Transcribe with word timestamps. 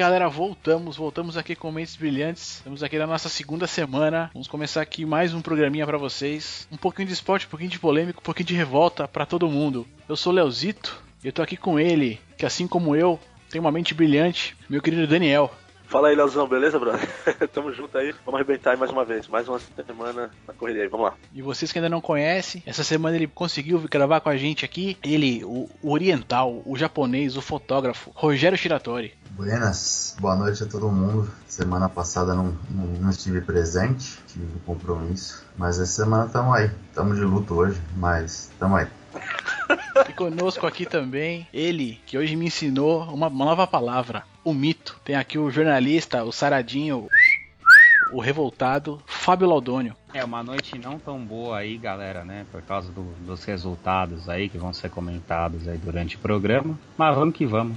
galera, 0.00 0.30
voltamos, 0.30 0.96
voltamos 0.96 1.36
aqui 1.36 1.54
com 1.54 1.70
Mentes 1.70 1.94
Brilhantes. 1.94 2.54
Estamos 2.54 2.82
aqui 2.82 2.96
na 2.96 3.06
nossa 3.06 3.28
segunda 3.28 3.66
semana. 3.66 4.30
Vamos 4.32 4.48
começar 4.48 4.80
aqui 4.80 5.04
mais 5.04 5.34
um 5.34 5.42
programinha 5.42 5.84
para 5.84 5.98
vocês. 5.98 6.66
Um 6.72 6.76
pouquinho 6.78 7.06
de 7.06 7.12
esporte, 7.12 7.46
um 7.46 7.50
pouquinho 7.50 7.70
de 7.70 7.78
polêmica, 7.78 8.18
um 8.18 8.22
pouquinho 8.22 8.46
de 8.46 8.54
revolta 8.54 9.06
para 9.06 9.26
todo 9.26 9.46
mundo. 9.46 9.86
Eu 10.08 10.16
sou 10.16 10.32
o 10.32 10.36
Leozito 10.36 11.02
e 11.22 11.26
eu 11.26 11.32
tô 11.34 11.42
aqui 11.42 11.54
com 11.54 11.78
ele, 11.78 12.18
que 12.38 12.46
assim 12.46 12.66
como 12.66 12.96
eu, 12.96 13.20
tem 13.50 13.60
uma 13.60 13.70
mente 13.70 13.92
brilhante, 13.92 14.56
meu 14.70 14.80
querido 14.80 15.06
Daniel. 15.06 15.54
Fala 15.90 16.06
aí, 16.06 16.14
Leozão, 16.14 16.46
beleza, 16.46 16.78
brother? 16.78 17.04
Tamo 17.52 17.72
junto 17.72 17.98
aí. 17.98 18.14
Vamos 18.24 18.40
arrebentar 18.40 18.70
aí 18.70 18.76
mais 18.76 18.92
uma 18.92 19.04
vez. 19.04 19.26
Mais 19.26 19.48
uma 19.48 19.58
semana 19.58 20.30
na 20.46 20.54
correria 20.54 20.84
aí. 20.84 20.88
Vamos 20.88 21.06
lá. 21.06 21.14
E 21.34 21.42
vocês 21.42 21.72
que 21.72 21.80
ainda 21.80 21.88
não 21.88 22.00
conhecem, 22.00 22.62
essa 22.64 22.84
semana 22.84 23.16
ele 23.16 23.26
conseguiu 23.26 23.80
gravar 23.90 24.20
com 24.20 24.28
a 24.28 24.36
gente 24.36 24.64
aqui. 24.64 24.96
Ele, 25.02 25.42
o, 25.44 25.68
oriental, 25.82 26.62
o 26.64 26.76
japonês, 26.76 27.36
o 27.36 27.42
fotógrafo, 27.42 28.12
Rogério 28.14 28.56
Shiratori. 28.56 29.14
Buenas, 29.32 30.16
boa 30.20 30.36
noite 30.36 30.62
a 30.62 30.66
todo 30.66 30.88
mundo. 30.92 31.28
Semana 31.48 31.88
passada 31.88 32.36
não, 32.36 32.56
não, 32.70 32.86
não 32.86 33.10
estive 33.10 33.40
presente, 33.40 34.16
tive 34.28 34.44
um 34.44 34.60
compromisso. 34.60 35.44
Mas 35.58 35.80
essa 35.80 36.04
semana 36.04 36.26
estamos 36.26 36.54
aí. 36.54 36.70
Estamos 36.88 37.16
de 37.16 37.24
luto 37.24 37.54
hoje, 37.54 37.80
mas 37.96 38.50
estamos 38.52 38.78
aí. 38.78 38.86
E 40.08 40.12
conosco 40.12 40.66
aqui 40.66 40.86
também, 40.86 41.46
ele, 41.52 42.00
que 42.06 42.16
hoje 42.16 42.34
me 42.36 42.46
ensinou 42.46 43.02
uma, 43.04 43.26
uma 43.26 43.44
nova 43.44 43.66
palavra, 43.66 44.24
o 44.44 44.52
mito. 44.52 45.00
Tem 45.04 45.16
aqui 45.16 45.38
o 45.38 45.50
jornalista, 45.50 46.24
o 46.24 46.32
saradinho, 46.32 47.08
o 48.12 48.20
revoltado, 48.20 49.00
Fábio 49.06 49.48
Laudônio. 49.48 49.94
É 50.12 50.24
uma 50.24 50.42
noite 50.42 50.78
não 50.78 50.98
tão 50.98 51.18
boa 51.24 51.58
aí, 51.58 51.78
galera, 51.78 52.24
né? 52.24 52.44
Por 52.50 52.62
causa 52.62 52.90
do, 52.90 53.02
dos 53.24 53.44
resultados 53.44 54.28
aí 54.28 54.48
que 54.48 54.58
vão 54.58 54.72
ser 54.72 54.90
comentados 54.90 55.68
aí 55.68 55.78
durante 55.78 56.16
o 56.16 56.18
programa. 56.18 56.78
Mas 56.96 57.14
vamos 57.14 57.34
que 57.34 57.46
vamos. 57.46 57.76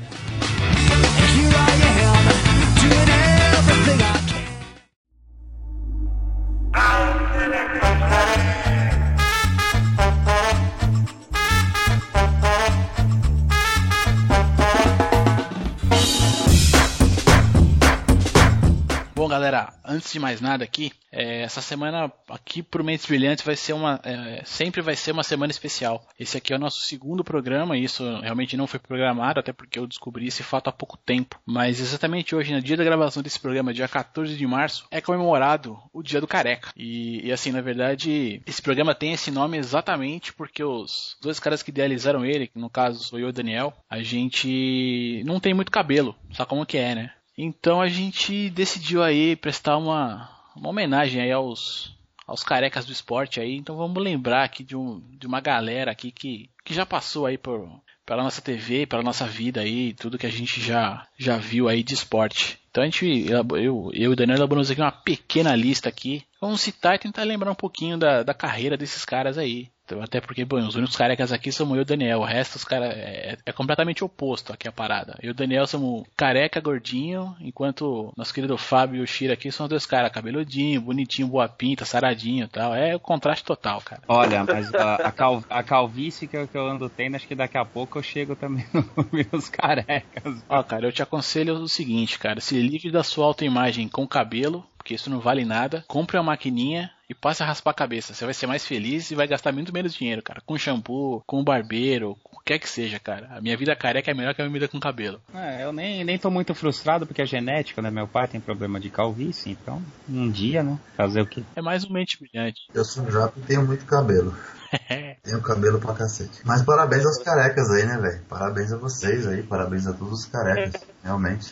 Bom, 19.23 19.29
galera, 19.29 19.73
antes 19.85 20.11
de 20.11 20.19
mais 20.19 20.41
nada 20.41 20.65
aqui, 20.65 20.91
é, 21.09 21.43
essa 21.43 21.61
semana 21.61 22.11
aqui 22.29 22.61
pro 22.61 22.83
Mentes 22.83 23.05
Brilhantes 23.05 23.45
vai 23.45 23.55
ser 23.55 23.71
uma, 23.71 23.97
é, 24.03 24.41
sempre 24.43 24.81
vai 24.81 24.97
ser 24.97 25.13
uma 25.13 25.23
semana 25.23 25.49
especial. 25.49 26.05
Esse 26.19 26.35
aqui 26.35 26.51
é 26.51 26.57
o 26.57 26.59
nosso 26.59 26.81
segundo 26.81 27.23
programa, 27.23 27.77
e 27.77 27.85
isso 27.85 28.03
realmente 28.19 28.57
não 28.57 28.67
foi 28.67 28.81
programado, 28.81 29.39
até 29.39 29.53
porque 29.53 29.79
eu 29.79 29.87
descobri 29.87 30.27
esse 30.27 30.43
fato 30.43 30.67
há 30.67 30.73
pouco 30.73 30.97
tempo. 30.97 31.39
Mas 31.45 31.79
exatamente 31.79 32.35
hoje, 32.35 32.53
no 32.53 32.61
dia 32.61 32.75
da 32.75 32.83
gravação 32.83 33.23
desse 33.23 33.39
programa, 33.39 33.73
dia 33.73 33.87
14 33.87 34.35
de 34.35 34.45
março, 34.45 34.87
é 34.91 34.99
comemorado 34.99 35.79
o 35.93 36.03
Dia 36.03 36.19
do 36.19 36.27
Careca. 36.27 36.73
E, 36.75 37.25
e 37.25 37.31
assim, 37.31 37.53
na 37.53 37.61
verdade, 37.61 38.41
esse 38.45 38.61
programa 38.61 38.93
tem 38.93 39.13
esse 39.13 39.31
nome 39.31 39.57
exatamente 39.57 40.33
porque 40.33 40.61
os 40.65 41.15
dois 41.21 41.39
caras 41.39 41.63
que 41.63 41.71
idealizaram 41.71 42.25
ele, 42.25 42.47
que 42.47 42.59
no 42.59 42.69
caso 42.69 43.01
sou 43.01 43.17
eu 43.17 43.27
e 43.27 43.29
o 43.29 43.33
Daniel, 43.33 43.73
a 43.89 44.03
gente 44.03 45.23
não 45.25 45.39
tem 45.39 45.53
muito 45.53 45.71
cabelo, 45.71 46.13
sabe 46.33 46.49
como 46.49 46.65
que 46.65 46.77
é, 46.77 46.93
né? 46.93 47.11
Então 47.37 47.81
a 47.81 47.89
gente 47.89 48.49
decidiu 48.49 49.01
aí 49.03 49.35
prestar 49.35 49.77
uma, 49.77 50.29
uma 50.55 50.69
homenagem 50.69 51.21
aí 51.21 51.31
aos, 51.31 51.95
aos 52.27 52.43
carecas 52.43 52.85
do 52.85 52.91
esporte 52.91 53.39
aí. 53.39 53.55
Então 53.55 53.75
vamos 53.75 54.01
lembrar 54.01 54.43
aqui 54.43 54.63
de, 54.63 54.75
um, 54.75 55.01
de 55.11 55.25
uma 55.25 55.39
galera 55.39 55.91
aqui 55.91 56.11
que, 56.11 56.49
que 56.63 56.73
já 56.73 56.85
passou 56.85 57.25
aí 57.25 57.37
por, 57.37 57.69
pela 58.05 58.23
nossa 58.23 58.41
TV, 58.41 58.85
pela 58.85 59.01
nossa 59.01 59.25
vida 59.25 59.61
aí, 59.61 59.93
tudo 59.93 60.17
que 60.17 60.27
a 60.27 60.31
gente 60.31 60.61
já, 60.61 61.07
já 61.17 61.37
viu 61.37 61.67
aí 61.67 61.83
de 61.83 61.93
esporte. 61.93 62.59
Então 62.69 62.83
a 62.83 62.85
gente, 62.85 63.05
eu, 63.05 63.57
eu 63.57 63.91
e 63.93 64.07
o 64.07 64.15
Daniel 64.15 64.37
elaboramos 64.37 64.69
aqui 64.69 64.81
uma 64.81 64.91
pequena 64.91 65.55
lista 65.55 65.89
aqui. 65.89 66.23
Vamos 66.41 66.61
citar 66.61 66.95
e 66.95 66.99
tentar 66.99 67.23
lembrar 67.23 67.51
um 67.51 67.55
pouquinho 67.55 67.97
da, 67.97 68.23
da 68.23 68.33
carreira 68.33 68.75
desses 68.75 69.05
caras 69.05 69.37
aí. 69.37 69.69
Então, 69.85 70.01
até 70.01 70.21
porque, 70.21 70.45
bom, 70.45 70.59
os 70.65 70.75
únicos 70.75 70.95
carecas 70.95 71.31
aqui 71.31 71.51
somos 71.51 71.75
eu 71.75 71.79
e 71.79 71.81
o 71.81 71.85
Daniel. 71.85 72.19
O 72.19 72.25
resto, 72.25 72.55
os 72.55 72.63
caras 72.63 72.93
é, 72.95 73.37
é, 73.45 73.51
completamente 73.51 74.03
oposto 74.03 74.53
aqui 74.53 74.67
a 74.67 74.71
parada. 74.71 75.17
Eu 75.21 75.29
e 75.29 75.31
o 75.31 75.33
Daniel 75.33 75.67
somos 75.67 76.05
careca, 76.15 76.61
gordinho, 76.61 77.35
enquanto 77.39 78.13
nosso 78.15 78.33
querido 78.33 78.57
Fábio 78.57 79.01
e 79.01 79.03
o 79.03 79.07
Shira 79.07 79.33
aqui 79.33 79.51
são 79.51 79.65
os 79.65 79.69
dois 79.69 79.85
caras 79.85 80.11
cabeludinho, 80.11 80.81
bonitinho, 80.81 81.27
boa 81.27 81.49
pinta, 81.49 81.85
saradinho 81.85 82.45
e 82.45 82.47
tal. 82.47 82.73
É 82.73 82.95
o 82.95 82.99
contraste 82.99 83.43
total, 83.43 83.81
cara. 83.81 84.01
Olha, 84.07 84.43
mas 84.43 84.73
a, 84.73 84.95
a, 84.95 85.11
cal, 85.11 85.43
a 85.49 85.61
calvície 85.63 86.27
que 86.27 86.37
eu, 86.37 86.47
que 86.47 86.57
eu 86.57 86.65
ando 86.65 86.89
tendo, 86.89 87.15
acho 87.15 87.27
que 87.27 87.35
daqui 87.35 87.57
a 87.57 87.65
pouco 87.65 87.97
eu 87.97 88.03
chego 88.03 88.35
também 88.35 88.65
nos 88.73 89.11
meus 89.11 89.49
carecas. 89.49 90.43
Ó, 90.47 90.63
cara, 90.63 90.87
eu 90.87 90.91
te 90.91 91.03
aconselho 91.03 91.55
o 91.55 91.67
seguinte, 91.67 92.17
cara. 92.17 92.39
Se 92.39 92.59
livre 92.59 92.89
da 92.89 93.03
sua 93.03 93.25
autoimagem 93.25 93.89
com 93.89 94.07
cabelo, 94.07 94.65
porque 94.77 94.93
isso 94.93 95.09
não 95.09 95.19
vale 95.19 95.45
nada. 95.45 95.83
Compre 95.87 96.17
uma 96.17 96.23
maquininha 96.23 96.91
e 97.09 97.13
passe 97.13 97.43
a 97.43 97.45
raspar 97.45 97.71
a 97.71 97.75
cabeça. 97.75 98.13
Você 98.13 98.25
vai 98.25 98.33
ser 98.33 98.47
mais 98.47 98.65
feliz 98.65 99.11
e 99.11 99.15
vai 99.15 99.27
gastar 99.27 99.51
muito 99.51 99.73
menos 99.73 99.93
dinheiro, 99.93 100.21
cara. 100.21 100.41
Com 100.45 100.57
shampoo, 100.57 101.23
com 101.25 101.43
barbeiro, 101.43 102.17
com 102.23 102.37
o 102.37 102.43
que 102.43 102.59
que 102.59 102.69
seja, 102.69 102.99
cara. 102.99 103.27
A 103.31 103.41
minha 103.41 103.57
vida 103.57 103.75
careca 103.75 104.11
é 104.11 104.13
melhor 104.13 104.33
que 104.33 104.41
a 104.41 104.45
minha 104.45 104.53
vida 104.53 104.67
com 104.67 104.79
cabelo. 104.79 105.21
É, 105.33 105.63
eu 105.63 105.71
nem, 105.71 106.03
nem 106.03 106.17
tô 106.17 106.29
muito 106.29 106.53
frustrado 106.53 107.05
porque 107.05 107.21
é 107.21 107.25
genético, 107.25 107.81
né? 107.81 107.89
Meu 107.89 108.07
pai 108.07 108.27
tem 108.27 108.39
problema 108.39 108.79
de 108.79 108.89
calvície, 108.89 109.51
então 109.51 109.81
um 110.09 110.29
dia, 110.29 110.63
né? 110.63 110.77
Fazer 110.95 111.21
o 111.21 111.27
quê? 111.27 111.43
É 111.55 111.61
mais 111.61 111.85
um 111.85 111.91
mente 111.91 112.17
brilhante. 112.19 112.61
Eu 112.73 112.85
sou 112.85 113.09
jovem 113.09 113.43
e 113.43 113.45
tenho 113.45 113.65
muito 113.65 113.85
cabelo. 113.85 114.35
Tenho 115.23 115.41
cabelo 115.41 115.79
pra 115.79 115.93
cacete. 115.93 116.41
Mas 116.43 116.63
parabéns 116.63 117.05
aos 117.05 117.19
carecas 117.19 117.69
aí, 117.69 117.85
né, 117.85 117.97
velho? 117.97 118.21
Parabéns 118.27 118.73
a 118.73 118.77
vocês 118.77 119.27
aí, 119.27 119.43
parabéns 119.43 119.85
a 119.85 119.93
todos 119.93 120.21
os 120.21 120.25
carecas. 120.25 120.81
Realmente. 121.03 121.51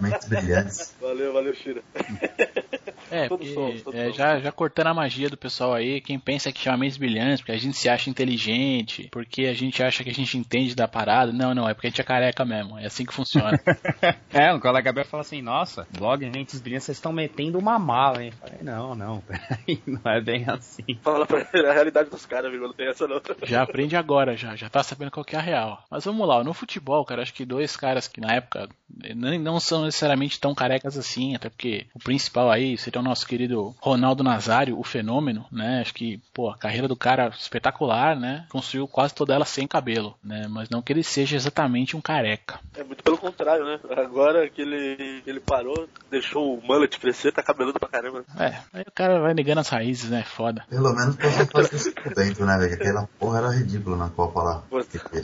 Mentes 0.00 0.28
brilhantes. 0.28 0.94
Valeu, 1.00 1.32
valeu, 1.32 1.54
Shira. 1.54 1.82
É, 3.10 3.28
porque, 3.28 3.54
é, 3.92 4.12
já, 4.12 4.38
já 4.38 4.52
cortando 4.52 4.79
a 4.88 4.94
magia 4.94 5.28
do 5.28 5.36
pessoal 5.36 5.74
aí, 5.74 6.00
quem 6.00 6.18
pensa 6.18 6.52
que 6.52 6.60
chama 6.60 6.78
mentes 6.78 6.96
brilhantes, 6.96 7.40
porque 7.40 7.52
a 7.52 7.58
gente 7.58 7.76
se 7.76 7.88
acha 7.88 8.08
inteligente, 8.08 9.08
porque 9.10 9.46
a 9.46 9.54
gente 9.54 9.82
acha 9.82 10.02
que 10.02 10.10
a 10.10 10.14
gente 10.14 10.38
entende 10.38 10.74
da 10.74 10.88
parada. 10.88 11.32
Não, 11.32 11.54
não, 11.54 11.68
é 11.68 11.74
porque 11.74 11.88
a 11.88 11.90
gente 11.90 12.00
é 12.00 12.04
careca 12.04 12.44
mesmo. 12.44 12.78
É 12.78 12.86
assim 12.86 13.04
que 13.04 13.12
funciona. 13.12 13.60
é, 14.32 14.52
um 14.52 14.60
colega 14.60 14.92
meu 14.92 15.04
falou 15.04 15.22
assim, 15.22 15.42
nossa, 15.42 15.86
blog 15.96 16.24
Mentes 16.30 16.60
Brilhantes, 16.60 16.86
vocês 16.86 16.98
estão 16.98 17.12
metendo 17.12 17.58
uma 17.58 17.78
mala, 17.78 18.22
hein? 18.22 18.32
Eu 18.32 18.48
falei, 18.48 18.62
não, 18.62 18.94
não, 18.94 19.20
peraí, 19.26 19.82
não 19.86 20.12
é 20.12 20.20
bem 20.20 20.44
assim. 20.48 20.98
Fala 21.02 21.26
pra 21.26 21.46
ele 21.52 21.66
a 21.66 21.72
realidade 21.72 22.10
dos 22.10 22.26
caras, 22.26 22.50
viu? 22.50 22.62
Não 22.62 22.72
tem 22.72 22.88
essa 22.88 23.06
não. 23.06 23.20
Já 23.44 23.62
aprende 23.62 23.96
agora, 23.96 24.36
já, 24.36 24.56
já 24.56 24.68
tá 24.68 24.82
sabendo 24.82 25.10
qual 25.10 25.24
que 25.24 25.36
é 25.36 25.38
a 25.38 25.42
real. 25.42 25.84
Mas 25.90 26.04
vamos 26.04 26.26
lá, 26.26 26.42
no 26.42 26.54
futebol, 26.54 27.04
cara, 27.04 27.22
acho 27.22 27.34
que 27.34 27.44
dois 27.44 27.76
caras 27.76 28.08
que 28.08 28.20
na 28.20 28.34
época 28.34 28.68
não, 29.14 29.38
não 29.38 29.60
são 29.60 29.84
necessariamente 29.84 30.40
tão 30.40 30.54
carecas 30.54 30.96
assim, 30.96 31.34
até 31.34 31.48
porque 31.48 31.86
o 31.94 31.98
principal 31.98 32.50
aí 32.50 32.76
seria 32.76 33.00
o 33.00 33.04
nosso 33.04 33.26
querido 33.26 33.74
Ronaldo 33.80 34.22
Nazário, 34.22 34.69
o 34.72 34.82
fenômeno, 34.82 35.46
né? 35.50 35.80
Acho 35.80 35.94
que, 35.94 36.20
pô, 36.32 36.50
a 36.50 36.56
carreira 36.56 36.88
do 36.88 36.96
cara 36.96 37.28
espetacular, 37.28 38.16
né? 38.16 38.46
Construiu 38.48 38.86
quase 38.86 39.14
toda 39.14 39.34
ela 39.34 39.44
sem 39.44 39.66
cabelo, 39.66 40.16
né? 40.22 40.46
Mas 40.48 40.68
não 40.68 40.82
que 40.82 40.92
ele 40.92 41.02
seja 41.02 41.36
exatamente 41.36 41.96
um 41.96 42.00
careca. 42.00 42.60
É 42.76 42.84
muito 42.84 43.02
pelo 43.02 43.18
contrário, 43.18 43.64
né? 43.64 43.80
Agora 43.96 44.48
que 44.48 44.62
ele, 44.62 45.22
ele 45.26 45.40
parou, 45.40 45.88
deixou 46.10 46.56
o 46.56 46.62
mullet 46.62 46.98
crescer, 46.98 47.32
tá 47.32 47.42
cabeludo 47.42 47.78
pra 47.78 47.88
caramba. 47.88 48.24
É, 48.38 48.58
aí 48.72 48.84
o 48.86 48.92
cara 48.92 49.20
vai 49.20 49.34
negando 49.34 49.60
as 49.60 49.68
raízes, 49.68 50.10
né? 50.10 50.22
Foda. 50.22 50.64
Pelo 50.68 50.92
menos 50.94 51.16
passou 51.16 51.46
fazer 51.46 51.76
isso 51.76 51.92
por 51.92 52.14
dentro, 52.14 52.44
né, 52.44 52.58
velho? 52.58 52.74
Aquela 52.74 53.08
porra 53.18 53.38
era 53.38 53.50
ridícula 53.50 53.96
na 53.96 54.08
Copa 54.08 54.42
lá. 54.42 54.62
Pô, 54.68 54.80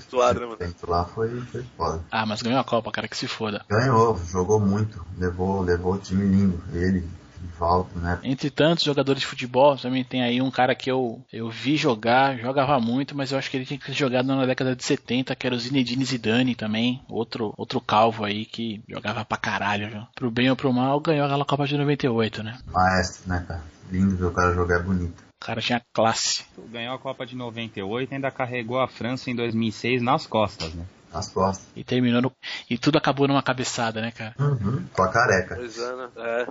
suado, 0.09 0.41
né, 0.41 0.47
mano? 0.47 0.59
Dentro 0.59 0.91
lá 0.91 1.05
foi, 1.05 1.41
foi 1.43 1.65
foda. 1.77 2.03
Ah, 2.11 2.27
mas 2.27 2.43
ganhou 2.43 2.61
a 2.61 2.65
Copa, 2.65 2.91
cara, 2.91 3.09
que 3.09 3.17
se 3.17 3.27
foda. 3.27 3.65
Ganhou, 3.69 4.19
jogou 4.27 4.61
muito, 4.61 5.05
levou, 5.19 5.61
levou 5.61 5.95
o 5.95 5.99
time 5.99 6.25
lindo. 6.25 6.63
Ele, 6.73 7.05
Rivaldo, 7.47 7.99
né? 7.99 8.19
Entre 8.23 8.51
tantos 8.51 8.84
jogadores 8.84 9.21
de 9.21 9.27
futebol, 9.27 9.77
também 9.77 10.04
tem 10.04 10.22
aí 10.22 10.41
um 10.41 10.51
cara 10.51 10.75
que 10.75 10.91
eu, 10.91 11.25
eu 11.33 11.48
vi 11.48 11.77
jogar, 11.77 12.37
jogava 12.39 12.78
muito, 12.81 13.16
mas 13.16 13.33
eu 13.33 13.39
acho 13.39 13.51
que 13.51 13.57
ele 13.57 13.65
tinha 13.65 13.78
que 13.78 13.87
ter 13.87 13.93
jogado 13.93 14.27
na 14.27 14.47
década 14.47 14.75
de 14.75 14.84
70, 14.84 15.34
que 15.34 15.47
era 15.47 15.57
o 15.57 15.59
Zinedine 15.59 16.04
Zidane 16.04 16.54
também, 16.54 17.03
outro, 17.09 17.54
outro 17.57 17.81
calvo 17.81 18.25
aí 18.25 18.45
que 18.45 18.83
jogava 18.89 19.25
pra 19.25 19.39
caralho, 19.39 19.91
viu? 19.91 20.03
Pro 20.15 20.31
bem 20.31 20.51
ou 20.51 20.57
pro 20.57 20.72
mal, 20.72 21.01
ganhou 21.01 21.27
aquela 21.27 21.45
Copa 21.45 21.66
de 21.66 21.77
98, 21.77 22.43
né? 22.43 22.59
Maestro, 22.66 23.28
né, 23.28 23.45
cara? 23.47 23.63
Lindo 23.91 24.16
ver 24.16 24.27
o 24.27 24.33
cara 24.33 24.53
jogar, 24.53 24.81
é 24.81 24.83
bonito. 24.83 25.25
O 25.41 25.45
cara 25.47 25.60
tinha 25.60 25.83
classe. 25.92 26.45
Ganhou 26.71 26.95
a 26.95 26.99
Copa 26.99 27.25
de 27.25 27.37
98 27.37 28.10
e 28.10 28.15
ainda 28.15 28.31
carregou 28.31 28.81
a 28.81 28.89
França 28.89 29.31
em 29.31 29.37
2006 29.37 30.03
nas 30.03 30.27
costas, 30.27 30.75
né? 30.75 30.84
Nas 31.16 31.28
costas. 31.28 31.66
E 31.74 31.83
terminou 31.83 32.21
no... 32.21 32.33
E 32.68 32.77
tudo 32.77 32.98
acabou 32.98 33.27
numa 33.27 33.42
cabeçada, 33.42 34.03
né, 34.03 34.10
cara? 34.10 34.34
Uhum, 34.39 34.84
com 34.92 35.03
a 35.03 35.09
careca. 35.10 35.57
Pois 35.57 35.78
é, 35.78 35.97
né? 35.97 36.09
É. 36.15 36.47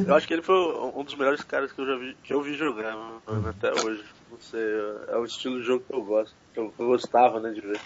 Eu 0.08 0.14
acho 0.14 0.26
que 0.26 0.32
ele 0.32 0.42
foi 0.42 0.56
um 0.94 1.04
dos 1.04 1.14
melhores 1.14 1.42
caras 1.42 1.70
que 1.70 1.78
eu 1.78 1.86
já 1.86 1.96
vi, 1.98 2.16
que 2.22 2.32
eu 2.32 2.42
vi 2.42 2.54
jogar 2.54 2.96
mano, 2.96 3.48
até 3.48 3.70
hoje. 3.72 4.02
Não 4.30 4.40
sei, 4.40 4.62
é 5.08 5.18
um 5.18 5.24
estilo 5.24 5.60
de 5.60 5.66
jogo 5.66 5.84
que 5.86 5.94
eu 5.94 6.02
gosto, 6.02 6.34
que 6.54 6.60
eu, 6.60 6.72
gostava, 6.78 7.40
né, 7.40 7.50
de 7.50 7.60
ver. 7.60 7.78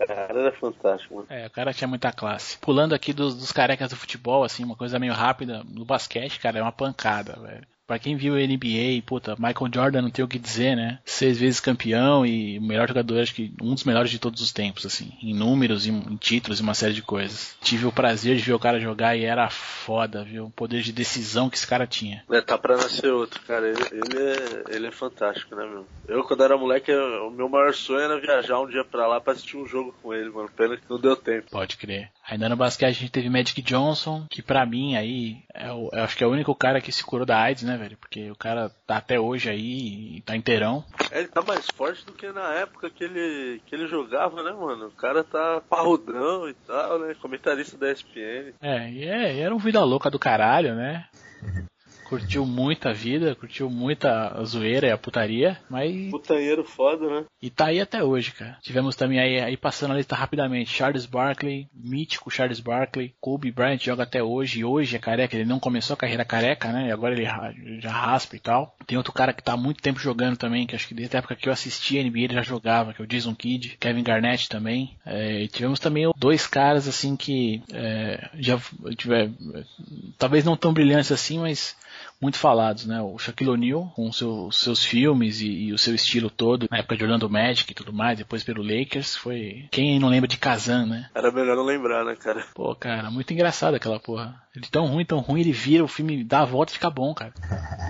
O 0.00 0.06
cara 0.06 0.40
era 0.40 0.52
fantástico, 0.52 1.16
mano. 1.16 1.26
É, 1.28 1.46
o 1.46 1.50
cara 1.50 1.74
tinha 1.74 1.88
muita 1.88 2.10
classe. 2.10 2.56
Pulando 2.58 2.94
aqui 2.94 3.12
dos, 3.12 3.36
dos 3.36 3.52
carecas 3.52 3.90
do 3.90 3.96
futebol, 3.96 4.44
assim, 4.44 4.64
uma 4.64 4.76
coisa 4.76 4.98
meio 4.98 5.12
rápida, 5.12 5.62
no 5.62 5.84
basquete, 5.84 6.40
cara, 6.40 6.58
é 6.58 6.62
uma 6.62 6.72
pancada, 6.72 7.38
velho. 7.38 7.66
Pra 7.86 7.98
quem 7.98 8.16
viu 8.16 8.34
a 8.34 8.38
NBA, 8.38 9.02
puta, 9.06 9.36
Michael 9.38 9.70
Jordan 9.72 10.02
não 10.02 10.10
tem 10.10 10.24
o 10.24 10.28
que 10.28 10.38
dizer, 10.38 10.76
né? 10.76 10.98
Seis 11.04 11.38
vezes 11.38 11.60
campeão 11.60 12.26
e 12.26 12.58
o 12.58 12.62
melhor 12.62 12.88
jogador, 12.88 13.20
acho 13.20 13.34
que 13.34 13.52
um 13.62 13.74
dos 13.74 13.84
melhores 13.84 14.10
de 14.10 14.18
todos 14.18 14.40
os 14.40 14.52
tempos, 14.52 14.84
assim. 14.84 15.12
Em 15.22 15.32
números, 15.32 15.86
em, 15.86 15.94
em 15.94 16.16
títulos 16.16 16.58
e 16.58 16.62
uma 16.62 16.74
série 16.74 16.94
de 16.94 17.02
coisas. 17.02 17.56
Tive 17.62 17.86
o 17.86 17.92
prazer 17.92 18.36
de 18.36 18.42
ver 18.42 18.54
o 18.54 18.58
cara 18.58 18.80
jogar 18.80 19.16
e 19.16 19.24
era 19.24 19.48
foda, 19.48 20.24
viu? 20.24 20.46
O 20.46 20.50
poder 20.50 20.82
de 20.82 20.92
decisão 20.92 21.48
que 21.48 21.56
esse 21.56 21.66
cara 21.66 21.86
tinha. 21.86 22.24
É, 22.30 22.40
tá 22.40 22.58
pra 22.58 22.76
nascer 22.76 23.12
outro, 23.12 23.40
cara. 23.42 23.68
Ele, 23.68 23.82
ele, 23.92 24.18
é, 24.18 24.76
ele 24.76 24.86
é 24.88 24.92
fantástico, 24.92 25.54
né, 25.54 25.64
meu? 25.64 25.86
Eu, 26.08 26.24
quando 26.24 26.42
era 26.42 26.56
moleque, 26.56 26.92
o 26.92 27.30
meu 27.30 27.48
maior 27.48 27.72
sonho 27.72 28.00
era 28.00 28.20
viajar 28.20 28.60
um 28.60 28.68
dia 28.68 28.84
pra 28.84 29.06
lá 29.06 29.20
pra 29.20 29.32
assistir 29.32 29.56
um 29.56 29.66
jogo 29.66 29.94
com 30.02 30.12
ele, 30.12 30.30
mano. 30.30 30.50
Pena 30.56 30.76
que 30.76 30.90
não 30.90 30.98
deu 30.98 31.14
tempo. 31.14 31.50
Pode 31.50 31.76
crer. 31.76 32.10
Ainda 32.28 32.48
no 32.48 32.56
basquete 32.56 32.88
a 32.88 32.92
gente 32.92 33.12
teve 33.12 33.30
Magic 33.30 33.62
Johnson, 33.62 34.26
que 34.28 34.42
pra 34.42 34.66
mim 34.66 34.96
aí, 34.96 35.38
é 35.54 35.70
o, 35.72 35.88
eu 35.92 36.02
acho 36.02 36.16
que 36.16 36.24
é 36.24 36.26
o 36.26 36.30
único 36.30 36.54
cara 36.54 36.80
que 36.80 36.90
se 36.90 37.04
curou 37.04 37.24
da 37.24 37.38
AIDS, 37.38 37.62
né, 37.62 37.76
velho? 37.76 37.96
Porque 37.96 38.30
o 38.30 38.36
cara 38.36 38.70
tá 38.86 38.96
até 38.96 39.18
hoje 39.18 39.48
aí, 39.48 40.20
tá 40.22 40.36
inteirão. 40.36 40.84
É, 41.10 41.20
ele 41.20 41.28
tá 41.28 41.40
mais 41.42 41.66
forte 41.74 42.04
do 42.04 42.12
que 42.12 42.30
na 42.32 42.52
época 42.54 42.90
que 42.90 43.04
ele, 43.04 43.60
que 43.64 43.74
ele 43.74 43.86
jogava, 43.86 44.42
né, 44.42 44.52
mano? 44.52 44.86
O 44.86 44.92
cara 44.92 45.22
tá 45.22 45.62
parrudão 45.68 46.48
e 46.48 46.54
tal, 46.66 46.98
né? 46.98 47.14
Comentarista 47.14 47.78
da 47.78 47.92
ESPN. 47.92 48.54
É, 48.60 48.90
e 48.90 49.04
é, 49.04 49.38
era 49.40 49.54
um 49.54 49.58
vida 49.58 49.82
louca 49.84 50.10
do 50.10 50.18
caralho, 50.18 50.74
né? 50.74 51.06
Curtiu 52.08 52.46
muito 52.46 52.88
a 52.88 52.92
vida, 52.92 53.34
curtiu 53.34 53.68
muita 53.68 54.42
zoeira 54.44 54.86
e 54.86 54.90
a 54.90 54.98
putaria, 54.98 55.58
mas. 55.68 56.10
Putanheiro 56.10 56.64
foda, 56.64 57.08
né? 57.08 57.24
E 57.42 57.50
tá 57.50 57.66
aí 57.66 57.80
até 57.80 58.02
hoje, 58.02 58.32
cara. 58.32 58.58
Tivemos 58.62 58.96
também 58.96 59.18
aí, 59.18 59.40
aí 59.40 59.56
passando 59.56 59.92
a 59.92 59.96
lista 59.96 60.14
rapidamente: 60.14 60.70
Charles 60.70 61.06
Barkley, 61.06 61.68
mítico 61.74 62.30
Charles 62.30 62.60
Barkley, 62.60 63.14
Kobe 63.20 63.50
Bryant 63.50 63.82
joga 63.82 64.04
até 64.04 64.22
hoje, 64.22 64.60
e 64.60 64.64
hoje 64.64 64.96
é 64.96 64.98
careca, 64.98 65.36
ele 65.36 65.44
não 65.44 65.60
começou 65.60 65.94
a 65.94 65.98
carreira 65.98 66.24
careca, 66.24 66.72
né? 66.72 66.88
E 66.88 66.92
agora 66.92 67.14
ele 67.14 67.80
já 67.80 67.90
raspa 67.90 68.36
e 68.36 68.40
tal. 68.40 68.75
Tem 68.86 68.96
outro 68.96 69.12
cara 69.12 69.32
que 69.32 69.42
tá 69.42 69.52
há 69.52 69.56
muito 69.56 69.82
tempo 69.82 69.98
jogando 69.98 70.36
também, 70.36 70.66
que 70.66 70.76
acho 70.76 70.86
que 70.86 70.94
desde 70.94 71.16
a 71.16 71.18
época 71.18 71.34
que 71.34 71.48
eu 71.48 71.52
assisti 71.52 71.98
a 71.98 72.02
NBA 72.02 72.20
ele 72.20 72.34
já 72.34 72.42
jogava, 72.42 72.92
que 72.94 73.02
é 73.02 73.04
o 73.04 73.08
Jason 73.08 73.34
Kidd, 73.34 73.76
Kevin 73.80 74.02
Garnett 74.02 74.48
também. 74.48 74.96
É, 75.04 75.46
tivemos 75.48 75.80
também 75.80 76.10
dois 76.16 76.46
caras 76.46 76.86
assim 76.86 77.16
que 77.16 77.62
é, 77.72 78.30
já 78.38 78.60
tiver, 78.96 79.30
talvez 80.16 80.44
não 80.44 80.56
tão 80.56 80.72
brilhantes 80.72 81.10
assim, 81.10 81.38
mas 81.38 81.76
muito 82.20 82.38
falados, 82.38 82.86
né? 82.86 83.00
O 83.00 83.18
Shaquille 83.18 83.50
O'Neal, 83.50 83.92
com 83.94 84.10
seu, 84.10 84.50
seus 84.50 84.84
filmes 84.84 85.40
e, 85.40 85.48
e, 85.48 85.72
o 85.72 85.78
seu 85.78 85.94
estilo 85.94 86.30
todo, 86.30 86.66
na 86.70 86.78
época 86.78 86.96
de 86.96 87.04
Orlando 87.04 87.28
Magic 87.28 87.70
e 87.70 87.74
tudo 87.74 87.92
mais, 87.92 88.18
depois 88.18 88.42
pelo 88.42 88.62
Lakers, 88.62 89.16
foi... 89.16 89.66
Quem 89.70 89.98
não 89.98 90.08
lembra 90.08 90.28
de 90.28 90.38
Kazan, 90.38 90.86
né? 90.86 91.10
Era 91.14 91.30
melhor 91.30 91.56
não 91.56 91.64
lembrar, 91.64 92.04
né, 92.04 92.16
cara? 92.16 92.44
Pô, 92.54 92.74
cara, 92.74 93.10
muito 93.10 93.32
engraçado 93.32 93.74
aquela 93.74 94.00
porra. 94.00 94.40
Ele 94.54 94.66
tão 94.70 94.86
ruim, 94.86 95.04
tão 95.04 95.18
ruim, 95.18 95.40
ele 95.40 95.52
vira 95.52 95.84
o 95.84 95.88
filme, 95.88 96.24
dá 96.24 96.40
a 96.40 96.44
volta 96.46 96.72
e 96.72 96.74
fica 96.74 96.88
bom, 96.88 97.12
cara. 97.12 97.34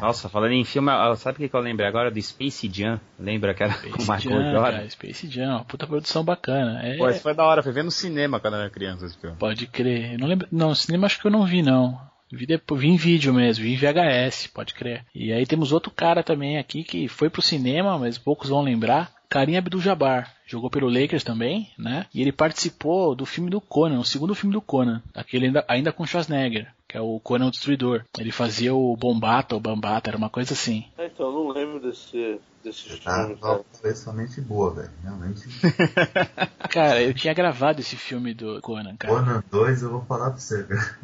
Nossa, 0.01 0.29
falando 0.29 0.51
em 0.51 0.65
filme, 0.65 0.91
sabe 1.17 1.45
o 1.45 1.49
que 1.49 1.55
eu 1.55 1.61
lembrei 1.61 1.87
agora? 1.87 2.11
Do 2.11 2.21
Space 2.21 2.69
Jam. 2.73 3.01
Lembra 3.19 3.55
que 3.55 3.63
era 3.63 3.73
Space 3.75 3.93
com 3.93 4.03
o 4.03 4.17
Michael 4.17 4.53
Jordan? 4.53 4.89
Space 4.89 5.31
Jam, 5.31 5.51
uma 5.51 5.65
puta 5.65 5.87
produção 5.87 6.25
bacana. 6.25 6.81
É... 6.83 6.97
Pô, 6.97 7.09
isso 7.09 7.21
foi 7.21 7.35
da 7.35 7.45
hora, 7.45 7.63
foi 7.63 7.73
ver 7.73 7.85
no 7.85 7.91
cinema 7.93 8.41
quando 8.41 8.55
eu 8.55 8.61
era 8.61 8.71
criança 8.71 9.07
esse 9.07 9.17
filme. 9.17 9.37
Pode 9.37 9.69
crer. 9.69 10.15
Eu 10.15 10.19
não 10.19 10.27
lembro. 10.27 10.49
Não, 10.51 10.75
cinema 10.75 11.07
acho 11.07 11.21
que 11.21 11.27
eu 11.29 11.31
não 11.31 11.47
vi, 11.47 11.63
não. 11.63 12.01
Vi, 12.31 12.47
depois, 12.47 12.81
vi 12.81 12.89
em 12.89 12.97
vídeo 12.97 13.33
mesmo, 13.33 13.65
vi 13.65 13.75
em 13.75 13.77
VHS, 13.77 14.49
pode 14.49 14.75
crer. 14.75 15.05
E 15.15 15.33
aí 15.33 15.47
temos 15.47 15.73
outro 15.73 15.91
cara 15.91 16.23
também 16.23 16.59
aqui 16.59 16.83
que 16.83 17.09
foi 17.09 17.31
pro 17.31 17.43
cinema, 17.43 17.99
mas 17.99 18.19
poucos 18.19 18.49
vão 18.49 18.63
lembrar. 18.63 19.15
Karim 19.29 19.57
Abdul-Jabbar. 19.57 20.33
Jogou 20.47 20.71
pelo 20.71 20.89
Lakers 20.89 21.25
também, 21.25 21.73
né? 21.77 22.07
E 22.15 22.21
ele 22.23 22.31
participou 22.31 23.15
do 23.17 23.27
filme 23.27 23.51
do 23.51 23.61
Conan, 23.61 23.99
o 23.99 24.05
segundo 24.05 24.35
filme 24.35 24.53
do 24.53 24.61
Conan. 24.61 25.03
Aquele 25.13 25.47
ainda, 25.47 25.65
ainda 25.67 25.93
com 25.93 26.07
Schwarzenegger, 26.07 26.73
que 26.87 26.97
é 26.97 27.01
o 27.01 27.19
Conan 27.19 27.49
o 27.49 27.51
Destruidor. 27.51 28.05
Ele 28.17 28.31
fazia 28.31 28.73
o 28.73 28.97
Bombata, 28.97 29.57
o 29.57 29.61
Bambata, 29.61 30.09
era 30.09 30.17
uma 30.17 30.31
coisa 30.31 30.53
assim. 30.53 30.87
É, 30.97 31.07
então, 31.07 31.27
eu 31.27 31.33
não 31.33 31.49
lembro 31.49 31.81
desse, 31.81 32.41
desse 32.63 33.01
tá, 33.01 33.25
filme. 33.25 33.41
Tá, 33.41 33.59
talvez 33.73 33.99
somente 33.99 34.41
boa, 34.41 34.73
velho. 34.73 34.91
Realmente. 35.03 35.43
cara, 36.71 37.03
eu 37.03 37.13
tinha 37.13 37.35
gravado 37.35 37.81
esse 37.81 37.97
filme 37.97 38.33
do 38.33 38.61
Conan, 38.63 38.97
cara. 38.97 39.13
Conan 39.13 39.45
2, 39.51 39.83
eu 39.83 39.91
vou 39.91 40.05
falar 40.05 40.31
pra 40.31 40.39
você, 40.39 40.63
cara. 40.63 40.97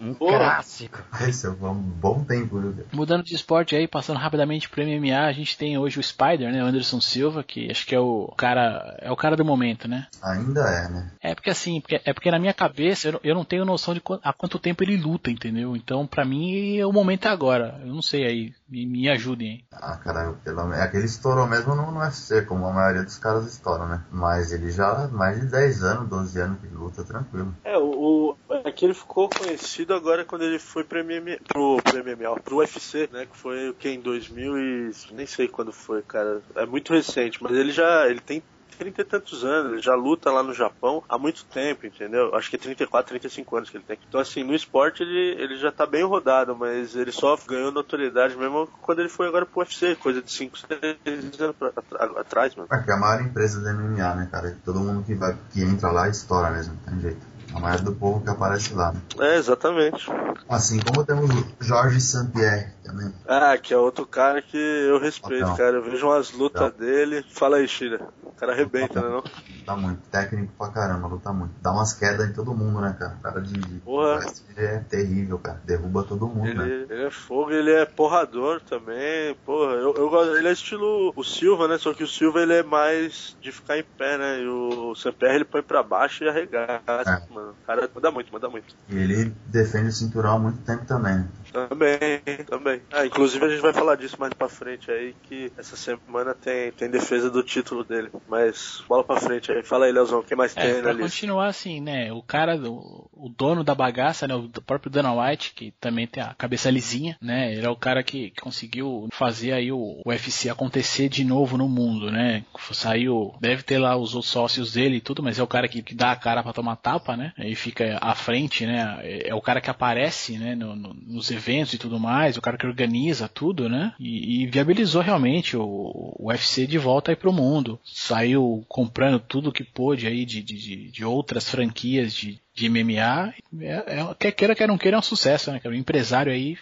Um 0.00 0.14
Porra. 0.14 0.38
clássico. 0.38 1.02
Esse 1.20 1.46
é 1.46 1.50
um 1.50 1.74
bom 1.74 2.22
tempo, 2.24 2.60
viu? 2.60 2.86
Mudando 2.92 3.24
de 3.24 3.34
esporte 3.34 3.74
aí, 3.74 3.88
passando 3.88 4.18
rapidamente 4.18 4.68
pro 4.68 4.82
MMA, 4.84 5.26
a 5.26 5.32
gente 5.32 5.56
tem 5.56 5.76
hoje 5.76 5.98
o 5.98 6.02
Spider, 6.02 6.52
né? 6.52 6.62
O 6.62 6.66
Anderson 6.66 7.00
Silva, 7.00 7.42
que 7.42 7.70
acho 7.70 7.86
que 7.86 7.94
é 7.94 8.00
o 8.00 8.32
cara. 8.36 8.96
É 9.00 9.10
o 9.10 9.16
cara 9.16 9.36
do 9.36 9.44
momento, 9.44 9.88
né? 9.88 10.06
Ainda 10.22 10.60
é, 10.60 10.88
né? 10.88 11.10
É 11.20 11.34
porque 11.34 11.50
assim, 11.50 11.80
porque, 11.80 12.00
é 12.04 12.12
porque 12.12 12.30
na 12.30 12.38
minha 12.38 12.54
cabeça 12.54 13.08
eu, 13.08 13.20
eu 13.24 13.34
não 13.34 13.44
tenho 13.44 13.64
noção 13.64 13.94
de 13.94 14.02
há 14.22 14.32
quanto 14.32 14.58
tempo 14.58 14.82
ele 14.82 14.96
luta, 14.96 15.30
entendeu? 15.30 15.76
Então, 15.76 16.06
pra 16.06 16.24
mim, 16.24 16.80
o 16.82 16.92
momento 16.92 17.26
é 17.26 17.30
agora. 17.30 17.80
Eu 17.80 17.92
não 17.92 18.02
sei 18.02 18.24
aí. 18.24 18.54
Me, 18.68 18.86
me 18.86 19.08
ajudem 19.08 19.50
aí. 19.50 19.64
Ah, 19.72 19.96
cara, 19.96 20.34
pelo, 20.44 20.72
é 20.72 20.86
que 20.88 20.96
ele 20.96 21.06
estourou 21.06 21.46
mesmo 21.46 21.74
no, 21.74 21.90
no 21.90 22.00
UFC, 22.00 22.42
como 22.42 22.66
a 22.66 22.72
maioria 22.72 23.02
dos 23.02 23.18
caras 23.18 23.46
estouram, 23.46 23.88
né? 23.88 24.04
Mas 24.10 24.52
ele 24.52 24.70
já 24.70 25.04
há 25.04 25.08
mais 25.08 25.40
de 25.40 25.46
10 25.46 25.82
anos, 25.82 26.08
12 26.08 26.40
anos 26.40 26.60
que 26.60 26.66
luta 26.68 27.02
tranquilo. 27.02 27.54
É, 27.64 27.78
o, 27.78 28.36
o 28.48 28.54
é 28.64 28.70
que 28.70 28.84
ele 28.84 28.94
ficou 28.94 29.28
conhecido 29.28 29.94
agora 29.94 30.24
quando 30.24 30.42
ele 30.42 30.58
foi 30.58 30.84
pro 30.84 31.02
MMA, 31.02 31.38
pro, 31.46 31.78
pro 31.82 32.04
MMA, 32.04 32.40
pro 32.40 32.56
UFC, 32.58 33.08
né? 33.10 33.26
Que 33.26 33.36
foi 33.36 33.70
o 33.70 33.74
que 33.74 33.88
em 33.88 34.00
2000 34.00 34.58
e 34.58 34.92
nem 35.12 35.26
sei 35.26 35.48
quando 35.48 35.72
foi, 35.72 36.02
cara. 36.02 36.42
É 36.54 36.66
muito 36.66 36.92
recente, 36.92 37.42
mas 37.42 37.52
ele 37.52 37.72
já 37.72 38.06
ele 38.06 38.20
tem 38.20 38.42
30 38.78 39.00
e 39.00 39.04
tantos 39.04 39.44
anos, 39.44 39.72
ele 39.72 39.82
já 39.82 39.94
luta 39.94 40.30
lá 40.30 40.42
no 40.42 40.54
Japão 40.54 41.02
há 41.08 41.18
muito 41.18 41.44
tempo, 41.44 41.86
entendeu? 41.86 42.34
Acho 42.34 42.48
que 42.48 42.56
é 42.56 42.58
34, 42.58 43.08
35 43.08 43.56
anos 43.56 43.70
que 43.70 43.76
ele 43.76 43.84
tem. 43.84 43.98
Então, 44.08 44.20
assim, 44.20 44.44
no 44.44 44.54
esporte 44.54 45.02
ele, 45.02 45.42
ele 45.42 45.56
já 45.56 45.72
tá 45.72 45.84
bem 45.84 46.04
rodado, 46.04 46.56
mas 46.56 46.94
ele 46.94 47.10
só 47.12 47.36
ganhou 47.46 47.72
notoriedade 47.72 48.36
mesmo 48.36 48.68
quando 48.80 49.00
ele 49.00 49.08
foi 49.08 49.26
agora 49.26 49.44
pro 49.44 49.60
UFC, 49.60 49.96
coisa 49.96 50.22
de 50.22 50.30
5, 50.30 50.58
6 50.58 51.40
anos 51.40 51.56
pra, 51.56 51.72
atrás, 52.20 52.54
mano. 52.54 52.68
É 52.72 52.78
que 52.78 52.90
é 52.90 52.94
a 52.94 52.98
maior 52.98 53.20
empresa 53.20 53.60
da 53.60 53.72
MMA, 53.72 54.14
né, 54.14 54.28
cara? 54.30 54.56
Todo 54.64 54.80
mundo 54.80 55.04
que, 55.04 55.14
vai, 55.14 55.36
que 55.50 55.62
entra 55.62 55.90
lá 55.90 56.08
estoura 56.08 56.50
mesmo, 56.50 56.74
não 56.74 56.92
tem 56.92 57.00
jeito. 57.00 57.37
A 57.54 57.60
maioria 57.60 57.84
do 57.84 57.94
povo 57.94 58.22
que 58.22 58.30
aparece 58.30 58.74
lá. 58.74 58.92
Né? 58.92 59.00
É, 59.20 59.36
exatamente. 59.36 60.06
Assim 60.48 60.80
como 60.80 61.04
temos 61.04 61.30
o 61.30 61.44
Jorge 61.60 62.00
Saint-Pierre 62.00 62.72
também. 62.84 63.12
Ah, 63.26 63.56
que 63.58 63.74
é 63.74 63.76
outro 63.76 64.06
cara 64.06 64.40
que 64.40 64.56
eu 64.56 64.98
respeito, 64.98 65.42
Papel. 65.42 65.56
cara. 65.56 65.76
Eu 65.76 65.82
vejo 65.82 66.06
umas 66.06 66.32
lutas 66.32 66.72
dele. 66.74 67.24
Fala 67.34 67.56
aí, 67.58 67.68
Shira. 67.68 68.08
O 68.22 68.32
cara 68.32 68.52
arrebenta, 68.52 69.00
né 69.00 69.08
não? 69.08 69.24
Luta 69.58 69.76
muito. 69.76 70.00
Técnico 70.10 70.52
pra 70.56 70.68
caramba, 70.68 71.08
luta 71.08 71.32
muito. 71.32 71.52
Dá 71.60 71.72
umas 71.72 71.92
quedas 71.92 72.28
em 72.28 72.32
todo 72.32 72.54
mundo, 72.54 72.80
né, 72.80 72.94
cara? 72.98 73.16
O 73.18 73.22
cara 73.22 73.40
de, 73.40 73.58
Porra. 73.80 74.24
é 74.56 74.78
terrível, 74.88 75.38
cara. 75.38 75.60
Derruba 75.64 76.04
todo 76.04 76.28
mundo, 76.28 76.46
ele, 76.46 76.58
né? 76.58 76.86
Ele 76.88 77.04
é 77.04 77.10
fogo, 77.10 77.50
ele 77.50 77.72
é 77.72 77.84
porrador 77.84 78.60
também. 78.60 79.34
Porra, 79.44 79.72
eu, 79.72 79.94
eu 79.96 80.08
gosto. 80.08 80.36
Ele 80.36 80.48
é 80.48 80.52
estilo 80.52 81.12
o 81.14 81.24
Silva, 81.24 81.66
né? 81.66 81.78
Só 81.78 81.92
que 81.92 82.04
o 82.04 82.08
Silva 82.08 82.40
ele 82.40 82.54
é 82.54 82.62
mais 82.62 83.36
de 83.40 83.50
ficar 83.50 83.76
em 83.76 83.82
pé, 83.82 84.16
né? 84.16 84.40
E 84.40 84.46
o 84.46 84.94
Saint-Pierre 84.94 85.34
ele 85.36 85.44
põe 85.44 85.62
pra 85.62 85.82
baixo 85.82 86.22
e 86.24 86.28
arregaça. 86.28 87.24
É 87.28 87.34
mano. 87.34 87.37
O 87.38 87.66
cara 87.66 87.90
manda 87.94 88.10
muito, 88.10 88.32
manda 88.32 88.48
muito. 88.48 88.74
E 88.88 88.96
ele 88.96 89.34
defende 89.46 89.88
o 89.88 89.92
cinturão 89.92 90.36
há 90.36 90.38
muito 90.38 90.58
tempo 90.62 90.84
também, 90.84 91.16
né? 91.18 91.28
Também, 91.52 92.20
também. 92.46 92.82
Ah, 92.92 93.06
inclusive 93.06 93.44
a 93.44 93.48
gente 93.48 93.60
vai 93.60 93.72
falar 93.72 93.96
disso 93.96 94.16
mais 94.18 94.32
pra 94.34 94.48
frente 94.48 94.90
aí, 94.90 95.14
que 95.24 95.52
essa 95.56 95.76
semana 95.76 96.34
tem, 96.34 96.72
tem 96.72 96.90
defesa 96.90 97.30
do 97.30 97.42
título 97.42 97.84
dele. 97.84 98.10
Mas 98.28 98.82
bola 98.88 99.04
pra 99.04 99.20
frente 99.20 99.50
aí. 99.50 99.62
Fala 99.62 99.86
aí, 99.86 99.92
Leozão, 99.92 100.20
o 100.20 100.24
que 100.24 100.36
mais 100.36 100.56
é, 100.56 100.60
tem 100.60 100.82
pra 100.82 100.92
lista? 100.92 101.08
continuar 101.08 101.46
assim, 101.48 101.80
né? 101.80 102.12
O 102.12 102.22
cara, 102.22 102.56
o, 102.56 103.08
o 103.12 103.28
dono 103.28 103.64
da 103.64 103.74
bagaça, 103.74 104.26
né? 104.26 104.34
O 104.34 104.48
próprio 104.62 104.90
Dana 104.90 105.12
White, 105.12 105.52
que 105.54 105.72
também 105.80 106.06
tem 106.06 106.22
a 106.22 106.34
cabeça 106.34 106.70
lisinha, 106.70 107.16
né? 107.20 107.52
Ele 107.52 107.66
é 107.66 107.70
o 107.70 107.76
cara 107.76 108.02
que, 108.02 108.30
que 108.30 108.40
conseguiu 108.40 109.08
fazer 109.12 109.52
aí 109.52 109.72
o, 109.72 110.02
o 110.04 110.10
UFC 110.10 110.48
acontecer 110.48 111.08
de 111.08 111.24
novo 111.24 111.56
no 111.56 111.68
mundo, 111.68 112.10
né? 112.10 112.44
Saiu, 112.72 113.34
deve 113.40 113.62
ter 113.62 113.78
lá 113.78 113.96
os 113.96 114.14
outros 114.14 114.30
sócios 114.30 114.72
dele 114.72 114.96
e 114.96 115.00
tudo, 115.00 115.22
mas 115.22 115.38
é 115.38 115.42
o 115.42 115.46
cara 115.46 115.68
que, 115.68 115.82
que 115.82 115.94
dá 115.94 116.12
a 116.12 116.16
cara 116.16 116.42
pra 116.42 116.52
tomar 116.52 116.76
tapa, 116.76 117.16
né? 117.16 117.32
Aí 117.38 117.54
fica 117.54 117.98
à 118.00 118.14
frente, 118.14 118.66
né? 118.66 118.98
É, 119.02 119.28
é 119.30 119.34
o 119.34 119.40
cara 119.40 119.60
que 119.60 119.70
aparece, 119.70 120.38
né? 120.38 120.54
No, 120.54 120.76
no, 120.76 120.94
nos 120.94 121.30
eventos 121.30 121.37
e 121.46 121.78
tudo 121.78 121.98
mais, 121.98 122.36
o 122.36 122.40
cara 122.40 122.56
que 122.56 122.66
organiza 122.66 123.28
tudo, 123.28 123.68
né? 123.68 123.94
E, 123.98 124.42
e 124.42 124.46
viabilizou 124.46 125.02
realmente 125.02 125.56
o, 125.56 125.62
o, 125.62 126.28
UFC 126.28 126.66
de 126.66 126.78
volta 126.78 127.12
aí 127.12 127.16
pro 127.16 127.32
mundo. 127.32 127.78
Saiu 127.84 128.64
comprando 128.68 129.18
tudo 129.18 129.52
que 129.52 129.64
pôde 129.64 130.06
aí 130.06 130.24
de, 130.24 130.42
de, 130.42 130.90
de 130.90 131.04
outras 131.04 131.48
franquias 131.48 132.12
de, 132.12 132.40
de 132.54 132.68
MMA. 132.68 133.34
É, 133.60 134.00
é, 134.00 134.14
quer 134.18 134.32
queira, 134.32 134.54
quer 134.54 134.68
não 134.68 134.78
queira, 134.78 134.96
é 134.96 135.00
um 135.00 135.02
sucesso, 135.02 135.50
né? 135.52 135.60
Um 135.64 135.72
empresário 135.72 136.32
aí 136.32 136.56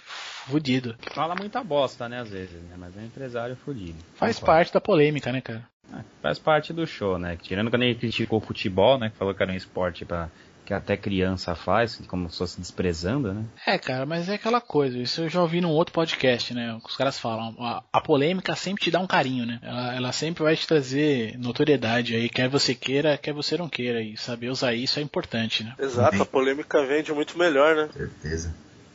fudido. 0.46 0.96
Fala 1.12 1.34
muita 1.34 1.62
bosta, 1.62 2.08
né, 2.08 2.20
às 2.20 2.30
vezes, 2.30 2.62
né? 2.62 2.76
Mas 2.78 2.96
é 2.96 3.00
um 3.00 3.06
empresário 3.06 3.56
fudido. 3.56 3.98
Faz 4.14 4.38
parte 4.38 4.72
da 4.72 4.80
polêmica, 4.80 5.32
né, 5.32 5.40
cara? 5.40 5.66
É, 5.92 6.00
faz 6.22 6.38
parte 6.38 6.72
do 6.72 6.86
show, 6.86 7.18
né? 7.18 7.36
Tirando 7.40 7.70
quando 7.70 7.82
ele 7.82 7.94
criticou 7.94 8.38
o 8.38 8.42
futebol, 8.42 8.98
né? 8.98 9.10
Que 9.10 9.16
falou 9.16 9.34
que 9.34 9.42
era 9.42 9.52
um 9.52 9.56
esporte 9.56 10.04
para 10.04 10.30
que 10.66 10.74
até 10.74 10.96
criança 10.96 11.54
faz, 11.54 12.02
como 12.08 12.28
se 12.28 12.38
fosse 12.38 12.60
desprezando, 12.60 13.32
né? 13.32 13.44
É, 13.64 13.78
cara, 13.78 14.04
mas 14.04 14.28
é 14.28 14.34
aquela 14.34 14.60
coisa, 14.60 14.98
isso 14.98 15.22
eu 15.22 15.28
já 15.28 15.40
ouvi 15.40 15.60
num 15.60 15.70
outro 15.70 15.94
podcast, 15.94 16.52
né? 16.52 16.76
Os 16.84 16.96
caras 16.96 17.18
falam, 17.18 17.54
a, 17.60 17.84
a 17.92 18.00
polêmica 18.00 18.56
sempre 18.56 18.82
te 18.82 18.90
dá 18.90 18.98
um 18.98 19.06
carinho, 19.06 19.46
né? 19.46 19.60
Ela, 19.62 19.94
ela, 19.94 20.12
sempre 20.12 20.42
vai 20.42 20.56
te 20.56 20.66
trazer 20.66 21.38
notoriedade 21.38 22.16
aí, 22.16 22.28
quer 22.28 22.48
você 22.48 22.74
queira, 22.74 23.16
quer 23.16 23.32
você 23.32 23.56
não 23.56 23.68
queira, 23.68 24.02
e 24.02 24.16
saber 24.16 24.48
usar 24.48 24.74
isso 24.74 24.98
é 24.98 25.02
importante, 25.02 25.62
né? 25.62 25.72
Exato, 25.78 26.20
a 26.20 26.26
polêmica 26.26 26.84
vende 26.84 27.12
muito 27.12 27.38
melhor, 27.38 27.76
né? 27.76 27.88
Certeza. 27.92 28.52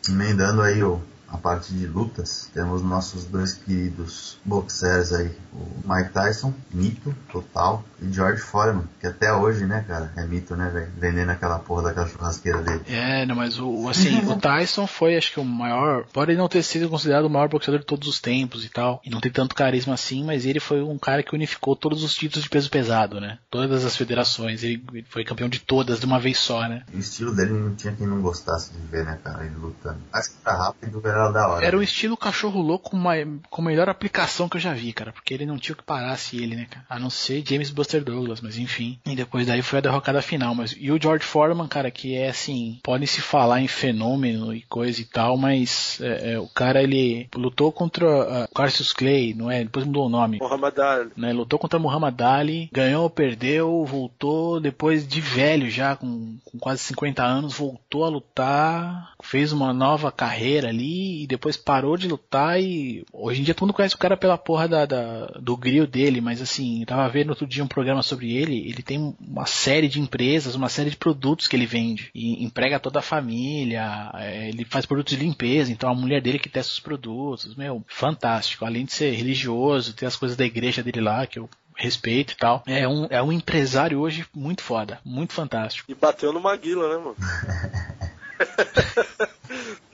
Emendando 0.09 0.61
aí 0.61 0.83
o, 0.83 1.01
a 1.31 1.37
parte 1.37 1.73
de 1.73 1.87
lutas, 1.87 2.49
temos 2.53 2.81
nossos 2.81 3.23
dois 3.25 3.53
queridos 3.53 4.37
boxers 4.43 5.13
aí, 5.13 5.31
o 5.53 5.93
Mike 5.93 6.11
Tyson, 6.11 6.53
mito 6.71 7.15
total, 7.31 7.83
e 8.01 8.11
George 8.11 8.41
Foreman, 8.41 8.83
que 8.99 9.07
até 9.07 9.33
hoje, 9.33 9.65
né, 9.65 9.85
cara, 9.87 10.11
é 10.17 10.25
mito, 10.25 10.55
né, 10.55 10.69
velho, 10.69 10.91
vendendo 10.97 11.29
aquela 11.29 11.57
porra 11.59 11.83
daquela 11.83 12.07
churrasqueira 12.07 12.61
dele. 12.61 12.81
É, 12.87 13.25
não, 13.25 13.35
mas 13.35 13.59
o, 13.59 13.87
assim, 13.87 14.19
o 14.27 14.35
Tyson 14.35 14.85
foi, 14.85 15.15
acho 15.15 15.31
que 15.31 15.39
o 15.39 15.45
maior, 15.45 16.05
pode 16.11 16.35
não 16.35 16.49
ter 16.49 16.63
sido 16.63 16.89
considerado 16.89 17.25
o 17.25 17.29
maior 17.29 17.47
boxeador 17.47 17.79
de 17.79 17.85
todos 17.85 18.07
os 18.07 18.19
tempos 18.19 18.65
e 18.65 18.69
tal, 18.69 19.01
e 19.05 19.09
não 19.09 19.21
tem 19.21 19.31
tanto 19.31 19.55
carisma 19.55 19.93
assim, 19.93 20.25
mas 20.25 20.45
ele 20.45 20.59
foi 20.59 20.81
um 20.81 20.97
cara 20.97 21.23
que 21.23 21.33
unificou 21.33 21.75
todos 21.75 22.03
os 22.03 22.13
títulos 22.13 22.43
de 22.43 22.49
peso 22.49 22.69
pesado, 22.69 23.21
né, 23.21 23.37
todas 23.49 23.85
as 23.85 23.95
federações, 23.95 24.63
ele 24.63 24.83
foi 25.09 25.23
campeão 25.23 25.47
de 25.47 25.59
todas 25.59 25.99
de 25.99 26.05
uma 26.05 26.19
vez 26.19 26.37
só, 26.37 26.67
né. 26.67 26.83
O 26.93 26.97
estilo 26.97 27.33
dele 27.33 27.53
não 27.53 27.73
tinha 27.73 27.93
quem 27.93 28.05
não 28.05 28.21
gostasse 28.21 28.73
de 28.73 28.79
ver, 28.87 29.05
né, 29.05 29.17
cara, 29.23 29.45
ele 29.45 29.55
lutando. 29.55 29.99
Mas 30.11 30.27
que 30.27 30.35
tá 30.43 30.53
rápido, 30.53 31.01
era 31.05 31.20
da 31.29 31.47
hora. 31.47 31.65
Era 31.65 31.77
o 31.77 31.83
estilo 31.83 32.15
cachorro 32.17 32.61
louco 32.61 32.91
com, 32.91 33.61
a 33.61 33.65
melhor 33.65 33.89
aplicação 33.89 34.47
que 34.47 34.57
eu 34.57 34.61
já 34.61 34.73
vi, 34.73 34.93
cara, 34.93 35.11
porque 35.11 35.33
ele 35.33 35.45
não 35.45 35.57
tinha 35.57 35.73
o 35.73 35.77
que 35.77 35.83
parasse 35.83 36.41
ele, 36.41 36.55
né, 36.55 36.67
cara, 36.69 36.85
a 36.89 36.99
não 36.99 37.09
ser 37.09 37.43
James 37.47 37.69
Buster 37.69 38.03
Douglas, 38.03 38.41
mas 38.41 38.57
enfim. 38.57 38.99
E 39.05 39.15
depois 39.15 39.47
daí 39.47 39.61
foi 39.61 39.79
a 39.79 39.81
derrocada 39.81 40.21
final, 40.21 40.55
mas 40.55 40.75
e 40.77 40.91
o 40.91 41.01
George 41.01 41.25
Foreman, 41.25 41.67
cara, 41.67 41.91
que 41.91 42.15
é 42.15 42.29
assim, 42.29 42.79
pode 42.83 43.05
se 43.07 43.21
falar 43.21 43.61
em 43.61 43.67
fenômeno 43.67 44.53
e 44.53 44.61
coisa 44.61 45.01
e 45.01 45.05
tal, 45.05 45.37
mas 45.37 45.99
é, 46.01 46.33
é, 46.33 46.39
o 46.39 46.47
cara 46.47 46.81
ele 46.81 47.27
lutou 47.35 47.71
contra 47.71 48.05
uh, 48.05 48.53
Cassius 48.53 48.93
Clay, 48.93 49.33
não 49.33 49.49
é? 49.49 49.63
Depois 49.63 49.85
mudou 49.85 50.05
o 50.05 50.09
nome. 50.09 50.39
Muhammad 50.39 50.79
Ali. 50.79 51.11
Né? 51.17 51.33
Lutou 51.33 51.59
contra 51.59 51.79
Muhammad 51.79 52.19
Ali, 52.21 52.69
ganhou, 52.71 53.09
perdeu, 53.09 53.83
voltou 53.85 54.59
depois 54.59 55.07
de 55.07 55.19
velho 55.19 55.69
já, 55.69 55.95
com, 55.95 56.37
com 56.45 56.59
quase 56.59 56.83
50 56.83 57.23
anos, 57.23 57.53
voltou 57.53 58.05
a 58.05 58.09
lutar, 58.09 59.13
fez 59.23 59.51
uma 59.51 59.73
nova 59.73 60.11
carreira 60.11 60.69
ali 60.69 61.10
e 61.11 61.27
depois 61.27 61.57
parou 61.57 61.97
de 61.97 62.07
lutar 62.07 62.61
e 62.61 63.03
hoje 63.11 63.41
em 63.41 63.43
dia 63.43 63.53
todo 63.53 63.67
mundo 63.67 63.75
conhece 63.75 63.95
o 63.95 63.99
cara 63.99 64.17
pela 64.17 64.37
porra 64.37 64.67
da, 64.67 64.85
da 64.85 65.25
do 65.39 65.55
grill 65.57 65.85
dele, 65.85 66.21
mas 66.21 66.41
assim, 66.41 66.81
eu 66.81 66.85
tava 66.85 67.07
vendo 67.09 67.29
outro 67.29 67.45
dia 67.45 67.63
um 67.63 67.67
programa 67.67 68.01
sobre 68.01 68.35
ele, 68.35 68.57
ele 68.67 68.81
tem 68.81 69.15
uma 69.19 69.45
série 69.45 69.87
de 69.87 69.99
empresas, 69.99 70.55
uma 70.55 70.69
série 70.69 70.89
de 70.89 70.97
produtos 70.97 71.47
que 71.47 71.55
ele 71.55 71.65
vende 71.65 72.09
e 72.13 72.43
emprega 72.43 72.79
toda 72.79 72.99
a 72.99 73.03
família, 73.03 74.11
é, 74.15 74.49
ele 74.49 74.65
faz 74.65 74.85
produtos 74.85 75.15
de 75.15 75.23
limpeza, 75.23 75.71
então 75.71 75.89
a 75.89 75.95
mulher 75.95 76.21
dele 76.21 76.39
que 76.39 76.49
testa 76.49 76.71
os 76.71 76.79
produtos, 76.79 77.55
meu, 77.55 77.83
fantástico, 77.87 78.65
além 78.65 78.85
de 78.85 78.93
ser 78.93 79.11
religioso, 79.11 79.93
ter 79.93 80.05
as 80.05 80.15
coisas 80.15 80.37
da 80.37 80.45
igreja 80.45 80.83
dele 80.83 81.01
lá, 81.01 81.25
que 81.25 81.39
eu 81.39 81.49
respeito 81.81 82.33
e 82.33 82.37
tal. 82.37 82.63
É 82.65 82.87
um, 82.87 83.07
é 83.09 83.21
um 83.21 83.31
empresário 83.31 83.99
hoje 83.99 84.25
muito 84.33 84.61
foda, 84.61 84.99
muito 85.03 85.33
fantástico. 85.33 85.91
E 85.91 85.95
bateu 85.95 86.31
no 86.31 86.39
Maguila, 86.39 86.89
né, 86.89 86.97
mano? 86.97 87.15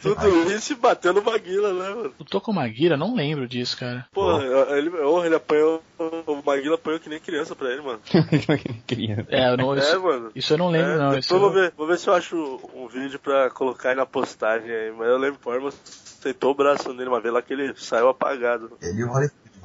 Tudo 0.01 0.51
isso 0.51 0.73
e 0.73 0.75
bateu 0.75 1.13
no 1.13 1.21
Maguila, 1.23 1.73
né, 1.73 1.89
mano? 1.89 2.13
Lutou 2.19 2.39
com 2.39 2.51
o 2.51 2.55
Maguila? 2.55 2.95
Não 2.97 3.15
lembro 3.15 3.47
disso, 3.47 3.77
cara. 3.77 4.05
Pô, 4.13 4.39
ele, 4.39 4.89
oh, 4.89 5.23
ele 5.25 5.35
apanhou. 5.35 5.81
O 5.97 6.41
Maguila 6.45 6.75
apanhou 6.75 6.99
que 6.99 7.09
nem 7.09 7.19
criança 7.19 7.55
pra 7.55 7.71
ele, 7.71 7.81
mano. 7.81 7.99
criança. 8.85 9.27
É, 9.29 9.51
eu 9.51 9.57
não, 9.57 9.75
isso, 9.75 9.95
É, 9.95 9.97
mano. 9.97 10.31
isso 10.35 10.53
eu 10.53 10.57
não 10.57 10.69
lembro, 10.69 10.91
É, 10.91 10.97
não. 10.97 11.05
depois 11.09 11.25
Isso 11.25 11.33
eu 11.33 11.39
vou 11.39 11.51
ver, 11.51 11.73
vou 11.75 11.87
ver 11.87 11.97
se 11.97 12.07
eu 12.07 12.13
acho 12.13 12.59
um 12.75 12.87
vídeo 12.87 13.19
pra 13.19 13.49
colocar 13.49 13.89
aí 13.89 13.95
na 13.95 14.05
postagem 14.05 14.69
aí. 14.69 14.91
Mas 14.91 15.07
eu 15.07 15.17
lembro 15.17 15.39
que 15.39 15.47
o 15.47 15.51
Forma 15.51 15.69
aceitou 15.69 16.51
o 16.51 16.55
braço 16.55 16.93
nele 16.93 17.09
uma 17.09 17.19
vez 17.21 17.33
lá 17.33 17.41
que 17.41 17.53
ele 17.53 17.73
saiu 17.75 18.09
apagado. 18.09 18.71
Ele 18.81 19.01
e 19.01 19.03
o 19.03 19.11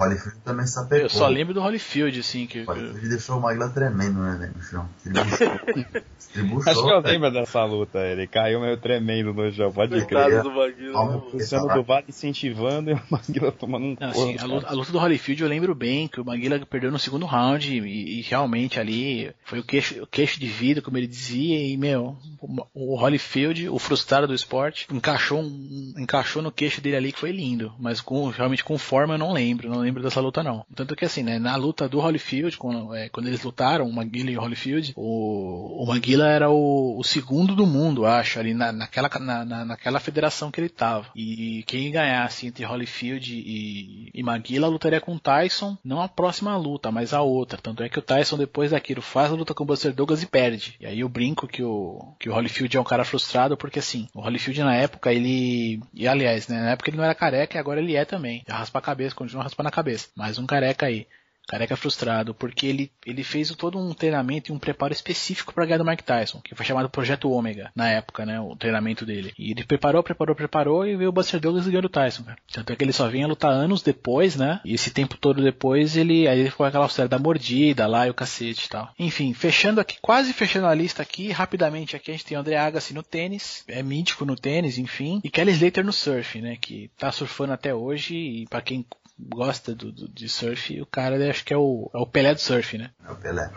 Holyfield. 0.02 0.38
Também 0.44 0.66
sapecou. 0.66 0.98
Eu 1.04 1.08
só 1.10 1.28
lembro 1.28 1.54
do 1.54 1.60
Holyfield, 1.60 2.20
assim, 2.20 2.46
que. 2.46 2.60
O 2.60 2.66
Holyfield 2.66 3.08
deixou 3.08 3.38
o 3.38 3.40
Magla 3.40 3.68
tremendo, 3.70 4.20
né, 4.20 4.36
velho, 4.38 4.52
no 4.56 4.62
chão. 4.62 4.88
Estribuchou. 5.04 6.02
Estribuchou, 6.18 6.72
Acho 6.72 6.82
que 6.84 6.90
eu 6.90 7.00
lembro 7.12 7.30
dessa 7.30 7.64
luta. 7.64 7.98
Ele 7.98 8.26
caiu 8.26 8.60
meio 8.60 8.76
tremendo 8.76 9.34
no 9.34 9.52
chão, 9.52 9.70
pode 9.72 10.04
crer. 10.06 10.42
Do 10.42 10.50
Maguila. 10.50 11.22
Luciano 11.32 11.74
do 11.74 11.82
Vale 11.82 12.06
incentivando 12.08 12.90
e 12.90 12.94
o 12.94 13.00
Maguila 13.10 13.52
tomando 13.52 13.84
um 13.84 13.96
Não, 14.00 14.08
assim, 14.08 14.36
a, 14.38 14.44
luta, 14.46 14.66
a 14.68 14.72
luta 14.72 14.92
do 14.92 14.98
Holyfield 14.98 15.42
eu 15.42 15.48
lembro 15.48 15.74
bem, 15.74 16.08
que 16.08 16.20
o 16.20 16.24
Maguila 16.24 16.58
perdeu 16.64 16.90
no 16.90 16.98
segundo 16.98 17.26
round 17.26 17.70
e, 17.76 18.18
e 18.18 18.22
realmente 18.22 18.78
ali 18.80 19.30
foi 19.44 19.58
o 19.58 19.64
queixo, 19.64 20.02
o 20.02 20.06
queixo 20.06 20.38
de 20.40 20.46
vida, 20.46 20.80
como 20.80 20.96
ele 20.96 21.06
dizia, 21.06 21.58
e 21.66 21.76
meu, 21.76 22.16
o, 22.40 22.66
o 22.74 22.94
Holyfield, 22.96 23.68
o 23.68 23.78
frustrado 23.78 24.26
do 24.26 24.34
esporte, 24.34 24.86
encaixou, 24.90 25.40
um- 25.42 25.94
encaixou 25.98 26.40
no 26.40 26.50
queixo 26.52 26.80
dele 26.80 26.96
ali 26.96 27.12
que 27.12 27.18
foi 27.20 27.32
lindo, 27.32 27.72
mas 27.78 28.00
com, 28.00 28.28
realmente 28.30 28.64
com 28.64 28.78
forma 28.78 29.14
eu 29.14 29.18
não 29.18 29.32
lembro, 29.32 29.68
não 29.68 29.80
lembro 29.80 29.91
dessa 30.00 30.20
luta 30.20 30.42
não. 30.42 30.64
Tanto 30.74 30.94
que 30.96 31.04
assim, 31.04 31.22
né, 31.22 31.38
na 31.38 31.56
luta 31.56 31.88
do 31.88 31.98
Holyfield, 32.00 32.56
quando, 32.56 32.94
é, 32.94 33.08
quando 33.08 33.26
eles 33.26 33.42
lutaram, 33.42 33.86
o 33.88 33.92
Maguila 33.92 34.30
e 34.30 34.36
o 34.36 34.40
Holyfield, 34.40 34.92
o, 34.96 35.82
o 35.82 35.86
Maguila 35.86 36.26
era 36.28 36.50
o, 36.50 36.98
o 36.98 37.04
segundo 37.04 37.54
do 37.54 37.66
mundo, 37.66 38.06
acho, 38.06 38.38
ali 38.38 38.54
na, 38.54 38.72
naquela, 38.72 39.10
na, 39.20 39.44
na- 39.44 39.64
naquela 39.64 40.00
federação 40.00 40.50
que 40.50 40.60
ele 40.60 40.68
tava. 40.68 41.06
E 41.16 41.64
quem 41.66 41.90
ganhasse 41.90 42.46
entre 42.46 42.64
Holyfield 42.64 43.34
e, 43.34 44.10
e 44.14 44.22
Maguila 44.22 44.68
lutaria 44.68 45.00
com 45.00 45.14
o 45.14 45.20
Tyson, 45.20 45.76
não 45.84 46.00
a 46.00 46.08
próxima 46.08 46.56
luta, 46.56 46.90
mas 46.90 47.12
a 47.12 47.22
outra. 47.22 47.58
Tanto 47.60 47.82
é 47.82 47.88
que 47.88 47.98
o 47.98 48.02
Tyson 48.02 48.36
depois 48.36 48.70
daquilo 48.70 49.02
faz 49.02 49.30
a 49.30 49.34
luta 49.34 49.54
com 49.54 49.64
o 49.64 49.66
Buster 49.66 49.92
Douglas 49.94 50.22
e 50.22 50.26
perde. 50.26 50.74
E 50.80 50.86
aí 50.86 51.00
eu 51.00 51.08
brinco 51.08 51.46
que 51.48 51.62
o, 51.62 52.14
que 52.18 52.28
o 52.28 52.34
Holyfield 52.34 52.76
é 52.76 52.80
um 52.80 52.84
cara 52.84 53.04
frustrado, 53.04 53.56
porque 53.56 53.78
assim, 53.78 54.06
o 54.14 54.20
Holyfield 54.20 54.62
na 54.62 54.74
época 54.76 55.12
ele. 55.12 55.80
E 55.94 56.06
aliás, 56.06 56.48
né, 56.48 56.60
na 56.60 56.70
época 56.70 56.90
ele 56.90 56.96
não 56.96 57.04
era 57.04 57.14
careca 57.14 57.56
e 57.56 57.60
agora 57.60 57.80
ele 57.80 57.96
é 57.96 58.04
também. 58.04 58.42
Já 58.48 58.56
raspa 58.56 58.78
a 58.78 58.82
cabeça, 58.82 59.14
continua 59.14 59.42
raspando 59.42 59.68
a 59.68 59.71
cabeça. 59.72 60.08
Mais 60.14 60.38
um 60.38 60.46
careca 60.46 60.86
aí. 60.86 61.06
Careca 61.46 61.76
frustrado, 61.76 62.34
porque 62.34 62.66
ele, 62.66 62.92
ele 63.04 63.24
fez 63.24 63.50
todo 63.50 63.78
um 63.78 63.92
treinamento 63.92 64.50
e 64.50 64.54
um 64.54 64.58
preparo 64.58 64.92
específico 64.92 65.52
para 65.52 65.66
ganhar 65.66 65.78
do 65.78 65.84
Mike 65.84 66.04
Tyson, 66.04 66.40
que 66.40 66.54
foi 66.54 66.64
chamado 66.64 66.88
Projeto 66.88 67.30
Ômega, 67.30 67.70
na 67.74 67.90
época, 67.90 68.24
né, 68.24 68.40
o 68.40 68.54
treinamento 68.54 69.04
dele. 69.04 69.32
E 69.38 69.50
ele 69.50 69.64
preparou, 69.64 70.02
preparou, 70.02 70.36
preparou 70.36 70.86
e 70.86 70.96
veio 70.96 71.10
o 71.10 71.12
Buster 71.12 71.40
Douglas 71.40 71.66
e 71.66 71.70
ganhou 71.70 71.82
do 71.82 71.88
Tyson, 71.88 72.22
cara. 72.22 72.38
Tanto 72.50 72.72
é 72.72 72.76
que 72.76 72.84
ele 72.84 72.92
só 72.92 73.08
vinha 73.08 73.26
lutar 73.26 73.50
anos 73.50 73.82
depois, 73.82 74.36
né, 74.36 74.60
e 74.64 74.74
esse 74.74 74.90
tempo 74.90 75.16
todo 75.18 75.42
depois 75.42 75.96
ele, 75.96 76.28
aí 76.28 76.40
ele 76.40 76.50
ficou 76.50 76.64
aquela 76.64 76.86
história 76.86 77.08
da 77.08 77.18
mordida 77.18 77.86
lá 77.86 78.06
e 78.06 78.10
o 78.10 78.14
cacete 78.14 78.66
e 78.66 78.68
tal. 78.68 78.90
Enfim, 78.98 79.34
fechando 79.34 79.80
aqui, 79.80 79.96
quase 80.00 80.32
fechando 80.32 80.68
a 80.68 80.74
lista 80.74 81.02
aqui, 81.02 81.32
rapidamente 81.32 81.96
aqui 81.96 82.12
a 82.12 82.14
gente 82.14 82.24
tem 82.24 82.36
o 82.36 82.40
André 82.40 82.56
Agassi 82.56 82.94
no 82.94 83.02
tênis, 83.02 83.64
é 83.66 83.82
mítico 83.82 84.24
no 84.24 84.36
tênis, 84.36 84.78
enfim, 84.78 85.20
e 85.24 85.28
Kelly 85.28 85.52
Slater 85.52 85.84
no 85.84 85.92
surf, 85.92 86.40
né, 86.40 86.56
que 86.60 86.88
tá 86.96 87.10
surfando 87.10 87.52
até 87.52 87.74
hoje 87.74 88.14
e 88.14 88.46
para 88.46 88.62
quem 88.62 88.86
gosta 89.18 89.74
do, 89.74 89.92
do- 89.92 90.08
de 90.08 90.28
surf, 90.28 90.80
o 90.80 90.86
cara 90.86 91.16
eu 91.16 91.30
acho 91.30 91.44
que 91.44 91.52
é 91.52 91.56
o, 91.56 91.90
é 91.94 91.98
o 91.98 92.06
Pelé 92.06 92.34
do 92.34 92.40
surf, 92.40 92.76
né? 92.78 92.90
É 93.08 93.12
o 93.12 93.16
Pelé. 93.16 93.50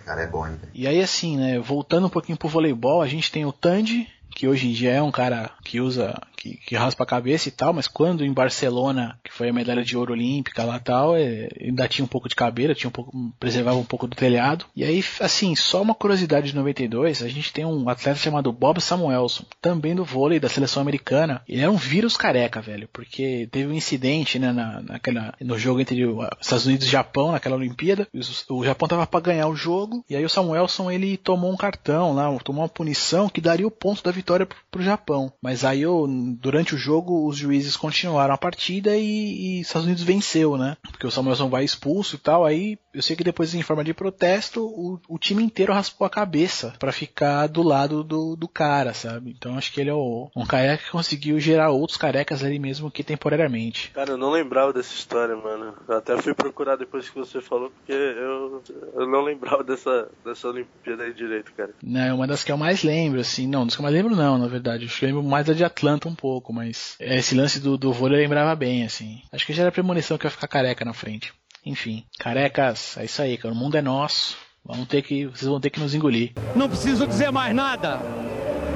O 0.00 0.04
cara 0.04 0.22
é 0.22 0.26
bom, 0.26 0.42
velho. 0.44 0.58
E 0.74 0.86
aí 0.86 1.00
assim, 1.00 1.36
né, 1.36 1.58
voltando 1.58 2.06
um 2.06 2.10
pouquinho 2.10 2.38
pro 2.38 2.48
voleibol, 2.48 3.02
a 3.02 3.06
gente 3.08 3.30
tem 3.30 3.44
o 3.46 3.52
Tandy, 3.52 4.08
que 4.34 4.48
hoje 4.48 4.68
em 4.68 4.72
dia 4.72 4.92
é 4.92 5.02
um 5.02 5.10
cara 5.12 5.50
que 5.64 5.80
usa, 5.80 6.14
que, 6.42 6.56
que 6.56 6.74
raspa 6.74 7.04
a 7.04 7.06
cabeça 7.06 7.48
e 7.48 7.52
tal, 7.52 7.72
mas 7.72 7.86
quando 7.86 8.24
em 8.24 8.32
Barcelona, 8.32 9.16
que 9.22 9.32
foi 9.32 9.48
a 9.48 9.52
medalha 9.52 9.84
de 9.84 9.96
ouro 9.96 10.12
olímpica 10.12 10.64
lá 10.64 10.80
tal, 10.80 11.14
é, 11.14 11.48
ainda 11.60 11.86
tinha 11.86 12.04
um 12.04 12.08
pouco 12.08 12.28
de 12.28 12.34
cabelo, 12.34 12.74
tinha 12.74 12.88
um 12.88 12.92
pouco, 12.92 13.12
preservava 13.38 13.76
um 13.76 13.84
pouco 13.84 14.08
do 14.08 14.16
telhado. 14.16 14.66
E 14.74 14.82
aí, 14.82 15.04
assim, 15.20 15.54
só 15.54 15.80
uma 15.80 15.94
curiosidade 15.94 16.48
de 16.48 16.56
92, 16.56 17.22
a 17.22 17.28
gente 17.28 17.52
tem 17.52 17.64
um 17.64 17.88
atleta 17.88 18.18
chamado 18.18 18.52
Bob 18.52 18.80
Samuelson, 18.80 19.44
também 19.60 19.94
do 19.94 20.04
vôlei 20.04 20.40
da 20.40 20.48
seleção 20.48 20.82
americana. 20.82 21.42
Ele 21.48 21.60
era 21.60 21.70
um 21.70 21.76
vírus 21.76 22.16
careca, 22.16 22.60
velho, 22.60 22.88
porque 22.92 23.48
teve 23.52 23.70
um 23.70 23.74
incidente, 23.74 24.38
né, 24.40 24.52
na, 24.52 24.82
naquela, 24.82 25.34
no 25.40 25.56
jogo 25.56 25.80
entre 25.80 26.04
os 26.04 26.26
Estados 26.40 26.66
Unidos 26.66 26.88
e 26.88 26.90
Japão, 26.90 27.30
naquela 27.30 27.56
Olimpíada. 27.56 28.08
O 28.50 28.64
Japão 28.64 28.88
tava 28.88 29.06
para 29.06 29.20
ganhar 29.20 29.46
o 29.46 29.54
jogo, 29.54 30.04
e 30.10 30.16
aí 30.16 30.24
o 30.24 30.28
Samuelson 30.28 30.90
ele 30.90 31.16
tomou 31.16 31.52
um 31.52 31.56
cartão 31.56 32.12
lá, 32.12 32.36
tomou 32.40 32.62
uma 32.62 32.68
punição 32.68 33.28
que 33.28 33.40
daria 33.40 33.66
o 33.66 33.70
ponto 33.70 34.02
da 34.02 34.10
vitória 34.10 34.44
pro, 34.44 34.58
pro 34.72 34.82
Japão. 34.82 35.32
Mas 35.40 35.64
aí 35.64 35.82
eu, 35.82 36.08
durante 36.40 36.74
o 36.74 36.78
jogo 36.78 37.26
os 37.26 37.36
juízes 37.36 37.76
continuaram 37.76 38.34
a 38.34 38.38
partida 38.38 38.96
e, 38.96 39.58
e 39.58 39.60
os 39.60 39.66
Estados 39.66 39.86
Unidos 39.86 40.02
venceu, 40.02 40.56
né? 40.56 40.76
Porque 40.90 41.06
o 41.06 41.10
Samuelson 41.10 41.48
vai 41.48 41.64
expulso 41.64 42.16
e 42.16 42.18
tal. 42.18 42.44
Aí 42.44 42.78
eu 42.92 43.02
sei 43.02 43.16
que 43.16 43.24
depois 43.24 43.54
em 43.54 43.62
forma 43.62 43.84
de 43.84 43.94
protesto 43.94 44.64
o, 44.64 45.00
o 45.08 45.18
time 45.18 45.42
inteiro 45.42 45.72
raspou 45.72 46.06
a 46.06 46.10
cabeça 46.10 46.74
pra 46.78 46.92
ficar 46.92 47.46
do 47.46 47.62
lado 47.62 48.02
do, 48.02 48.36
do 48.36 48.48
cara, 48.48 48.92
sabe? 48.94 49.30
Então 49.30 49.56
acho 49.56 49.72
que 49.72 49.80
ele 49.80 49.90
é 49.90 49.94
o, 49.94 50.30
um 50.36 50.46
careca 50.46 50.84
que 50.84 50.90
conseguiu 50.90 51.38
gerar 51.40 51.70
outros 51.70 51.96
carecas 51.96 52.44
ali 52.44 52.58
mesmo 52.58 52.90
que 52.90 53.02
temporariamente. 53.02 53.90
Cara, 53.90 54.10
eu 54.10 54.16
não 54.16 54.30
lembrava 54.30 54.72
dessa 54.72 54.94
história, 54.94 55.36
mano. 55.36 55.74
Eu 55.88 55.96
até 55.96 56.20
fui 56.20 56.34
procurar 56.34 56.76
depois 56.76 57.08
que 57.08 57.18
você 57.18 57.40
falou, 57.40 57.70
porque 57.70 57.92
eu, 57.92 58.62
eu 58.94 59.06
não 59.06 59.22
lembrava 59.22 59.62
dessa, 59.64 60.08
dessa 60.24 60.48
Olimpíada 60.48 61.04
aí 61.04 61.12
direito, 61.12 61.52
cara. 61.52 61.70
Não, 61.82 62.00
é 62.00 62.12
uma 62.12 62.26
das 62.26 62.44
que 62.44 62.52
eu 62.52 62.56
mais 62.56 62.82
lembro, 62.82 63.20
assim. 63.20 63.46
Não, 63.46 63.64
das 63.64 63.74
que 63.74 63.80
eu 63.80 63.84
mais 63.84 63.94
lembro 63.94 64.14
não, 64.14 64.38
na 64.38 64.46
verdade. 64.46 64.86
Eu 64.86 65.08
lembro 65.08 65.22
mais 65.22 65.46
da 65.46 65.52
de 65.52 65.64
Atlanta 65.64 66.08
um 66.08 66.14
pouco, 66.22 66.52
mas 66.52 66.94
esse 67.00 67.34
lance 67.34 67.58
do, 67.58 67.76
do 67.76 67.92
vôlei 67.92 68.20
eu 68.20 68.22
lembrava 68.22 68.54
bem, 68.54 68.84
assim. 68.84 69.20
Acho 69.32 69.44
que 69.44 69.52
já 69.52 69.62
era 69.62 69.72
premonição 69.72 70.16
que 70.16 70.24
eu 70.24 70.28
ia 70.28 70.32
ficar 70.32 70.46
careca 70.46 70.84
na 70.84 70.92
frente. 70.92 71.34
Enfim, 71.66 72.04
carecas, 72.16 72.96
é 72.96 73.04
isso 73.04 73.20
aí, 73.20 73.36
cara. 73.36 73.52
O 73.52 73.56
mundo 73.56 73.76
é 73.76 73.82
nosso. 73.82 74.36
Vamos 74.64 74.86
ter 74.86 75.02
que, 75.02 75.26
vocês 75.26 75.48
vão 75.50 75.60
ter 75.60 75.70
que 75.70 75.80
nos 75.80 75.92
engolir. 75.92 76.32
Não 76.54 76.68
preciso 76.68 77.04
dizer 77.08 77.32
mais 77.32 77.52
nada. 77.52 77.98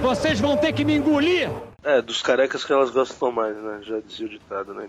Vocês 0.03 0.41
vão 0.41 0.57
ter 0.57 0.73
que 0.73 0.85
me 0.85 0.97
engolir. 0.97 1.49
É, 1.85 2.03
dos 2.03 2.21
carecas 2.21 2.65
que 2.65 2.73
elas 2.73 2.91
gostam 2.91 3.31
mais, 3.31 3.57
né? 3.57 3.79
Já 3.83 4.01
dizia 4.01 4.27
o 4.27 4.29
ditado, 4.29 4.75
né? 4.75 4.89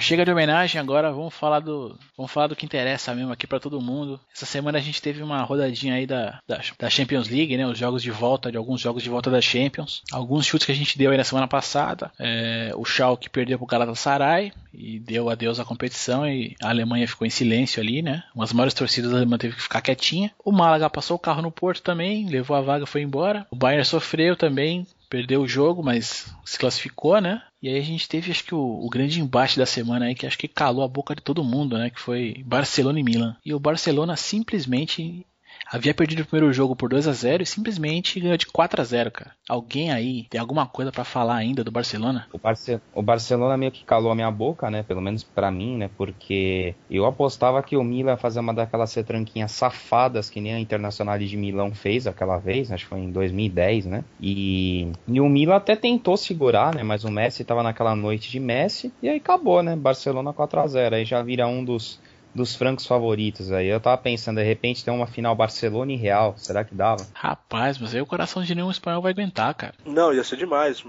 Chega 0.00 0.24
de 0.24 0.30
homenagem 0.30 0.80
agora, 0.80 1.12
vamos 1.12 1.34
falar 1.34 1.60
do, 1.60 1.98
vamos 2.16 2.32
falar 2.32 2.46
do 2.46 2.56
que 2.56 2.66
interessa 2.66 3.14
mesmo 3.14 3.32
aqui 3.32 3.46
para 3.46 3.60
todo 3.60 3.80
mundo. 3.80 4.20
Essa 4.34 4.46
semana 4.46 4.78
a 4.78 4.80
gente 4.80 5.00
teve 5.00 5.22
uma 5.22 5.42
rodadinha 5.42 5.94
aí 5.94 6.06
da, 6.06 6.40
da, 6.46 6.60
da, 6.78 6.90
Champions 6.90 7.28
League, 7.28 7.56
né? 7.56 7.66
Os 7.66 7.78
jogos 7.78 8.02
de 8.02 8.10
volta, 8.10 8.50
de 8.50 8.56
alguns 8.56 8.80
jogos 8.80 9.02
de 9.02 9.08
volta 9.08 9.30
da 9.30 9.40
Champions. 9.40 10.02
Alguns 10.12 10.46
chutes 10.46 10.66
que 10.66 10.72
a 10.72 10.74
gente 10.74 10.98
deu 10.98 11.10
aí 11.10 11.16
na 11.16 11.24
semana 11.24 11.48
passada. 11.48 12.10
É, 12.18 12.72
o 12.74 12.84
Schalke 12.84 13.30
perdeu 13.30 13.58
pro 13.58 13.66
Galatasaray 13.66 14.52
e 14.72 14.98
deu 14.98 15.28
adeus 15.28 15.58
à 15.58 15.64
competição 15.64 16.26
e 16.26 16.56
a 16.62 16.68
Alemanha 16.68 17.08
ficou 17.08 17.26
em 17.26 17.30
silêncio 17.30 17.82
ali, 17.82 18.02
né? 18.02 18.22
Umas 18.34 18.52
maiores 18.52 18.74
torcidas 18.74 19.10
da 19.10 19.16
Alemanha 19.18 19.38
teve 19.38 19.56
que 19.56 19.62
ficar 19.62 19.80
quietinha. 19.80 20.30
O 20.44 20.52
Málaga 20.52 20.88
passou 20.88 21.16
o 21.16 21.20
carro 21.20 21.42
no 21.42 21.50
Porto 21.50 21.82
também, 21.82 22.28
levou 22.28 22.56
a 22.56 22.60
vaga, 22.60 22.86
foi 22.86 23.02
embora. 23.02 23.46
O 23.50 23.56
Bayern 23.56 23.84
sofreu 23.84 24.36
também, 24.36 24.86
perdeu 25.08 25.42
o 25.42 25.48
jogo, 25.48 25.82
mas 25.82 26.32
se 26.44 26.58
classificou, 26.58 27.20
né? 27.20 27.42
E 27.62 27.68
aí 27.68 27.78
a 27.78 27.82
gente 27.82 28.08
teve, 28.08 28.30
acho 28.30 28.44
que 28.44 28.54
o, 28.54 28.58
o, 28.58 28.88
grande 28.88 29.20
embate 29.20 29.58
da 29.58 29.66
semana 29.66 30.06
aí, 30.06 30.14
que 30.14 30.26
acho 30.26 30.38
que 30.38 30.46
calou 30.46 30.84
a 30.84 30.88
boca 30.88 31.14
de 31.14 31.22
todo 31.22 31.44
mundo, 31.44 31.76
né? 31.76 31.90
Que 31.90 32.00
foi 32.00 32.42
Barcelona 32.46 33.00
e 33.00 33.02
Milan. 33.02 33.36
E 33.44 33.52
o 33.52 33.58
Barcelona 33.58 34.16
simplesmente 34.16 35.26
havia 35.70 35.94
perdido 35.94 36.22
o 36.22 36.26
primeiro 36.26 36.52
jogo 36.52 36.74
por 36.74 36.88
2 36.88 37.06
a 37.06 37.12
0 37.12 37.42
e 37.42 37.46
simplesmente 37.46 38.20
ganhou 38.20 38.36
de 38.36 38.46
4 38.46 38.80
a 38.80 38.84
0 38.84 39.10
cara. 39.10 39.32
Alguém 39.48 39.92
aí 39.92 40.26
tem 40.30 40.40
alguma 40.40 40.66
coisa 40.66 40.90
para 40.90 41.04
falar 41.04 41.36
ainda 41.36 41.62
do 41.62 41.70
Barcelona? 41.70 42.26
O, 42.32 42.38
Barce 42.38 42.80
o, 42.94 43.02
Barcelona 43.02 43.56
meio 43.56 43.72
que 43.72 43.84
calou 43.84 44.10
a 44.10 44.14
minha 44.14 44.30
boca, 44.30 44.70
né? 44.70 44.82
Pelo 44.82 45.00
menos 45.00 45.22
para 45.22 45.50
mim, 45.50 45.76
né? 45.76 45.90
Porque 45.96 46.74
eu 46.90 47.04
apostava 47.04 47.62
que 47.62 47.76
o 47.76 47.84
Milan 47.84 48.12
ia 48.12 48.16
fazer 48.16 48.40
uma 48.40 48.54
daquelas 48.54 48.94
retranquinhas 48.94 49.52
safadas 49.52 50.30
que 50.30 50.40
nem 50.40 50.54
a 50.54 50.60
Internacional 50.60 51.18
de 51.18 51.36
Milão 51.36 51.74
fez 51.74 52.06
aquela 52.06 52.38
vez, 52.38 52.72
acho 52.72 52.84
que 52.84 52.90
foi 52.90 53.00
em 53.00 53.10
2010, 53.10 53.86
né? 53.86 54.04
E, 54.20 54.90
e 55.06 55.20
o 55.20 55.28
Milan 55.28 55.56
até 55.56 55.76
tentou 55.76 56.16
segurar, 56.16 56.74
né? 56.74 56.82
Mas 56.82 57.04
o 57.04 57.10
Messi 57.10 57.44
tava 57.44 57.62
naquela 57.62 57.94
noite 57.94 58.30
de 58.30 58.40
Messi 58.40 58.92
e 59.02 59.08
aí 59.08 59.16
acabou, 59.16 59.62
né? 59.62 59.76
Barcelona 59.76 60.32
4 60.32 60.60
a 60.60 60.66
0 60.66 60.96
Aí 60.96 61.04
já 61.04 61.22
vira 61.22 61.46
um 61.46 61.64
dos 61.64 62.00
dos 62.38 62.54
francos 62.54 62.86
favoritos 62.86 63.52
aí. 63.52 63.68
Eu 63.68 63.80
tava 63.80 63.98
pensando, 63.98 64.38
de 64.38 64.44
repente 64.44 64.84
tem 64.84 64.94
uma 64.94 65.06
final 65.06 65.34
Barcelona 65.34 65.92
e 65.92 65.96
Real. 65.96 66.34
Será 66.36 66.64
que 66.64 66.74
dava? 66.74 67.06
Rapaz, 67.12 67.78
mas 67.78 67.94
aí 67.94 68.00
o 68.00 68.06
coração 68.06 68.42
de 68.42 68.54
nenhum 68.54 68.70
espanhol 68.70 69.02
vai 69.02 69.12
aguentar, 69.12 69.54
cara. 69.54 69.74
Não, 69.84 70.12
ia 70.12 70.24
ser 70.24 70.36
demais. 70.36 70.82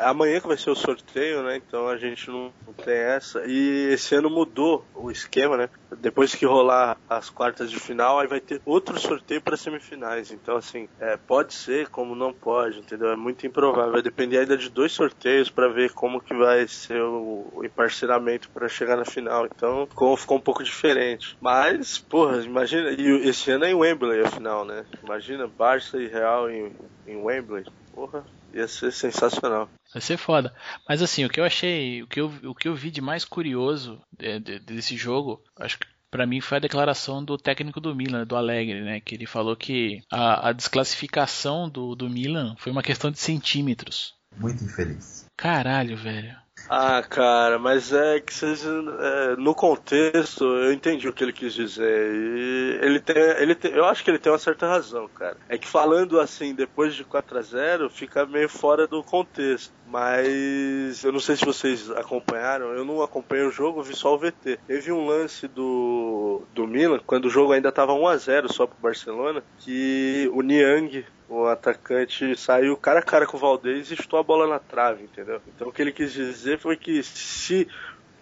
Amanhã 0.00 0.40
que 0.40 0.46
vai 0.46 0.56
ser 0.56 0.70
o 0.70 0.74
sorteio, 0.74 1.42
né? 1.42 1.56
Então 1.56 1.88
a 1.88 1.96
gente 1.96 2.30
não, 2.30 2.52
tem 2.84 2.94
essa. 2.94 3.42
E 3.46 3.92
esse 3.92 4.14
ano 4.14 4.30
mudou 4.30 4.84
o 4.94 5.10
esquema, 5.10 5.56
né? 5.56 5.68
Depois 5.98 6.34
que 6.34 6.46
rolar 6.46 6.96
as 7.08 7.28
quartas 7.28 7.70
de 7.70 7.78
final, 7.78 8.18
aí 8.18 8.26
vai 8.26 8.40
ter 8.40 8.60
outro 8.64 8.98
sorteio 8.98 9.42
para 9.42 9.56
semifinais. 9.56 10.30
Então, 10.30 10.56
assim, 10.56 10.88
é, 11.00 11.16
pode 11.16 11.52
ser 11.52 11.88
como 11.88 12.14
não 12.14 12.32
pode, 12.32 12.78
entendeu? 12.78 13.10
É 13.10 13.16
muito 13.16 13.46
improvável. 13.46 13.92
Vai 13.92 14.02
depender 14.02 14.38
ainda 14.38 14.56
de 14.56 14.70
dois 14.70 14.92
sorteios 14.92 15.50
para 15.50 15.68
ver 15.68 15.92
como 15.92 16.20
que 16.20 16.34
vai 16.34 16.66
ser 16.68 17.02
o, 17.02 17.48
o 17.52 17.64
emparceramento 17.64 18.48
para 18.50 18.68
chegar 18.68 18.96
na 18.96 19.04
final. 19.04 19.46
Então, 19.46 19.86
ficou, 19.86 20.16
ficou 20.16 20.38
um 20.38 20.40
pouco 20.40 20.62
difícil 20.62 20.91
diferente. 20.92 21.36
Mas, 21.40 21.98
porra, 21.98 22.42
imagina. 22.42 22.90
E 22.90 23.28
esse 23.28 23.50
ano 23.50 23.64
é 23.64 23.70
em 23.70 23.74
Wembley 23.74 24.20
a 24.20 24.30
final, 24.30 24.64
né? 24.64 24.84
Imagina 25.02 25.46
Barça 25.46 25.98
e 25.98 26.06
Real 26.06 26.50
em, 26.50 26.72
em 27.06 27.16
Wembley. 27.16 27.64
Porra, 27.94 28.24
ia 28.52 28.68
ser 28.68 28.92
sensacional. 28.92 29.68
Vai 29.92 30.00
ser 30.00 30.16
foda. 30.16 30.54
Mas 30.88 31.02
assim, 31.02 31.24
o 31.24 31.28
que 31.28 31.40
eu 31.40 31.44
achei, 31.44 32.02
o 32.02 32.06
que 32.06 32.20
eu, 32.20 32.32
o 32.44 32.54
que 32.54 32.68
eu 32.68 32.74
vi 32.74 32.90
de 32.90 33.00
mais 33.00 33.24
curioso 33.24 34.00
de, 34.16 34.38
de, 34.38 34.58
desse 34.60 34.96
jogo, 34.96 35.42
acho 35.58 35.78
que 35.78 35.86
para 36.10 36.26
mim 36.26 36.40
foi 36.40 36.58
a 36.58 36.60
declaração 36.60 37.24
do 37.24 37.38
técnico 37.38 37.80
do 37.80 37.94
Milan, 37.94 38.26
do 38.26 38.36
Alegre, 38.36 38.82
né? 38.82 39.00
Que 39.00 39.14
ele 39.14 39.26
falou 39.26 39.56
que 39.56 40.02
a, 40.10 40.48
a 40.48 40.52
desclassificação 40.52 41.68
do, 41.68 41.94
do 41.94 42.08
Milan 42.08 42.54
foi 42.58 42.70
uma 42.70 42.82
questão 42.82 43.10
de 43.10 43.18
centímetros. 43.18 44.14
Muito 44.36 44.64
infeliz. 44.64 45.26
Caralho, 45.36 45.96
velho. 45.96 46.41
Ah, 46.68 47.02
cara, 47.02 47.58
mas 47.58 47.92
é 47.92 48.20
que 48.20 48.32
é, 48.44 49.36
no 49.36 49.54
contexto 49.54 50.44
eu 50.44 50.72
entendi 50.72 51.08
o 51.08 51.12
que 51.12 51.22
ele 51.22 51.32
quis 51.32 51.52
dizer. 51.52 52.14
E 52.14 52.78
ele 52.82 53.00
tem, 53.00 53.16
ele 53.16 53.54
tem, 53.54 53.72
eu 53.72 53.84
acho 53.84 54.02
que 54.02 54.10
ele 54.10 54.18
tem 54.18 54.32
uma 54.32 54.38
certa 54.38 54.66
razão, 54.66 55.06
cara. 55.08 55.36
É 55.48 55.58
que 55.58 55.68
falando 55.68 56.18
assim, 56.18 56.54
depois 56.54 56.94
de 56.94 57.04
4 57.04 57.38
a 57.38 57.42
0 57.42 57.90
fica 57.90 58.24
meio 58.24 58.48
fora 58.48 58.86
do 58.86 59.02
contexto. 59.02 59.72
Mas 59.92 61.04
eu 61.04 61.12
não 61.12 61.20
sei 61.20 61.36
se 61.36 61.44
vocês 61.44 61.90
acompanharam, 61.90 62.72
eu 62.72 62.82
não 62.82 63.02
acompanhei 63.02 63.44
o 63.44 63.50
jogo, 63.50 63.82
vi 63.82 63.94
só 63.94 64.14
o 64.14 64.18
VT. 64.18 64.58
Teve 64.66 64.90
um 64.90 65.06
lance 65.06 65.46
do, 65.46 66.40
do 66.54 66.66
Milan, 66.66 66.98
quando 67.06 67.26
o 67.26 67.30
jogo 67.30 67.52
ainda 67.52 67.68
estava 67.68 67.92
1 67.92 68.06
a 68.08 68.16
0 68.16 68.50
só 68.50 68.66
pro 68.66 68.80
Barcelona, 68.80 69.44
que 69.58 70.30
o 70.32 70.40
Niang 70.40 71.04
o 71.28 71.46
atacante 71.46 72.34
saiu 72.38 72.76
cara 72.76 73.00
a 73.00 73.02
cara 73.02 73.26
com 73.26 73.36
o 73.36 73.40
Valdez 73.40 73.90
e 73.90 73.96
chutou 73.96 74.18
a 74.18 74.22
bola 74.22 74.46
na 74.46 74.58
trave, 74.58 75.04
entendeu? 75.04 75.40
Então 75.54 75.68
o 75.68 75.72
que 75.72 75.82
ele 75.82 75.92
quis 75.92 76.12
dizer 76.12 76.58
foi 76.58 76.76
que 76.76 77.02
se 77.02 77.68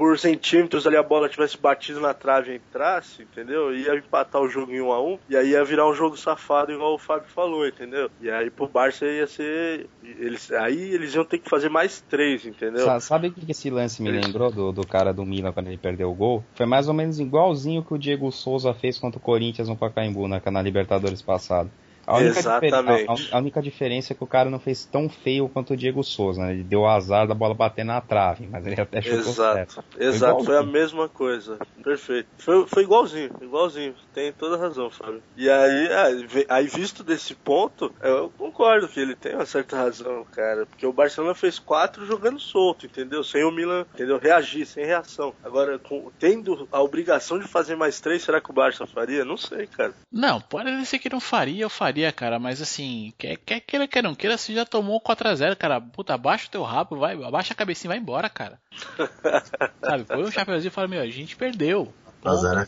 por 0.00 0.18
centímetros 0.18 0.86
ali 0.86 0.96
a 0.96 1.02
bola 1.02 1.28
tivesse 1.28 1.58
batido 1.58 2.00
na 2.00 2.14
trave 2.14 2.52
e 2.52 2.56
entrasse, 2.56 3.20
entendeu? 3.22 3.76
Ia 3.76 3.94
empatar 3.94 4.40
o 4.40 4.48
jogo 4.48 4.72
em 4.72 4.80
1 4.80 4.92
a 4.92 5.02
1 5.02 5.18
e 5.28 5.36
aí 5.36 5.50
ia 5.50 5.62
virar 5.62 5.86
um 5.86 5.92
jogo 5.92 6.16
safado, 6.16 6.72
igual 6.72 6.94
o 6.94 6.98
Fábio 6.98 7.28
falou, 7.28 7.68
entendeu? 7.68 8.10
E 8.18 8.30
aí 8.30 8.48
pro 8.48 8.66
Barça 8.66 9.04
ia 9.04 9.26
ser. 9.26 9.90
Eles, 10.02 10.50
aí 10.52 10.94
eles 10.94 11.14
iam 11.14 11.22
ter 11.22 11.36
que 11.36 11.50
fazer 11.50 11.68
mais 11.68 12.00
três, 12.08 12.46
entendeu? 12.46 12.98
Sabe 12.98 13.28
o 13.28 13.32
que 13.32 13.50
esse 13.52 13.68
lance 13.68 14.02
me 14.02 14.10
lembrou 14.10 14.50
do, 14.50 14.72
do 14.72 14.86
cara 14.86 15.12
do 15.12 15.26
Milan 15.26 15.52
quando 15.52 15.66
ele 15.66 15.76
perdeu 15.76 16.10
o 16.10 16.14
gol? 16.14 16.42
Foi 16.54 16.64
mais 16.64 16.88
ou 16.88 16.94
menos 16.94 17.20
igualzinho 17.20 17.84
que 17.84 17.92
o 17.92 17.98
Diego 17.98 18.32
Souza 18.32 18.72
fez 18.72 18.98
contra 18.98 19.18
o 19.18 19.22
Corinthians 19.22 19.68
no 19.68 19.76
Pacaembu 19.76 20.26
na, 20.26 20.40
na 20.50 20.62
Libertadores 20.62 21.20
passado. 21.20 21.70
A 22.06 22.16
única, 22.16 22.38
Exatamente. 22.38 23.32
A, 23.32 23.36
a, 23.36 23.38
única 23.38 23.62
diferença 23.62 24.12
é 24.12 24.16
que 24.16 24.24
o 24.24 24.26
cara 24.26 24.50
não 24.50 24.58
fez 24.58 24.84
tão 24.84 25.08
feio 25.08 25.48
quanto 25.48 25.74
o 25.74 25.76
Diego 25.76 26.02
Souza, 26.02 26.42
né? 26.42 26.52
Ele 26.52 26.64
deu 26.64 26.80
o 26.80 26.86
azar 26.88 27.26
da 27.26 27.34
bola 27.34 27.54
bater 27.54 27.84
na 27.84 28.00
trave, 28.00 28.48
mas 28.50 28.66
ele 28.66 28.80
até 28.80 29.00
chutou 29.00 29.18
Exato, 29.18 29.72
certo. 29.72 29.84
exato, 29.98 30.36
foi, 30.36 30.46
foi 30.46 30.56
a 30.56 30.62
mesma 30.62 31.08
coisa. 31.08 31.58
Perfeito. 31.82 32.28
Foi, 32.38 32.66
foi 32.66 32.82
igualzinho, 32.82 33.30
igualzinho. 33.40 33.94
Tem 34.12 34.32
toda 34.32 34.56
razão, 34.56 34.90
Fábio. 34.90 35.22
E 35.36 35.48
aí, 35.48 35.86
é, 35.86 36.46
aí, 36.48 36.66
visto 36.66 37.04
desse 37.04 37.34
ponto, 37.34 37.92
eu 38.00 38.32
concordo 38.36 38.88
que 38.88 38.98
ele 38.98 39.14
tem 39.14 39.34
uma 39.34 39.46
certa 39.46 39.76
razão, 39.76 40.24
cara. 40.32 40.66
Porque 40.66 40.86
o 40.86 40.92
Barcelona 40.92 41.34
fez 41.34 41.58
quatro 41.58 42.06
jogando 42.06 42.40
solto, 42.40 42.86
entendeu? 42.86 43.22
Sem 43.22 43.44
o 43.44 43.50
Milan, 43.50 43.86
entendeu? 43.94 44.18
Reagir, 44.18 44.66
sem 44.66 44.84
reação. 44.84 45.32
Agora, 45.44 45.78
com, 45.78 46.10
tendo 46.18 46.68
a 46.72 46.82
obrigação 46.82 47.38
de 47.38 47.46
fazer 47.46 47.76
mais 47.76 48.00
três, 48.00 48.22
será 48.22 48.40
que 48.40 48.50
o 48.50 48.54
Barça 48.54 48.86
faria? 48.86 49.24
Não 49.24 49.36
sei, 49.36 49.66
cara. 49.66 49.94
Não, 50.10 50.40
pode 50.40 50.84
ser 50.86 50.98
que 50.98 51.08
não 51.08 51.20
faria, 51.20 51.62
eu 51.62 51.70
faria 51.70 51.89
faria, 51.90 52.12
cara, 52.12 52.38
mas 52.38 52.62
assim, 52.62 53.12
quer, 53.18 53.36
quer 53.36 53.60
queira, 53.60 53.88
quer 53.88 54.02
não 54.02 54.14
queira, 54.14 54.38
você 54.38 54.54
já 54.54 54.64
tomou 54.64 55.00
4x0, 55.00 55.56
cara. 55.56 55.80
Puta, 55.80 56.14
abaixa 56.14 56.46
o 56.46 56.50
teu 56.50 56.62
rabo, 56.62 56.96
vai, 56.96 57.20
abaixa 57.22 57.52
a 57.52 57.56
cabecinha 57.56 57.88
e 57.88 57.92
vai 57.94 57.98
embora, 57.98 58.28
cara. 58.30 58.60
Sabe, 59.82 60.04
põe 60.04 60.22
um 60.22 60.30
chapeuzinho 60.30 60.68
e 60.68 60.72
fala, 60.72 60.86
meu, 60.86 61.02
a 61.02 61.06
gente 61.06 61.36
perdeu. 61.36 61.92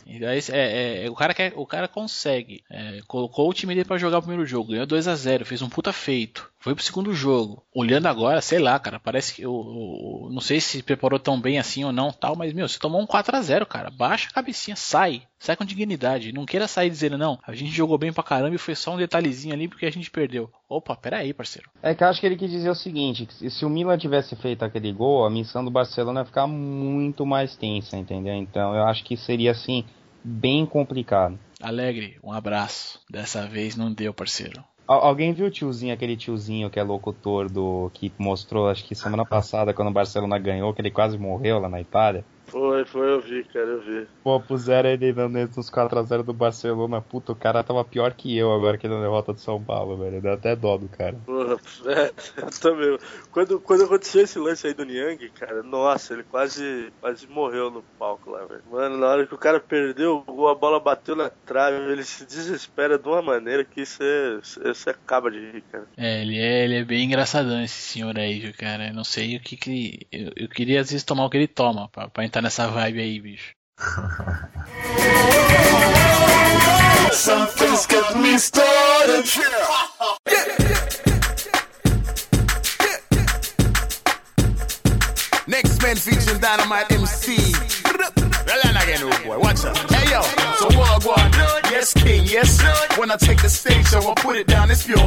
E 0.06 0.24
aí, 0.24 0.40
é, 0.50 1.04
é, 1.04 1.10
o, 1.10 1.14
cara 1.14 1.34
quer, 1.34 1.52
o 1.54 1.66
cara 1.66 1.86
consegue. 1.86 2.64
É, 2.70 3.00
colocou 3.06 3.48
o 3.48 3.54
time 3.54 3.74
dele 3.74 3.86
pra 3.86 3.98
jogar 3.98 4.18
o 4.18 4.22
primeiro 4.22 4.46
jogo, 4.46 4.72
ganhou 4.72 4.86
2 4.86 5.06
a 5.06 5.14
0 5.14 5.44
fez 5.44 5.62
um 5.62 5.68
puta 5.68 5.92
feito. 5.92 6.50
Foi 6.62 6.76
pro 6.76 6.84
segundo 6.84 7.12
jogo. 7.12 7.64
Olhando 7.74 8.06
agora, 8.06 8.40
sei 8.40 8.60
lá, 8.60 8.78
cara, 8.78 9.00
parece 9.00 9.34
que 9.34 9.42
eu, 9.42 9.50
eu, 9.50 10.30
não 10.30 10.40
sei 10.40 10.60
se 10.60 10.80
preparou 10.80 11.18
tão 11.18 11.40
bem 11.40 11.58
assim 11.58 11.82
ou 11.82 11.90
não, 11.90 12.12
tal, 12.12 12.36
mas 12.36 12.52
meu, 12.52 12.68
você 12.68 12.78
tomou 12.78 13.02
um 13.02 13.06
4 13.06 13.36
a 13.36 13.42
0 13.42 13.66
cara. 13.66 13.90
Baixa 13.90 14.28
a 14.30 14.32
cabecinha, 14.32 14.76
sai. 14.76 15.22
Sai 15.40 15.56
com 15.56 15.64
dignidade. 15.64 16.32
Não 16.32 16.46
queira 16.46 16.68
sair 16.68 16.88
dizendo, 16.88 17.18
não, 17.18 17.36
a 17.44 17.52
gente 17.52 17.72
jogou 17.72 17.98
bem 17.98 18.12
pra 18.12 18.22
caramba 18.22 18.54
e 18.54 18.58
foi 18.58 18.76
só 18.76 18.94
um 18.94 18.96
detalhezinho 18.96 19.52
ali 19.52 19.66
porque 19.66 19.86
a 19.86 19.90
gente 19.90 20.08
perdeu. 20.08 20.48
Opa, 20.68 20.94
pera 20.94 21.16
aí, 21.16 21.34
parceiro. 21.34 21.68
É 21.82 21.96
que 21.96 22.04
eu 22.04 22.06
acho 22.06 22.20
que 22.20 22.26
ele 22.26 22.36
quis 22.36 22.52
dizer 22.52 22.70
o 22.70 22.76
seguinte: 22.76 23.26
se 23.50 23.64
o 23.64 23.68
Milan 23.68 23.98
tivesse 23.98 24.36
feito 24.36 24.64
aquele 24.64 24.92
gol, 24.92 25.26
a 25.26 25.30
missão 25.30 25.64
do 25.64 25.70
Barcelona 25.70 26.20
ia 26.20 26.26
ficar 26.26 26.46
muito 26.46 27.26
mais 27.26 27.56
tensa, 27.56 27.96
entendeu? 27.96 28.34
Então 28.34 28.72
eu 28.72 28.84
acho 28.84 29.02
que 29.02 29.16
seria 29.16 29.50
assim, 29.50 29.84
bem 30.22 30.64
complicado. 30.64 31.36
Alegre, 31.60 32.18
um 32.22 32.32
abraço. 32.32 33.00
Dessa 33.10 33.46
vez 33.48 33.74
não 33.74 33.92
deu, 33.92 34.14
parceiro. 34.14 34.64
Alguém 34.86 35.32
viu 35.32 35.46
o 35.46 35.50
tiozinho, 35.50 35.94
aquele 35.94 36.16
tiozinho 36.16 36.70
que 36.70 36.78
é 36.78 36.82
locutor 36.82 37.50
do. 37.50 37.90
que 37.94 38.12
mostrou, 38.18 38.68
acho 38.68 38.84
que 38.84 38.94
semana 38.94 39.24
passada, 39.24 39.72
quando 39.72 39.88
o 39.88 39.92
Barcelona 39.92 40.38
ganhou, 40.38 40.74
que 40.74 40.80
ele 40.80 40.90
quase 40.90 41.16
morreu 41.18 41.58
lá 41.58 41.68
na 41.68 41.80
Itália? 41.80 42.24
Foi, 42.46 42.84
foi, 42.84 43.12
eu 43.12 43.20
vi, 43.20 43.44
cara, 43.44 43.66
eu 43.66 43.80
vi. 43.80 44.06
Pô, 44.22 44.38
puseram 44.38 44.90
ele 44.90 45.12
nos 45.12 45.70
4x0 45.70 46.22
do 46.22 46.32
Barcelona. 46.32 47.00
Puta, 47.00 47.32
o 47.32 47.36
cara 47.36 47.64
tava 47.64 47.84
pior 47.84 48.12
que 48.12 48.36
eu 48.36 48.52
agora 48.52 48.76
que 48.76 48.86
na 48.86 49.00
derrota 49.00 49.32
do 49.32 49.40
São 49.40 49.62
Paulo, 49.62 49.96
velho. 49.96 50.20
Deu 50.20 50.32
até 50.32 50.54
dó 50.54 50.76
do 50.76 50.88
cara. 50.88 51.16
Porra, 51.24 51.58
é, 51.86 52.12
também. 52.60 52.98
Quando, 53.30 53.58
quando 53.60 53.84
aconteceu 53.84 54.22
esse 54.22 54.38
lance 54.38 54.66
aí 54.66 54.74
do 54.74 54.84
Niang, 54.84 55.28
cara, 55.30 55.62
nossa, 55.62 56.12
ele 56.12 56.24
quase, 56.24 56.92
quase 57.00 57.26
morreu 57.26 57.70
no 57.70 57.82
palco 57.98 58.30
lá, 58.30 58.44
velho. 58.44 58.62
Mano, 58.70 58.98
na 58.98 59.06
hora 59.06 59.26
que 59.26 59.34
o 59.34 59.38
cara 59.38 59.58
perdeu, 59.58 60.22
a 60.28 60.54
bola 60.54 60.78
bateu 60.78 61.16
na 61.16 61.30
trave, 61.30 61.90
ele 61.90 62.04
se 62.04 62.26
desespera 62.26 62.98
de 62.98 63.08
uma 63.08 63.22
maneira 63.22 63.64
que 63.64 63.86
você, 63.86 64.38
você 64.42 64.90
acaba 64.90 65.30
de 65.30 65.38
rir, 65.38 65.64
cara. 65.72 65.86
É, 65.96 66.20
ele 66.20 66.38
é, 66.38 66.64
ele 66.64 66.76
é 66.76 66.84
bem 66.84 67.04
engraçadão 67.04 67.62
esse 67.62 67.80
senhor 67.80 68.18
aí, 68.18 68.40
viu, 68.40 68.52
cara? 68.52 68.88
Eu 68.88 68.94
não 68.94 69.04
sei 69.04 69.36
o 69.36 69.40
que 69.40 69.56
que. 69.56 70.06
Eu, 70.12 70.32
eu 70.36 70.48
queria 70.48 70.80
às 70.80 70.90
vezes 70.90 71.04
tomar 71.04 71.24
o 71.24 71.30
que 71.30 71.38
ele 71.38 71.48
toma, 71.48 71.88
pra, 71.88 72.08
pra 72.08 72.24
entrar 72.24 72.41
nessa 72.42 72.68
vibe 72.68 73.00
aí, 73.00 73.20
bicho. 73.20 73.54
Something's 77.12 77.86
got 77.86 78.16
me 78.18 78.38
started. 78.38 79.24
Next 85.46 85.82
man 85.82 85.96
featuring 85.96 86.40
Dynamite 86.40 86.90
MC. 86.92 87.81
Well, 88.52 88.76
again, 88.82 89.00
oh 89.02 89.22
boy, 89.24 89.38
watch 89.38 89.64
out. 89.64 89.78
Hey 89.90 90.12
yo, 90.12 90.20
so 90.58 90.66
what? 90.78 90.92
Yes, 91.70 91.94
king, 91.94 92.26
yes. 92.26 92.60
When 92.98 93.10
I 93.10 93.16
take 93.16 93.40
the 93.40 93.48
stage, 93.48 93.86
so 93.86 93.98
I 93.98 94.14
put 94.14 94.36
it 94.36 94.46
down, 94.46 94.70
it's 94.70 94.82
pure. 94.82 94.98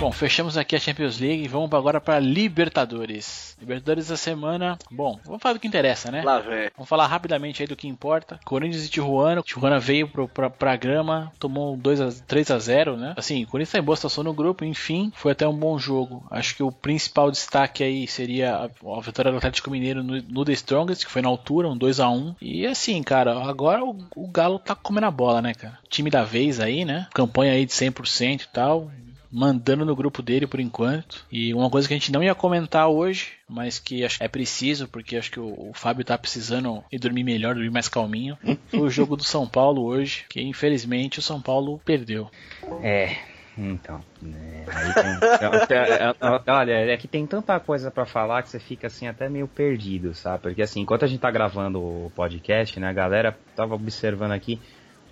Bom, 0.00 0.10
fechamos 0.10 0.58
aqui 0.58 0.74
a 0.74 0.80
Champions 0.80 1.20
League 1.20 1.44
e 1.44 1.48
vamos 1.48 1.72
agora 1.72 2.00
para 2.00 2.18
Libertadores. 2.18 3.56
Libertadores 3.60 4.08
da 4.08 4.16
semana. 4.16 4.76
Bom, 4.90 5.20
vamos 5.24 5.40
falar 5.40 5.54
do 5.54 5.60
que 5.60 5.68
interessa, 5.68 6.10
né? 6.10 6.22
Lá 6.22 6.40
vem. 6.40 6.68
Vamos 6.76 6.88
falar 6.88 7.06
rapidamente 7.06 7.62
aí 7.62 7.68
do 7.68 7.76
que 7.76 7.86
importa. 7.86 8.40
Corinthians 8.44 8.84
e 8.84 8.88
Tijuana. 8.88 9.40
Tijuana 9.42 9.78
veio 9.78 10.08
pro, 10.08 10.26
pra, 10.26 10.50
pra 10.50 10.74
grama, 10.74 11.32
tomou 11.38 11.76
2 11.76 12.00
a, 12.00 12.10
3 12.26 12.50
a 12.50 12.58
0 12.58 12.96
né? 12.96 13.14
Assim, 13.16 13.44
o 13.44 13.46
Corinthians 13.46 13.72
tá 13.72 13.78
em 13.78 13.82
boa 13.82 13.96
situação 13.96 14.24
no 14.24 14.34
grupo, 14.34 14.64
enfim, 14.64 15.12
foi 15.14 15.30
até 15.30 15.46
um 15.46 15.56
bom 15.56 15.78
jogo. 15.78 16.26
Acho 16.28 16.56
que 16.56 16.62
o 16.62 16.72
principal 16.72 17.30
destaque 17.30 17.84
aí 17.84 18.08
seria 18.08 18.56
a, 18.56 18.64
a 18.64 19.00
vitória 19.00 19.30
do 19.30 19.38
Atlético 19.38 19.70
Mineiro 19.70 20.02
no, 20.02 20.20
no 20.20 20.44
The 20.44 20.52
Strongest, 20.52 21.06
que 21.06 21.12
foi 21.12 21.22
na 21.22 21.28
altura, 21.28 21.68
um 21.68 21.76
2 21.76 22.00
a 22.00 22.08
1 22.08 22.15
E 22.40 22.66
assim, 22.66 23.02
cara, 23.02 23.38
agora 23.48 23.84
o, 23.84 23.96
o 24.14 24.28
Galo 24.28 24.58
tá 24.58 24.74
comendo 24.74 25.06
a 25.06 25.10
bola, 25.10 25.42
né, 25.42 25.54
cara? 25.54 25.78
Time 25.88 26.10
da 26.10 26.24
vez 26.24 26.60
aí, 26.60 26.84
né? 26.84 27.06
Campanha 27.14 27.52
aí 27.52 27.64
de 27.66 27.72
100% 27.72 28.42
e 28.42 28.48
tal 28.48 28.90
mandando 29.30 29.84
no 29.84 29.94
grupo 29.94 30.22
dele 30.22 30.46
por 30.46 30.60
enquanto. 30.60 31.26
E 31.30 31.52
uma 31.52 31.68
coisa 31.68 31.86
que 31.86 31.92
a 31.92 31.96
gente 31.96 32.10
não 32.10 32.22
ia 32.22 32.34
comentar 32.34 32.88
hoje, 32.88 33.32
mas 33.46 33.78
que 33.78 34.02
é 34.18 34.28
preciso, 34.28 34.88
porque 34.88 35.16
acho 35.16 35.30
que 35.30 35.40
o, 35.40 35.70
o 35.70 35.72
Fábio 35.74 36.04
tá 36.04 36.16
precisando 36.16 36.82
ir 36.90 36.98
dormir 36.98 37.24
melhor, 37.24 37.54
dormir 37.54 37.70
mais 37.70 37.88
calminho. 37.88 38.38
Foi 38.68 38.80
o 38.80 38.90
jogo 38.90 39.16
do 39.16 39.24
São 39.24 39.46
Paulo 39.46 39.82
hoje, 39.84 40.24
que 40.28 40.40
infelizmente 40.40 41.18
o 41.18 41.22
São 41.22 41.40
Paulo 41.40 41.80
perdeu. 41.84 42.30
É, 42.82 43.16
então. 43.56 44.00
né, 44.20 44.64
tem- 45.66 45.76
é, 45.76 46.14
é, 46.20 46.52
olha, 46.52 46.72
é 46.72 46.96
que 46.96 47.08
tem 47.08 47.26
tanta 47.26 47.58
coisa 47.60 47.90
pra 47.90 48.04
falar 48.04 48.42
que 48.42 48.50
você 48.50 48.58
fica 48.58 48.86
assim 48.86 49.06
até 49.06 49.28
meio 49.28 49.48
perdido, 49.48 50.14
sabe? 50.14 50.42
Porque 50.42 50.62
assim, 50.62 50.80
enquanto 50.80 51.04
a 51.04 51.08
gente 51.08 51.20
tá 51.20 51.30
gravando 51.30 51.80
o 51.80 52.12
podcast, 52.14 52.78
né, 52.78 52.88
a 52.88 52.92
galera 52.92 53.36
tava 53.54 53.74
observando 53.74 54.32
aqui, 54.32 54.60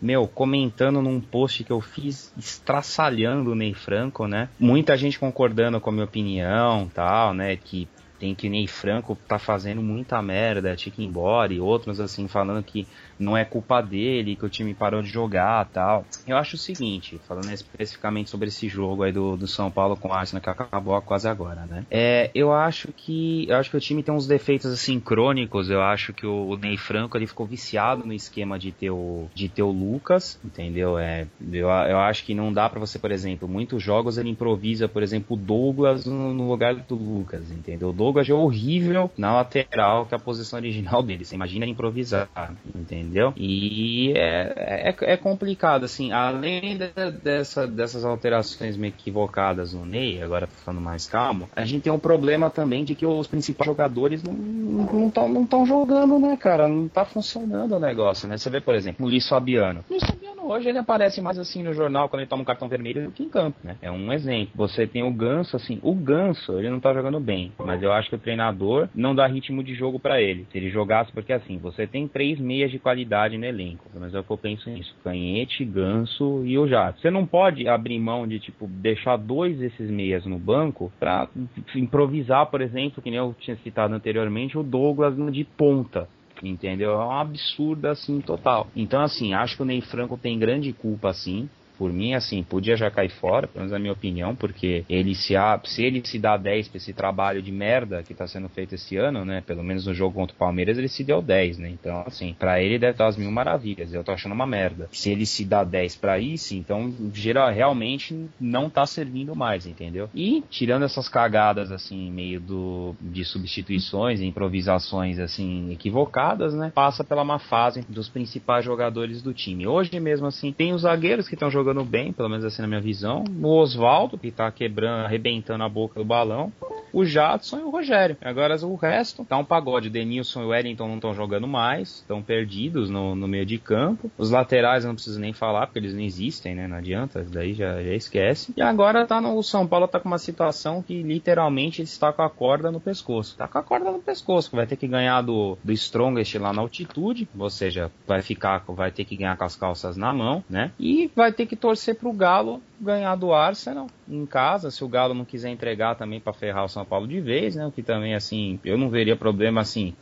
meu, 0.01 0.27
comentando 0.27 1.01
num 1.01 1.21
post 1.21 1.65
que 1.65 1.73
eu 1.73 1.81
fiz 1.81 2.33
estraçalhando 2.37 3.53
o 3.53 3.55
Ney 3.55 3.73
Franco, 3.73 4.27
né? 4.27 4.49
Muita 4.59 4.97
gente 4.97 5.19
concordando 5.19 5.81
com 5.81 5.91
a 5.91 5.93
minha 5.93 6.05
opinião, 6.05 6.91
tal, 6.93 7.33
né, 7.33 7.57
que 7.57 7.89
tem 8.19 8.35
que 8.35 8.47
o 8.47 8.51
Ney 8.51 8.67
Franco 8.67 9.17
tá 9.29 9.39
fazendo 9.39 9.83
muita 9.83 10.21
merda, 10.23 10.77
tinha 10.77 10.93
que 10.93 11.03
ir 11.03 11.07
embora, 11.07 11.53
e 11.53 11.61
outros 11.61 12.01
assim 12.01 12.29
falando 12.29 12.63
que 12.63 12.87
não 13.19 13.37
é 13.37 13.45
culpa 13.45 13.81
dele, 13.81 14.37
que 14.37 14.45
o 14.45 14.49
time 14.49 14.75
parou 14.75 15.03
de 15.03 15.09
jogar 15.09 15.65
tal. 15.67 16.05
Eu 16.27 16.37
acho 16.37 16.57
o 16.57 16.59
seguinte, 16.59 17.21
falando 17.27 17.51
especificamente 17.53 18.31
sobre 18.31 18.49
esse 18.49 18.69
jogo 18.69 19.03
aí 19.03 19.13
do, 19.13 19.37
do 19.37 19.47
São 19.47 19.71
Paulo 19.71 19.97
com 19.97 20.09
o 20.09 20.13
Arsenal 20.13 20.43
que 20.43 20.51
acabou 20.51 21.01
quase 21.03 21.29
agora, 21.29 21.67
né? 21.67 21.85
É, 21.91 22.31
eu 22.35 22.53
acho 22.53 22.93
que 22.93 23.47
eu 23.49 23.57
acho 23.57 23.71
que 23.71 23.77
o 23.77 23.81
time 23.81 24.03
tem 24.03 24.15
uns 24.15 24.27
defeitos 24.27 24.73
assim 24.73 24.99
crônicos. 25.01 25.71
Eu 25.71 25.83
acho 25.83 26.13
que 26.13 26.27
o, 26.27 26.49
o 26.49 26.57
Ney 26.57 26.77
Franco 26.77 27.17
ele 27.17 27.27
ficou 27.27 27.47
viciado 27.47 28.07
no 28.07 28.13
esquema 28.13 28.59
de 28.59 28.73
ter 28.73 28.91
o 28.91 29.29
de 29.35 29.49
ter 29.49 29.63
o 29.63 29.71
Lucas, 29.71 30.39
entendeu? 30.45 30.99
É, 30.99 31.27
eu, 31.53 31.69
eu 31.69 31.99
acho 31.99 32.25
que 32.25 32.35
não 32.35 32.53
dá 32.53 32.69
pra 32.69 32.81
você, 32.81 32.99
por 32.99 33.11
exemplo, 33.11 33.49
muitos 33.49 33.83
jogos 33.83 34.19
ele 34.19 34.31
improvisa, 34.31 34.89
por 34.89 35.03
exemplo, 35.03 35.37
o 35.37 35.41
Douglas 35.41 36.05
no, 36.05 36.35
no 36.35 36.49
lugar 36.49 36.75
do 36.75 36.95
Lucas, 36.95 37.51
entendeu? 37.51 37.91
O 37.91 37.93
Douglas 37.93 38.29
é 38.29 38.35
horrível 38.35 39.11
na 39.17 39.35
lateral, 39.35 40.07
que 40.07 40.15
é 40.15 40.17
a 40.17 40.21
posição 40.21 40.59
original 40.59 41.03
dele. 41.03 41.25
Você 41.25 41.35
imagina 41.35 41.65
ele 41.65 41.73
improvisar, 41.73 42.29
entendeu? 42.75 43.04
E 43.37 44.13
é, 44.17 44.91
é, 44.91 45.13
é 45.13 45.17
complicado, 45.17 45.85
assim, 45.85 46.13
além 46.13 46.77
de- 46.79 47.11
dessa, 47.23 47.67
dessas 47.67 48.05
alterações 48.05 48.77
meio 48.77 48.93
equivocadas 48.93 49.73
no 49.75 49.85
Ney, 49.85 50.23
agora 50.23 50.47
tô 50.47 50.53
falando 50.65 50.83
mais 50.83 51.07
calmo, 51.07 51.49
a 51.55 51.65
gente 51.65 51.83
tem 51.83 51.93
um 51.93 51.99
problema 51.99 52.51
também 52.51 52.85
de 52.85 52.95
que 52.95 53.07
os 53.07 53.27
principais 53.27 53.67
jogadores 53.67 54.23
não 54.23 55.09
estão 55.09 55.29
não 55.29 55.47
tão 55.47 55.67
jogando, 55.67 56.19
né, 56.19 56.37
cara? 56.37 56.69
Não 56.69 56.89
tá 56.89 57.05
funcionando 57.05 57.77
o 57.77 57.81
negócio, 57.81 58.29
né? 58.29 58.37
Você 58.37 58.51
vê, 58.51 58.61
por 58.61 58.75
exemplo, 58.75 59.05
o 59.05 59.09
Luiz 59.09 59.29
Fabiano. 59.29 59.85
Luiz 59.89 60.03
Fabiano 60.03 60.24
hoje 60.47 60.69
ele 60.69 60.79
aparece 60.79 61.21
mais 61.21 61.39
assim 61.39 61.63
no 61.63 61.73
jornal 61.73 62.09
quando 62.09 62.21
ele 62.21 62.29
toma 62.29 62.43
um 62.43 62.47
cartão 62.47 62.69
vermelho 62.69 63.05
do 63.05 63.11
que 63.11 63.23
em 63.23 63.29
campo, 63.29 63.59
né? 63.63 63.77
É 63.81 63.91
um 63.91 64.13
exemplo. 64.13 64.53
Você 64.55 64.87
tem 64.87 65.03
o 65.03 65.13
Ganso, 65.13 65.57
assim, 65.57 65.79
o 65.83 65.95
Ganso, 65.95 66.59
ele 66.59 66.71
não 66.71 66.81
tá 66.81 66.93
jogando 66.93 67.21
bem, 67.21 67.53
mas 67.59 67.83
eu 67.83 67.93
acho 67.93 68.09
que 68.09 68.17
o 68.17 68.19
treinador 68.19 68.89
não 68.95 69.15
dá 69.15 69.27
ritmo 69.27 69.63
de 69.63 69.75
jogo 69.75 69.99
pra 69.99 70.21
ele. 70.21 70.47
Se 70.51 70.59
ele 70.59 70.71
jogasse, 70.71 71.13
porque 71.13 71.33
assim, 71.33 71.59
você 71.59 71.87
tem 71.87 72.09
três 72.09 72.39
meias 72.39 72.71
de 72.71 72.79
qualidade 72.79 73.39
no 73.39 73.45
elenco, 73.45 73.85
mas 73.95 74.15
é 74.15 74.21
o 74.21 74.25
que 74.25 74.31
eu 74.31 74.39
penso 74.39 74.69
nisso. 74.71 74.95
Canhete, 75.03 75.65
Ganso 75.65 76.43
e 76.45 76.59
o 76.59 76.67
Jato. 76.67 77.01
Você 77.01 77.11
não 77.11 77.27
pode 77.27 77.69
abrir 77.69 77.99
mão 77.99 78.27
de, 78.27 78.39
tipo, 78.39 78.67
deixar 78.67 79.17
dois 79.17 79.59
desses 79.59 79.91
meias 79.91 80.25
no 80.27 80.39
banco 80.39 80.93
pra 80.99 81.29
improvisar, 81.75 82.47
por 82.47 82.61
exemplo, 82.61 83.03
que 83.03 83.11
nem 83.11 83.19
eu 83.19 83.35
tinha 83.39 83.57
citado 83.59 83.95
anteriormente, 83.95 84.59
o 84.59 84.63
Douglas 84.63 85.15
de 85.33 85.45
ponta. 85.45 86.09
Entendeu? 86.43 86.93
É 86.93 87.05
um 87.05 87.13
absurdo 87.13 87.87
assim 87.87 88.21
total. 88.21 88.67
Então, 88.75 89.01
assim, 89.01 89.35
acho 89.35 89.57
que 89.57 89.63
o 89.63 89.67
Ney 89.67 89.81
Franco 89.81 90.19
tem 90.19 90.39
grande 90.39 90.73
culpa, 90.73 91.11
assim. 91.11 91.49
Por 91.79 91.93
mim, 91.93 92.15
assim, 92.15 92.43
podia 92.43 92.77
já 92.77 92.91
cair 92.91 93.11
fora, 93.11 93.47
pelo 93.47 93.61
menos 93.61 93.73
na 93.73 93.79
minha 93.79 93.93
opinião, 93.93 94.35
porque 94.35 94.85
ele 94.89 95.15
se, 95.15 95.35
se 95.65 95.83
ele 95.83 96.03
se 96.05 96.19
dá 96.19 96.37
10 96.37 96.69
pra 96.69 96.77
esse 96.77 96.93
trabalho 96.93 97.43
de 97.43 97.53
merda 97.53 98.03
que 98.03 98.15
tá 98.15 98.27
sendo 98.27 98.49
feito 98.49 98.75
esse 98.75 98.97
ano, 98.97 99.25
né? 99.25 99.43
Pelo 99.47 99.63
menos 99.63 99.87
no 99.87 99.95
jogo 99.95 100.15
contra 100.15 100.35
o 100.35 100.39
Palmeiras 100.39 100.79
ele 100.79 100.89
se 100.89 101.05
deu 101.05 101.23
10, 101.23 101.59
né? 101.59 101.69
Então, 101.71 102.03
assim, 102.07 102.35
pra 102.39 102.61
ele 102.61 102.79
deve 102.79 102.93
estar 102.93 103.07
as 103.07 103.17
mil 103.17 103.31
maravilhas. 103.31 103.93
Eu 103.93 104.05
tô 104.05 104.13
achando 104.13 104.33
uma 104.33 104.47
merda. 104.47 104.89
Se 104.93 105.11
ele 105.11 105.27
se 105.27 105.45
dá 105.45 105.65
10 105.65 105.97
pra 105.97 106.19
isso, 106.19 106.55
então 106.55 106.93
geral, 107.13 107.53
realmente 107.53 108.29
não 108.41 108.69
tá 108.69 108.87
servindo 108.87 109.35
mais, 109.35 109.67
entendeu? 109.67 110.09
E 110.15 110.43
tirando 110.51 110.85
essas 110.85 111.09
cagadas, 111.09 111.71
assim, 111.71 112.11
meio 112.11 112.41
do 112.41 112.95
de 113.01 113.25
substituições 113.25 114.21
improvisações, 114.21 115.19
assim, 115.19 115.71
equivocadas, 115.73 116.55
né? 116.55 116.73
Passa 116.75 117.05
pela 117.05 117.25
má 117.25 117.39
fase 117.39 117.85
dos 117.89 118.09
principais 118.09 118.65
jogadores 118.65 119.23
do 119.23 119.33
time. 119.33 119.67
Hoje 119.67 119.99
mesmo, 120.01 120.27
assim, 120.27 120.53
tem 120.53 120.73
os 120.73 120.83
zagueiros 120.83 121.29
que 121.29 121.35
estão 121.35 121.51
jogando 121.51 121.64
bem, 121.85 122.13
pelo 122.13 122.29
menos 122.29 122.45
assim 122.45 122.63
na 122.63 122.69
minha 122.69 122.81
visão. 122.81 123.25
O 123.43 123.49
Oswaldo, 123.49 124.19
que 124.19 124.31
tá 124.31 124.51
quebrando, 124.51 125.05
arrebentando 125.05 125.63
a 125.63 125.69
boca 125.69 126.01
do 126.01 126.05
balão. 126.05 126.53
O 126.93 127.05
Jadson 127.05 127.59
e 127.59 127.63
o 127.63 127.71
Rogério. 127.71 128.17
Agora 128.23 128.55
o 128.65 128.77
resto 128.77 129.25
tá 129.25 129.37
um 129.37 129.45
pagode. 129.45 129.89
O 129.89 129.91
Denilson 129.91 130.43
e 130.43 130.45
o 130.45 130.49
Wellington 130.49 130.87
não 130.87 130.95
estão 130.97 131.15
jogando 131.15 131.49
mais, 131.49 131.97
estão 131.97 132.23
perdidos 132.23 132.89
no, 132.89 133.17
no 133.17 133.27
meio 133.27 133.45
de 133.45 133.59
campo. 133.59 134.11
Os 134.17 134.31
laterais 134.31 134.85
eu 134.85 134.89
não 134.89 134.95
preciso 134.95 135.19
nem 135.19 135.33
falar, 135.33 135.67
porque 135.67 135.81
eles 135.81 135.93
não 135.93 136.03
existem, 136.03 136.55
né? 136.55 136.69
Não 136.69 136.77
adianta, 136.77 137.25
daí 137.29 137.55
já, 137.55 137.83
já 137.83 137.95
esquece. 137.95 138.53
E 138.57 138.63
agora 138.63 139.07
tá 139.07 139.21
no 139.21 139.37
o 139.37 139.43
São 139.43 139.67
Paulo 139.67 139.89
tá 139.89 139.99
com 139.99 140.09
uma 140.09 140.19
situação 140.19 140.83
que 140.83 141.03
literalmente 141.03 141.83
está 141.83 142.13
com 142.13 142.23
a 142.23 142.31
corda 142.31 142.71
no 142.71 142.81
pescoço. 142.81 143.37
Tá 143.37 143.49
com 143.49 143.59
a 143.59 143.63
corda 143.63 143.91
no 143.91 144.01
pescoço, 144.01 144.55
vai 144.55 144.67
ter 144.67 144.77
que 144.77 144.87
ganhar 144.87 145.23
do, 145.23 145.59
do 145.63 145.73
Strongest 145.73 146.37
lá 146.37 146.53
na 146.53 146.63
altitude, 146.63 147.29
ou 147.37 147.51
seja, 147.51 147.91
vai 148.07 148.23
ficar, 148.23 148.63
vai 148.69 148.91
ter 148.91 149.05
que 149.05 149.17
ganhar 149.17 149.37
com 149.37 149.45
as 149.45 149.57
calças 149.57 149.97
na 149.97 150.13
mão, 150.13 150.45
né? 150.49 150.73
E 150.79 151.11
vai 151.15 151.33
ter 151.33 151.47
que 151.47 151.54
torcer 151.57 151.95
pro 151.95 152.13
Galo 152.13 152.63
ganhar 152.81 153.15
do 153.17 153.33
Arsenal 153.33 153.87
em 154.09 154.27
casa, 154.27 154.71
se 154.71 154.85
o 154.85 154.89
Galo 154.89 155.15
não 155.15 155.25
quiser 155.25 155.51
entregar 155.51 155.95
também 155.95 156.21
para 156.21 156.33
ferrar 156.33 156.65
o 156.65 156.69
São 156.69 156.85
Paulo 156.85 157.07
de 157.07 157.21
vez, 157.21 157.55
né? 157.57 157.67
O 157.67 157.73
que 157.73 157.83
também 157.83 158.15
assim, 158.15 158.59
eu 158.65 158.77
não 158.77 158.91
veria 158.91 159.17
problema 159.17 159.61
assim. 159.61 159.95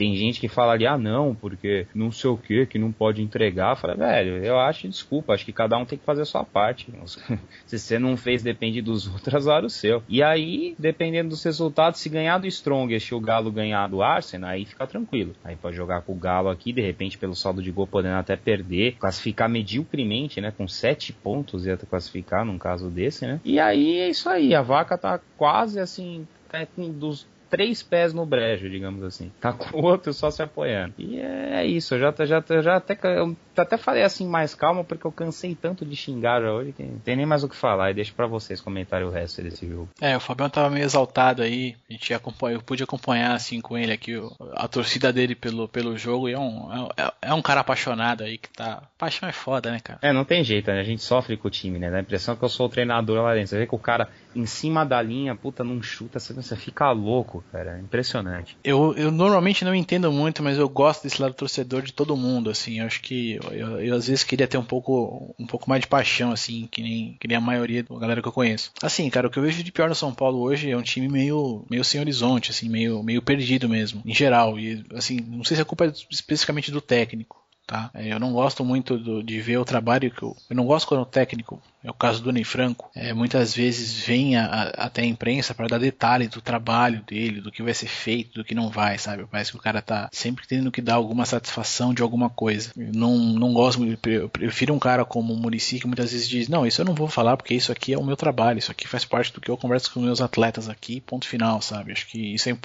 Tem 0.00 0.16
gente 0.16 0.40
que 0.40 0.48
falaria, 0.48 0.92
ah 0.92 0.96
não, 0.96 1.34
porque 1.34 1.86
não 1.94 2.10
sei 2.10 2.30
o 2.30 2.38
que, 2.38 2.64
que 2.64 2.78
não 2.78 2.90
pode 2.90 3.20
entregar. 3.20 3.76
Fala, 3.76 3.94
velho, 3.94 4.42
eu 4.42 4.58
acho, 4.58 4.88
desculpa, 4.88 5.34
acho 5.34 5.44
que 5.44 5.52
cada 5.52 5.76
um 5.76 5.84
tem 5.84 5.98
que 5.98 6.06
fazer 6.06 6.22
a 6.22 6.24
sua 6.24 6.42
parte. 6.42 6.90
Se 7.66 7.78
você 7.78 7.98
não 7.98 8.16
fez, 8.16 8.42
depende 8.42 8.80
dos 8.80 9.04
outros, 9.12 9.34
azar 9.34 9.62
o 9.62 9.68
seu. 9.68 10.02
E 10.08 10.22
aí, 10.22 10.74
dependendo 10.78 11.28
dos 11.28 11.44
resultados, 11.44 12.00
se 12.00 12.08
ganhar 12.08 12.38
do 12.38 12.46
Strongest 12.46 13.10
e 13.10 13.14
o 13.14 13.20
Galo 13.20 13.52
ganhar 13.52 13.88
do 13.88 14.02
Arsenal, 14.02 14.52
aí 14.52 14.64
fica 14.64 14.86
tranquilo. 14.86 15.34
Aí 15.44 15.54
pode 15.54 15.76
jogar 15.76 16.00
com 16.00 16.14
o 16.14 16.18
Galo 16.18 16.48
aqui, 16.48 16.72
de 16.72 16.80
repente, 16.80 17.18
pelo 17.18 17.36
saldo 17.36 17.62
de 17.62 17.70
gol, 17.70 17.86
podendo 17.86 18.16
até 18.16 18.36
perder, 18.36 18.96
classificar 18.98 19.50
medíocremente, 19.50 20.40
né? 20.40 20.50
Com 20.50 20.66
sete 20.66 21.12
pontos 21.12 21.66
ia 21.66 21.76
classificar 21.76 22.42
num 22.42 22.56
caso 22.56 22.88
desse, 22.88 23.26
né? 23.26 23.38
E 23.44 23.60
aí 23.60 23.98
é 23.98 24.08
isso 24.08 24.30
aí, 24.30 24.54
a 24.54 24.62
vaca 24.62 24.96
tá 24.96 25.20
quase 25.36 25.78
assim, 25.78 26.26
é, 26.54 26.66
dos 26.88 27.26
três 27.50 27.82
pés 27.82 28.14
no 28.14 28.24
brejo, 28.24 28.70
digamos 28.70 29.02
assim. 29.02 29.30
Tá 29.40 29.52
com 29.52 29.78
o 29.78 29.84
outro 29.84 30.14
só 30.14 30.30
se 30.30 30.42
apoiando. 30.42 30.94
E 30.96 31.20
é 31.20 31.66
isso, 31.66 31.94
eu 31.94 31.98
já, 31.98 32.24
já, 32.24 32.62
já 32.62 32.76
até, 32.76 32.98
eu 33.18 33.36
até 33.56 33.76
falei 33.76 34.02
assim 34.02 34.26
mais 34.26 34.54
calma, 34.54 34.84
porque 34.84 35.06
eu 35.06 35.12
cansei 35.12 35.54
tanto 35.54 35.84
de 35.84 35.96
xingar 35.96 36.40
já 36.40 36.52
hoje 36.52 36.72
que 36.72 36.82
não 36.82 36.98
tem 37.00 37.16
nem 37.16 37.26
mais 37.26 37.42
o 37.42 37.48
que 37.48 37.56
falar. 37.56 37.90
E 37.90 37.94
deixo 37.94 38.14
pra 38.14 38.26
vocês 38.26 38.60
comentarem 38.60 39.06
o 39.06 39.10
resto 39.10 39.42
desse 39.42 39.66
jogo. 39.66 39.88
É, 40.00 40.16
o 40.16 40.20
Fabião 40.20 40.48
tava 40.48 40.70
meio 40.70 40.84
exaltado 40.84 41.42
aí. 41.42 41.76
A 41.88 41.92
gente 41.92 42.14
acompanha, 42.14 42.56
eu 42.56 42.62
pude 42.62 42.82
acompanhar 42.82 43.32
assim 43.32 43.60
com 43.60 43.76
ele 43.76 43.92
aqui 43.92 44.20
a 44.54 44.68
torcida 44.68 45.12
dele 45.12 45.34
pelo, 45.34 45.68
pelo 45.68 45.96
jogo. 45.98 46.28
E 46.28 46.32
é 46.32 46.38
um, 46.38 46.88
é, 46.96 47.12
é 47.22 47.34
um 47.34 47.42
cara 47.42 47.60
apaixonado 47.60 48.22
aí 48.22 48.38
que 48.38 48.48
tá. 48.50 48.82
Paixão 48.96 49.28
é 49.28 49.32
foda, 49.32 49.70
né, 49.70 49.80
cara? 49.82 49.98
É, 50.02 50.12
não 50.12 50.24
tem 50.24 50.44
jeito, 50.44 50.70
né? 50.70 50.80
A 50.80 50.84
gente 50.84 51.02
sofre 51.02 51.36
com 51.36 51.48
o 51.48 51.50
time, 51.50 51.78
né? 51.78 51.90
Dá 51.90 51.96
a 51.96 52.00
impressão 52.00 52.36
que 52.36 52.44
eu 52.44 52.48
sou 52.48 52.66
o 52.66 52.70
treinador 52.70 53.22
lá 53.22 53.34
dentro. 53.34 53.48
Você 53.48 53.58
vê 53.58 53.66
que 53.66 53.74
o 53.74 53.78
cara 53.78 54.08
em 54.34 54.46
cima 54.46 54.84
da 54.84 55.00
linha, 55.00 55.34
puta, 55.34 55.64
não 55.64 55.82
chuta, 55.82 56.18
você, 56.18 56.56
fica 56.56 56.90
louco. 56.90 57.44
cara. 57.50 57.78
Impressionante. 57.80 58.56
Eu, 58.62 58.94
eu 58.96 59.10
normalmente 59.10 59.64
não 59.64 59.74
entendo 59.74 60.10
muito, 60.12 60.42
mas 60.42 60.58
eu 60.58 60.68
gosto 60.68 61.02
desse 61.02 61.20
lado 61.20 61.34
torcedor 61.34 61.82
de 61.82 61.92
todo 61.92 62.16
mundo, 62.16 62.50
assim. 62.50 62.80
Eu 62.80 62.86
acho 62.86 63.00
que 63.00 63.38
eu, 63.52 63.80
eu, 63.80 63.94
às 63.94 64.06
vezes 64.06 64.24
queria 64.24 64.46
ter 64.46 64.58
um 64.58 64.64
pouco, 64.64 65.34
um 65.38 65.46
pouco 65.46 65.68
mais 65.68 65.82
de 65.82 65.88
paixão, 65.88 66.32
assim, 66.32 66.68
que 66.70 66.82
nem, 66.82 67.16
que 67.20 67.28
nem 67.28 67.36
a 67.36 67.40
maioria 67.40 67.82
da 67.82 67.98
galera 67.98 68.22
que 68.22 68.28
eu 68.28 68.32
conheço. 68.32 68.72
Assim, 68.82 69.08
cara, 69.10 69.26
o 69.26 69.30
que 69.30 69.38
eu 69.38 69.42
vejo 69.42 69.62
de 69.62 69.72
pior 69.72 69.88
no 69.88 69.94
São 69.94 70.12
Paulo 70.12 70.40
hoje 70.40 70.70
é 70.70 70.76
um 70.76 70.82
time 70.82 71.08
meio, 71.08 71.64
meio 71.70 71.84
sem 71.84 72.00
horizonte, 72.00 72.50
assim, 72.50 72.68
meio, 72.68 73.02
meio 73.02 73.22
perdido 73.22 73.68
mesmo, 73.68 74.02
em 74.04 74.14
geral. 74.14 74.58
E, 74.58 74.84
assim, 74.94 75.18
não 75.20 75.44
sei 75.44 75.56
se 75.56 75.62
a 75.62 75.66
culpa 75.66 75.86
é 75.86 75.92
especificamente 76.10 76.70
do 76.70 76.80
técnico. 76.80 77.40
Tá? 77.70 77.88
Eu 77.94 78.18
não 78.18 78.32
gosto 78.32 78.64
muito 78.64 78.98
do, 78.98 79.22
de 79.22 79.40
ver 79.40 79.58
o 79.58 79.64
trabalho 79.64 80.10
que 80.10 80.24
eu, 80.24 80.36
eu 80.50 80.56
não 80.56 80.66
gosto 80.66 80.88
quando 80.88 81.02
o 81.02 81.06
técnico 81.06 81.62
é 81.82 81.90
o 81.90 81.94
caso 81.94 82.22
do 82.22 82.30
Ney 82.30 82.44
Franco, 82.44 82.90
é, 82.94 83.14
muitas 83.14 83.54
vezes 83.54 84.04
vem 84.04 84.36
a, 84.36 84.44
a, 84.44 84.62
até 84.86 85.00
a 85.00 85.06
imprensa 85.06 85.54
para 85.54 85.66
dar 85.66 85.78
detalhe 85.78 86.28
do 86.28 86.40
trabalho 86.42 87.02
dele, 87.06 87.40
do 87.40 87.50
que 87.50 87.62
vai 87.62 87.72
ser 87.72 87.86
feito, 87.86 88.34
do 88.34 88.44
que 88.44 88.54
não 88.54 88.68
vai, 88.68 88.98
sabe? 88.98 89.26
Parece 89.30 89.50
que 89.50 89.56
o 89.56 89.60
cara 89.60 89.80
tá 89.80 90.08
sempre 90.12 90.46
tendo 90.46 90.70
que 90.70 90.82
dar 90.82 90.94
alguma 90.94 91.24
satisfação 91.24 91.94
de 91.94 92.02
alguma 92.02 92.28
coisa. 92.28 92.70
Eu 92.76 92.92
não, 92.92 93.16
não 93.16 93.54
gosto, 93.54 93.82
eu 94.06 94.28
prefiro 94.28 94.74
um 94.74 94.78
cara 94.78 95.06
como 95.06 95.32
o 95.32 95.36
Murici 95.36 95.80
que 95.80 95.86
muitas 95.86 96.12
vezes 96.12 96.28
diz: 96.28 96.48
Não, 96.48 96.66
isso 96.66 96.82
eu 96.82 96.84
não 96.84 96.94
vou 96.94 97.08
falar 97.08 97.36
porque 97.38 97.54
isso 97.54 97.72
aqui 97.72 97.94
é 97.94 97.98
o 97.98 98.04
meu 98.04 98.16
trabalho, 98.16 98.58
isso 98.58 98.70
aqui 98.70 98.86
faz 98.86 99.06
parte 99.06 99.32
do 99.32 99.40
que 99.40 99.50
eu 99.50 99.56
converso 99.56 99.90
com 99.90 100.00
meus 100.00 100.20
atletas 100.20 100.68
aqui, 100.68 101.00
ponto 101.00 101.26
final, 101.26 101.62
sabe? 101.62 101.92
Acho 101.92 102.06
que 102.06 102.34
isso 102.34 102.50
é, 102.50 102.58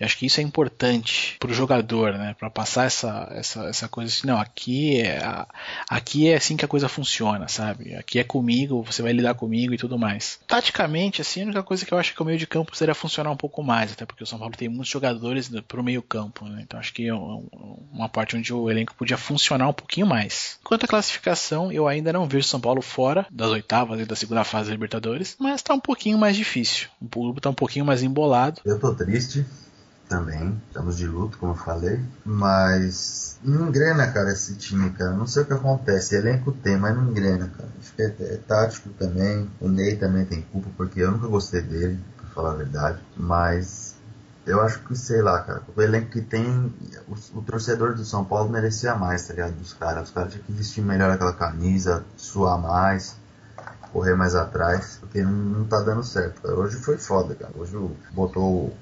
acho 0.00 0.18
que 0.18 0.26
isso 0.26 0.40
é 0.40 0.42
importante 0.42 1.36
pro 1.38 1.54
jogador, 1.54 2.14
né? 2.14 2.34
Para 2.36 2.50
passar 2.50 2.86
essa, 2.86 3.28
essa, 3.30 3.64
essa 3.66 3.88
coisa 3.88 4.12
assim: 4.12 4.26
Não, 4.26 4.40
aqui 4.40 5.00
é, 5.00 5.20
aqui 5.88 6.28
é 6.28 6.34
assim 6.34 6.56
que 6.56 6.64
a 6.64 6.68
coisa 6.68 6.88
funciona, 6.88 7.46
sabe? 7.46 7.94
Aqui 7.94 8.18
é 8.18 8.24
comigo 8.24 8.55
comigo, 8.56 8.82
você 8.82 9.02
vai 9.02 9.12
lidar 9.12 9.34
comigo 9.34 9.74
e 9.74 9.78
tudo 9.78 9.98
mais. 9.98 10.38
Taticamente, 10.46 11.20
assim, 11.20 11.42
a 11.42 11.44
única 11.44 11.62
coisa 11.62 11.84
que 11.84 11.92
eu 11.92 11.98
acho 11.98 12.14
que 12.14 12.22
o 12.22 12.24
meio 12.24 12.38
de 12.38 12.46
campo 12.46 12.72
poderia 12.72 12.94
funcionar 12.94 13.30
um 13.30 13.36
pouco 13.36 13.62
mais, 13.62 13.92
até 13.92 14.06
porque 14.06 14.22
o 14.22 14.26
São 14.26 14.38
Paulo 14.38 14.54
tem 14.56 14.68
muitos 14.68 14.88
jogadores 14.88 15.50
pro 15.68 15.82
meio 15.82 16.02
campo, 16.02 16.46
né? 16.46 16.62
Então 16.62 16.80
acho 16.80 16.92
que 16.92 17.06
é 17.06 17.14
uma 17.14 18.08
parte 18.08 18.36
onde 18.36 18.52
o 18.52 18.70
elenco 18.70 18.94
podia 18.94 19.18
funcionar 19.18 19.68
um 19.68 19.72
pouquinho 19.72 20.06
mais. 20.06 20.58
Quanto 20.64 20.84
à 20.84 20.88
classificação, 20.88 21.70
eu 21.70 21.86
ainda 21.86 22.12
não 22.12 22.28
vejo 22.28 22.46
São 22.46 22.60
Paulo 22.60 22.80
fora 22.80 23.26
das 23.30 23.50
oitavas 23.50 24.00
e 24.00 24.04
da 24.04 24.16
segunda 24.16 24.44
fase 24.44 24.68
da 24.68 24.74
Libertadores, 24.74 25.36
mas 25.38 25.62
tá 25.62 25.74
um 25.74 25.80
pouquinho 25.80 26.18
mais 26.18 26.36
difícil. 26.36 26.88
O 27.00 27.06
público 27.06 27.40
tá 27.40 27.50
um 27.50 27.54
pouquinho 27.54 27.84
mais 27.84 28.02
embolado. 28.02 28.60
Eu 28.64 28.78
tô 28.78 28.94
triste, 28.94 29.44
também. 30.08 30.60
Estamos 30.68 30.96
de 30.96 31.06
luto, 31.06 31.38
como 31.38 31.52
eu 31.52 31.56
falei. 31.56 32.00
Mas 32.24 33.38
não 33.42 33.68
engrena, 33.68 34.06
cara, 34.10 34.32
esse 34.32 34.54
time, 34.54 34.90
cara. 34.90 35.12
Não 35.12 35.26
sei 35.26 35.42
o 35.42 35.46
que 35.46 35.52
acontece. 35.52 36.16
Elenco 36.16 36.52
tem, 36.52 36.76
mas 36.76 36.94
não 36.96 37.10
engrena, 37.10 37.50
cara. 37.56 37.68
Acho 37.78 37.94
que 37.94 38.02
é, 38.02 38.14
é 38.20 38.40
tático 38.46 38.90
também. 38.90 39.50
O 39.60 39.68
Ney 39.68 39.96
também 39.96 40.24
tem 40.24 40.42
culpa, 40.42 40.68
porque 40.76 41.00
eu 41.00 41.12
nunca 41.12 41.26
gostei 41.26 41.62
dele, 41.62 42.00
pra 42.16 42.26
falar 42.30 42.52
a 42.52 42.56
verdade. 42.56 42.98
Mas 43.16 43.94
eu 44.46 44.60
acho 44.62 44.80
que, 44.80 44.96
sei 44.96 45.20
lá, 45.22 45.40
cara, 45.42 45.62
o 45.74 45.82
elenco 45.82 46.10
que 46.10 46.20
tem, 46.20 46.72
o, 47.08 47.38
o, 47.38 47.42
torcedor 47.42 47.94
do 47.94 48.04
São 48.04 48.24
Paulo 48.24 48.48
merecia 48.48 48.94
mais, 48.94 49.26
tá 49.26 49.34
ligado? 49.34 49.54
Dos 49.54 49.72
caras. 49.72 50.08
Os 50.08 50.14
caras 50.14 50.32
tinham 50.32 50.44
que 50.44 50.52
vestir 50.52 50.82
melhor 50.82 51.10
aquela 51.10 51.32
camisa, 51.32 52.04
suar 52.16 52.58
mais, 52.58 53.16
correr 53.92 54.14
mais 54.14 54.34
atrás, 54.34 54.98
porque 55.00 55.22
não, 55.22 55.32
não 55.32 55.64
tá 55.64 55.80
dando 55.80 56.04
certo. 56.04 56.46
Hoje 56.46 56.76
foi 56.76 56.96
foda, 56.96 57.34
cara. 57.34 57.52
Hoje 57.56 57.76
botou 58.12 58.72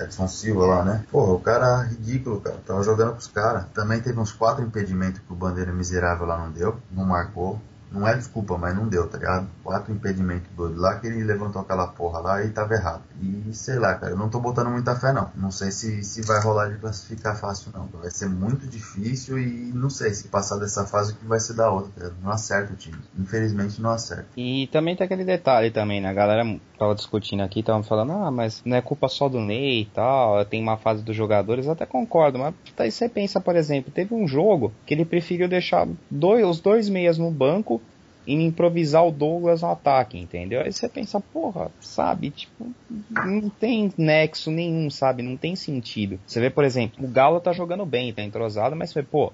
Edson 0.00 0.28
Silva 0.28 0.66
lá, 0.66 0.84
né? 0.84 1.04
Porra, 1.10 1.32
o 1.32 1.40
cara 1.40 1.82
ridículo, 1.82 2.40
cara. 2.40 2.56
Tava 2.66 2.82
jogando 2.82 3.12
pros 3.12 3.26
caras. 3.26 3.66
Também 3.74 4.00
teve 4.00 4.18
uns 4.18 4.32
quatro 4.32 4.64
impedimentos 4.64 5.20
que 5.20 5.32
o 5.32 5.36
Bandeira 5.36 5.72
miserável 5.72 6.26
lá 6.26 6.38
não 6.38 6.50
deu. 6.50 6.76
Não 6.90 7.04
marcou. 7.04 7.60
Não 7.92 8.06
é 8.06 8.14
desculpa, 8.14 8.56
mas 8.56 8.74
não 8.74 8.88
deu, 8.88 9.08
tá 9.08 9.18
ligado? 9.18 9.48
Quatro 9.64 9.92
impedimentos 9.92 10.48
doidos 10.56 10.78
lá 10.80 10.98
que 10.98 11.06
ele 11.06 11.24
levantou 11.24 11.62
aquela 11.62 11.88
porra 11.88 12.20
lá 12.20 12.44
e 12.44 12.50
tava 12.50 12.74
errado. 12.74 13.02
E 13.20 13.52
sei 13.52 13.78
lá, 13.78 13.94
cara, 13.94 14.12
eu 14.12 14.16
não 14.16 14.28
tô 14.28 14.38
botando 14.38 14.70
muita 14.70 14.94
fé 14.94 15.12
não. 15.12 15.30
Não 15.34 15.50
sei 15.50 15.70
se, 15.70 16.02
se 16.04 16.22
vai 16.22 16.40
rolar 16.40 16.68
de 16.68 16.78
classificar 16.78 17.36
fácil 17.36 17.72
não. 17.74 17.88
Vai 18.00 18.10
ser 18.10 18.28
muito 18.28 18.66
difícil 18.66 19.38
e 19.38 19.72
não 19.74 19.90
sei 19.90 20.14
se 20.14 20.28
passar 20.28 20.58
dessa 20.58 20.86
fase 20.86 21.14
que 21.14 21.24
vai 21.26 21.40
ser 21.40 21.54
da 21.54 21.70
outra, 21.70 21.90
cara. 21.96 22.14
Não 22.22 22.30
acerta 22.30 22.72
o 22.72 22.76
time. 22.76 22.98
Infelizmente 23.18 23.82
não 23.82 23.90
acerta. 23.90 24.26
E 24.36 24.68
também 24.68 24.94
tem 24.94 25.04
aquele 25.04 25.24
detalhe 25.24 25.70
também, 25.70 26.00
né? 26.00 26.08
A 26.08 26.14
galera 26.14 26.44
tava 26.78 26.94
discutindo 26.94 27.42
aqui, 27.42 27.62
tava 27.62 27.82
falando, 27.82 28.12
ah, 28.12 28.30
mas 28.30 28.62
não 28.64 28.76
é 28.76 28.80
culpa 28.80 29.06
só 29.06 29.28
do 29.28 29.38
Ney 29.38 29.82
e 29.82 29.84
tal, 29.86 30.42
tem 30.46 30.62
uma 30.62 30.78
fase 30.78 31.02
dos 31.02 31.14
jogadores, 31.14 31.68
até 31.68 31.84
concordo, 31.84 32.38
mas 32.38 32.54
aí 32.78 32.90
você 32.90 33.06
pensa, 33.06 33.38
por 33.38 33.54
exemplo, 33.54 33.92
teve 33.92 34.14
um 34.14 34.26
jogo 34.26 34.72
que 34.86 34.94
ele 34.94 35.04
preferiu 35.04 35.46
deixar 35.46 35.86
dois, 36.10 36.42
os 36.46 36.58
dois 36.58 36.88
meias 36.88 37.18
no 37.18 37.30
banco 37.30 37.79
e 38.26 38.34
improvisar 38.34 39.06
o 39.06 39.10
Douglas 39.10 39.62
no 39.62 39.70
ataque, 39.70 40.18
entendeu? 40.18 40.60
Aí 40.60 40.72
você 40.72 40.88
pensa, 40.88 41.20
porra, 41.20 41.70
sabe, 41.80 42.30
tipo, 42.30 42.70
não 43.10 43.48
tem 43.48 43.92
nexo 43.96 44.50
nenhum, 44.50 44.90
sabe, 44.90 45.22
não 45.22 45.36
tem 45.36 45.56
sentido. 45.56 46.20
Você 46.26 46.40
vê, 46.40 46.50
por 46.50 46.64
exemplo, 46.64 47.04
o 47.04 47.08
Galo 47.08 47.40
tá 47.40 47.52
jogando 47.52 47.84
bem, 47.86 48.12
tá 48.12 48.22
entrosado, 48.22 48.76
mas 48.76 48.90
você 48.90 49.02
vê, 49.02 49.08
pô, 49.10 49.32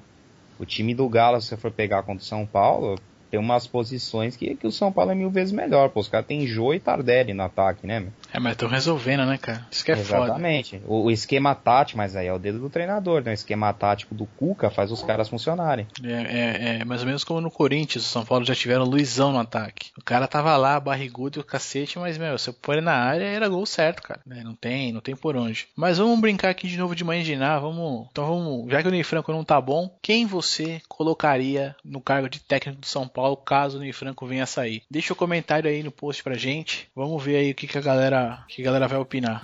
o 0.58 0.64
time 0.64 0.94
do 0.94 1.08
Galo, 1.08 1.40
se 1.40 1.48
você 1.48 1.56
for 1.56 1.70
pegar 1.70 2.02
contra 2.02 2.22
o 2.22 2.26
São 2.26 2.46
Paulo, 2.46 2.96
tem 3.30 3.38
umas 3.40 3.66
posições 3.66 4.36
que, 4.36 4.54
que 4.54 4.66
o 4.66 4.72
São 4.72 4.92
Paulo 4.92 5.10
é 5.10 5.14
mil 5.14 5.30
vezes 5.30 5.52
melhor. 5.52 5.90
Pô, 5.90 6.00
os 6.00 6.08
caras 6.08 6.26
tem 6.26 6.46
Jô 6.46 6.72
e 6.74 6.80
Tardelli 6.80 7.34
no 7.34 7.42
ataque, 7.42 7.86
né, 7.86 8.00
meu? 8.00 8.12
É, 8.32 8.38
mas 8.38 8.52
estão 8.52 8.68
resolvendo, 8.68 9.24
né, 9.26 9.38
cara? 9.38 9.66
Isso 9.70 9.84
que 9.84 9.92
é 9.92 9.98
Exatamente. 9.98 10.78
foda. 10.78 10.92
O, 10.92 11.04
o, 11.04 11.10
esquema 11.10 11.54
tático, 11.54 11.98
mas 11.98 12.16
aí 12.16 12.26
é 12.26 12.32
o 12.32 12.38
dedo 12.38 12.58
do 12.58 12.70
treinador, 12.70 13.22
né? 13.22 13.32
O 13.32 13.34
esquema 13.34 13.72
tático 13.72 14.14
do 14.14 14.26
Cuca 14.26 14.70
faz 14.70 14.90
os 14.92 15.02
caras 15.02 15.28
funcionarem. 15.28 15.86
É, 16.02 16.12
é, 16.12 16.78
é 16.80 16.84
mais 16.84 17.00
ou 17.00 17.06
menos 17.06 17.24
como 17.24 17.40
no 17.40 17.50
Corinthians, 17.50 18.04
o 18.04 18.08
São 18.08 18.24
Paulo 18.24 18.44
já 18.44 18.54
tiveram 18.54 18.84
Luizão 18.84 19.32
no 19.32 19.38
ataque. 19.38 19.90
O 19.98 20.02
cara 20.02 20.28
tava 20.28 20.56
lá, 20.56 20.78
barrigudo 20.78 21.38
e 21.38 21.40
o 21.40 21.44
cacete, 21.44 21.98
mas, 21.98 22.16
meu, 22.18 22.38
se 22.38 22.50
eu 22.50 22.54
pôr 22.54 22.74
ele 22.74 22.82
na 22.82 22.94
área, 22.94 23.24
era 23.24 23.48
gol 23.48 23.66
certo, 23.66 24.02
cara. 24.02 24.20
Né? 24.26 24.42
Não 24.44 24.54
tem, 24.54 24.92
não 24.92 25.00
tem 25.00 25.16
por 25.16 25.36
onde. 25.36 25.68
Mas 25.74 25.98
vamos 25.98 26.20
brincar 26.20 26.50
aqui 26.50 26.68
de 26.68 26.76
novo 26.76 26.94
de 26.94 27.04
manginar, 27.04 27.60
vamos... 27.60 28.06
Então 28.10 28.26
vamos... 28.26 28.70
Já 28.70 28.82
que 28.82 28.88
o 28.88 28.90
Ney 28.90 29.02
Franco 29.02 29.32
não 29.32 29.44
tá 29.44 29.60
bom, 29.60 29.90
quem 30.00 30.26
você 30.26 30.80
colocaria 30.88 31.74
no 31.84 32.00
cargo 32.00 32.28
de 32.28 32.40
técnico 32.40 32.80
do 32.80 32.86
São 32.86 33.08
Paulo 33.08 33.15
caso 33.44 33.78
o 33.78 33.80
Ney 33.80 33.92
Franco 33.92 34.26
venha 34.26 34.44
a 34.44 34.46
sair? 34.46 34.82
Deixa 34.90 35.12
o 35.12 35.16
um 35.16 35.18
comentário 35.18 35.70
aí 35.70 35.82
no 35.82 35.90
post 35.90 36.22
pra 36.22 36.34
gente. 36.34 36.88
Vamos 36.94 37.22
ver 37.22 37.36
aí 37.36 37.50
o 37.50 37.54
que, 37.54 37.66
que 37.66 37.78
a 37.78 37.80
galera... 37.80 38.44
que 38.48 38.62
a 38.62 38.64
galera 38.64 38.86
vai 38.86 38.98
opinar. 38.98 39.42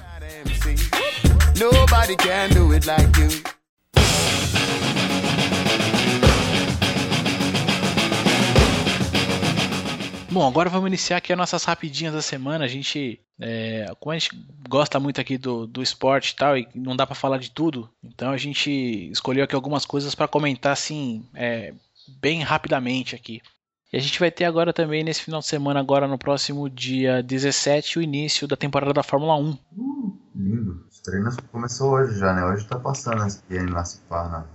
Nobody 1.58 2.16
can 2.16 2.48
do 2.50 2.72
it 2.72 2.86
like 2.86 3.20
you. 3.20 3.52
Bom, 10.32 10.48
agora 10.48 10.70
vamos 10.70 10.86
iniciar 10.86 11.18
aqui 11.18 11.30
as 11.30 11.38
nossas 11.38 11.62
rapidinhas 11.62 12.14
da 12.14 12.22
semana. 12.22 12.64
A 12.64 12.68
gente, 12.68 13.20
é, 13.38 13.92
como 14.00 14.12
a 14.12 14.18
gente 14.18 14.30
gosta 14.66 14.98
muito 14.98 15.20
aqui 15.20 15.36
do, 15.36 15.66
do 15.66 15.82
esporte 15.82 16.30
e 16.30 16.36
tal, 16.36 16.56
e 16.56 16.66
não 16.74 16.96
dá 16.96 17.06
para 17.06 17.14
falar 17.14 17.36
de 17.36 17.50
tudo, 17.50 17.90
então 18.02 18.30
a 18.30 18.38
gente 18.38 18.70
escolheu 19.10 19.44
aqui 19.44 19.54
algumas 19.54 19.84
coisas 19.84 20.14
para 20.14 20.26
comentar 20.26 20.72
assim, 20.72 21.22
é, 21.34 21.74
bem 22.18 22.42
rapidamente 22.42 23.14
aqui. 23.14 23.42
E 23.92 23.98
a 23.98 24.00
gente 24.00 24.18
vai 24.18 24.30
ter 24.30 24.46
agora 24.46 24.72
também, 24.72 25.04
nesse 25.04 25.22
final 25.22 25.40
de 25.40 25.46
semana, 25.46 25.78
agora 25.78 26.08
no 26.08 26.16
próximo 26.16 26.70
dia 26.70 27.22
17, 27.22 27.98
o 27.98 28.02
início 28.02 28.48
da 28.48 28.56
temporada 28.56 28.94
da 28.94 29.02
Fórmula 29.02 29.36
1. 29.36 29.50
Uh, 29.50 30.18
lindo. 30.34 30.86
Os 30.90 30.98
treinos 31.00 31.36
começou 31.52 31.90
hoje 31.92 32.18
já, 32.18 32.32
né? 32.32 32.42
Hoje 32.42 32.64
tá 32.66 32.78
passando 32.78 33.26
esse 33.26 33.42
ESPN 33.50 33.70
na 33.70 33.84
Cipar, 33.84 34.30
na, 34.30 34.46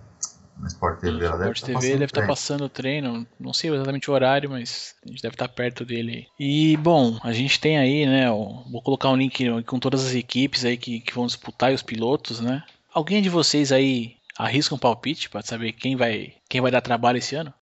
na 0.58 0.68
Sport 0.68 1.02
TV. 1.02 1.24
Ela 1.24 1.36
Sport 1.36 1.62
TV 1.62 1.92
deve 1.92 2.06
estar 2.06 2.22
tá 2.22 2.28
passando 2.28 2.66
o 2.66 2.70
treino, 2.70 3.28
não 3.40 3.54
sei 3.54 3.72
exatamente 3.72 4.10
o 4.10 4.14
horário, 4.16 4.50
mas 4.50 4.96
a 5.06 5.10
gente 5.10 5.22
deve 5.22 5.36
estar 5.36 5.48
tá 5.48 5.54
perto 5.54 5.86
dele. 5.86 6.26
E, 6.40 6.76
bom, 6.78 7.20
a 7.24 7.32
gente 7.32 7.60
tem 7.60 7.78
aí, 7.78 8.08
né? 8.08 8.32
Vou 8.32 8.82
colocar 8.82 9.10
um 9.10 9.18
link 9.18 9.62
com 9.66 9.78
todas 9.78 10.04
as 10.04 10.16
equipes 10.16 10.66
aí 10.66 10.78
que, 10.78 11.00
que 11.00 11.14
vão 11.14 11.28
disputar 11.28 11.72
e 11.72 11.76
os 11.76 11.84
pilotos, 11.84 12.40
né? 12.40 12.64
Alguém 12.92 13.22
de 13.22 13.30
vocês 13.30 13.72
aí 13.72 14.16
arrisca 14.36 14.74
um 14.74 14.80
palpite 14.80 15.30
para 15.30 15.44
saber 15.44 15.74
quem 15.74 15.96
vai, 15.96 16.34
quem 16.50 16.60
vai 16.60 16.72
dar 16.72 16.82
trabalho 16.82 17.20
esse 17.20 17.36
ano? 17.36 17.54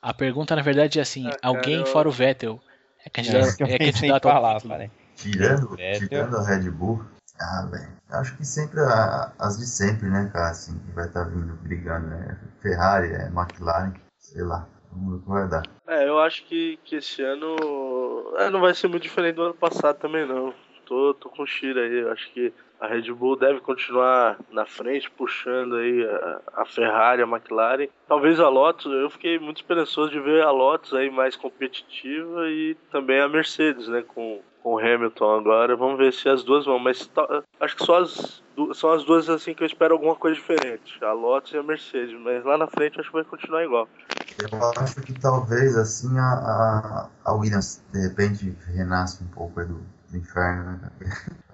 A 0.00 0.14
pergunta, 0.14 0.54
na 0.54 0.62
verdade, 0.62 0.98
é 0.98 1.02
assim: 1.02 1.28
ah, 1.28 1.36
alguém 1.42 1.84
fora 1.86 2.08
o 2.08 2.12
Vettel 2.12 2.60
é 3.04 3.10
candidato, 3.10 3.64
é, 3.64 3.74
é 3.74 3.78
candidato 3.78 4.22
falar, 4.22 4.60
Tirando, 5.16 5.76
tirando 5.76 6.36
a 6.36 6.44
Red 6.44 6.70
Bull, 6.70 7.04
ah, 7.40 7.66
velho. 7.70 7.88
Acho 8.10 8.36
que 8.36 8.44
sempre 8.44 8.80
a, 8.80 9.32
as 9.38 9.58
de 9.58 9.66
sempre, 9.66 10.08
né, 10.08 10.30
cara? 10.32 10.50
Assim, 10.50 10.78
que 10.78 10.92
vai 10.92 11.06
estar 11.06 11.24
tá 11.24 11.30
vindo 11.30 11.54
brigando, 11.56 12.08
né? 12.08 12.38
Ferrari, 12.60 13.12
é, 13.12 13.26
McLaren, 13.26 13.92
sei 14.18 14.42
lá. 14.42 14.66
Vamos 14.90 15.10
ver 15.10 15.16
o 15.16 15.22
que 15.22 15.28
vai 15.28 15.48
dar. 15.48 15.62
É, 15.86 16.08
eu 16.08 16.18
acho 16.18 16.44
que, 16.44 16.78
que 16.84 16.96
esse 16.96 17.22
ano 17.22 18.34
é, 18.38 18.50
não 18.50 18.60
vai 18.60 18.74
ser 18.74 18.88
muito 18.88 19.02
diferente 19.02 19.36
do 19.36 19.42
ano 19.42 19.54
passado 19.54 19.98
também, 19.98 20.26
não. 20.26 20.54
Tô, 20.88 21.12
tô 21.12 21.28
com 21.28 21.44
Shira 21.44 21.82
aí. 21.82 22.08
Acho 22.08 22.32
que 22.32 22.50
a 22.80 22.86
Red 22.86 23.12
Bull 23.12 23.36
deve 23.36 23.60
continuar 23.60 24.38
na 24.50 24.64
frente, 24.64 25.10
puxando 25.10 25.76
aí 25.76 26.02
a, 26.02 26.40
a, 26.62 26.64
Ferrari, 26.64 27.20
a 27.20 27.26
McLaren. 27.26 27.88
Talvez 28.06 28.40
a 28.40 28.48
Lotus, 28.48 28.90
eu 28.90 29.10
fiquei 29.10 29.38
muito 29.38 29.58
esperançoso 29.58 30.10
de 30.10 30.18
ver 30.18 30.42
a 30.42 30.50
Lotus 30.50 30.94
aí 30.94 31.10
mais 31.10 31.36
competitiva 31.36 32.48
e 32.48 32.74
também 32.90 33.20
a 33.20 33.28
Mercedes, 33.28 33.86
né, 33.88 34.02
com, 34.02 34.40
com 34.62 34.74
o 34.74 34.78
Hamilton 34.78 35.40
agora. 35.40 35.76
Vamos 35.76 35.98
ver 35.98 36.10
se 36.10 36.26
as 36.26 36.42
duas 36.42 36.64
vão, 36.64 36.78
mas 36.78 37.10
acho 37.60 37.76
que 37.76 37.84
só 37.84 37.98
as, 37.98 38.42
são 38.72 38.90
as 38.90 39.04
duas 39.04 39.28
assim 39.28 39.52
que 39.52 39.62
eu 39.62 39.66
espero 39.66 39.92
alguma 39.92 40.16
coisa 40.16 40.36
diferente, 40.36 41.04
a 41.04 41.12
Lotus 41.12 41.52
e 41.52 41.58
a 41.58 41.62
Mercedes, 41.62 42.18
mas 42.18 42.42
lá 42.46 42.56
na 42.56 42.66
frente 42.66 42.98
acho 42.98 43.10
que 43.10 43.16
vai 43.16 43.24
continuar 43.24 43.62
igual. 43.62 43.86
Eu 44.38 44.82
acho 44.82 45.02
que 45.02 45.12
talvez 45.20 45.76
assim 45.76 46.16
a, 46.16 46.22
a, 46.22 47.08
a 47.24 47.32
Williams 47.34 47.82
de 47.92 48.00
repente 48.00 48.56
renasce 48.72 49.22
um 49.22 49.28
pouco 49.28 49.64
do, 49.64 49.97
do 50.10 50.16
inferno, 50.18 50.72
né? 50.72 50.90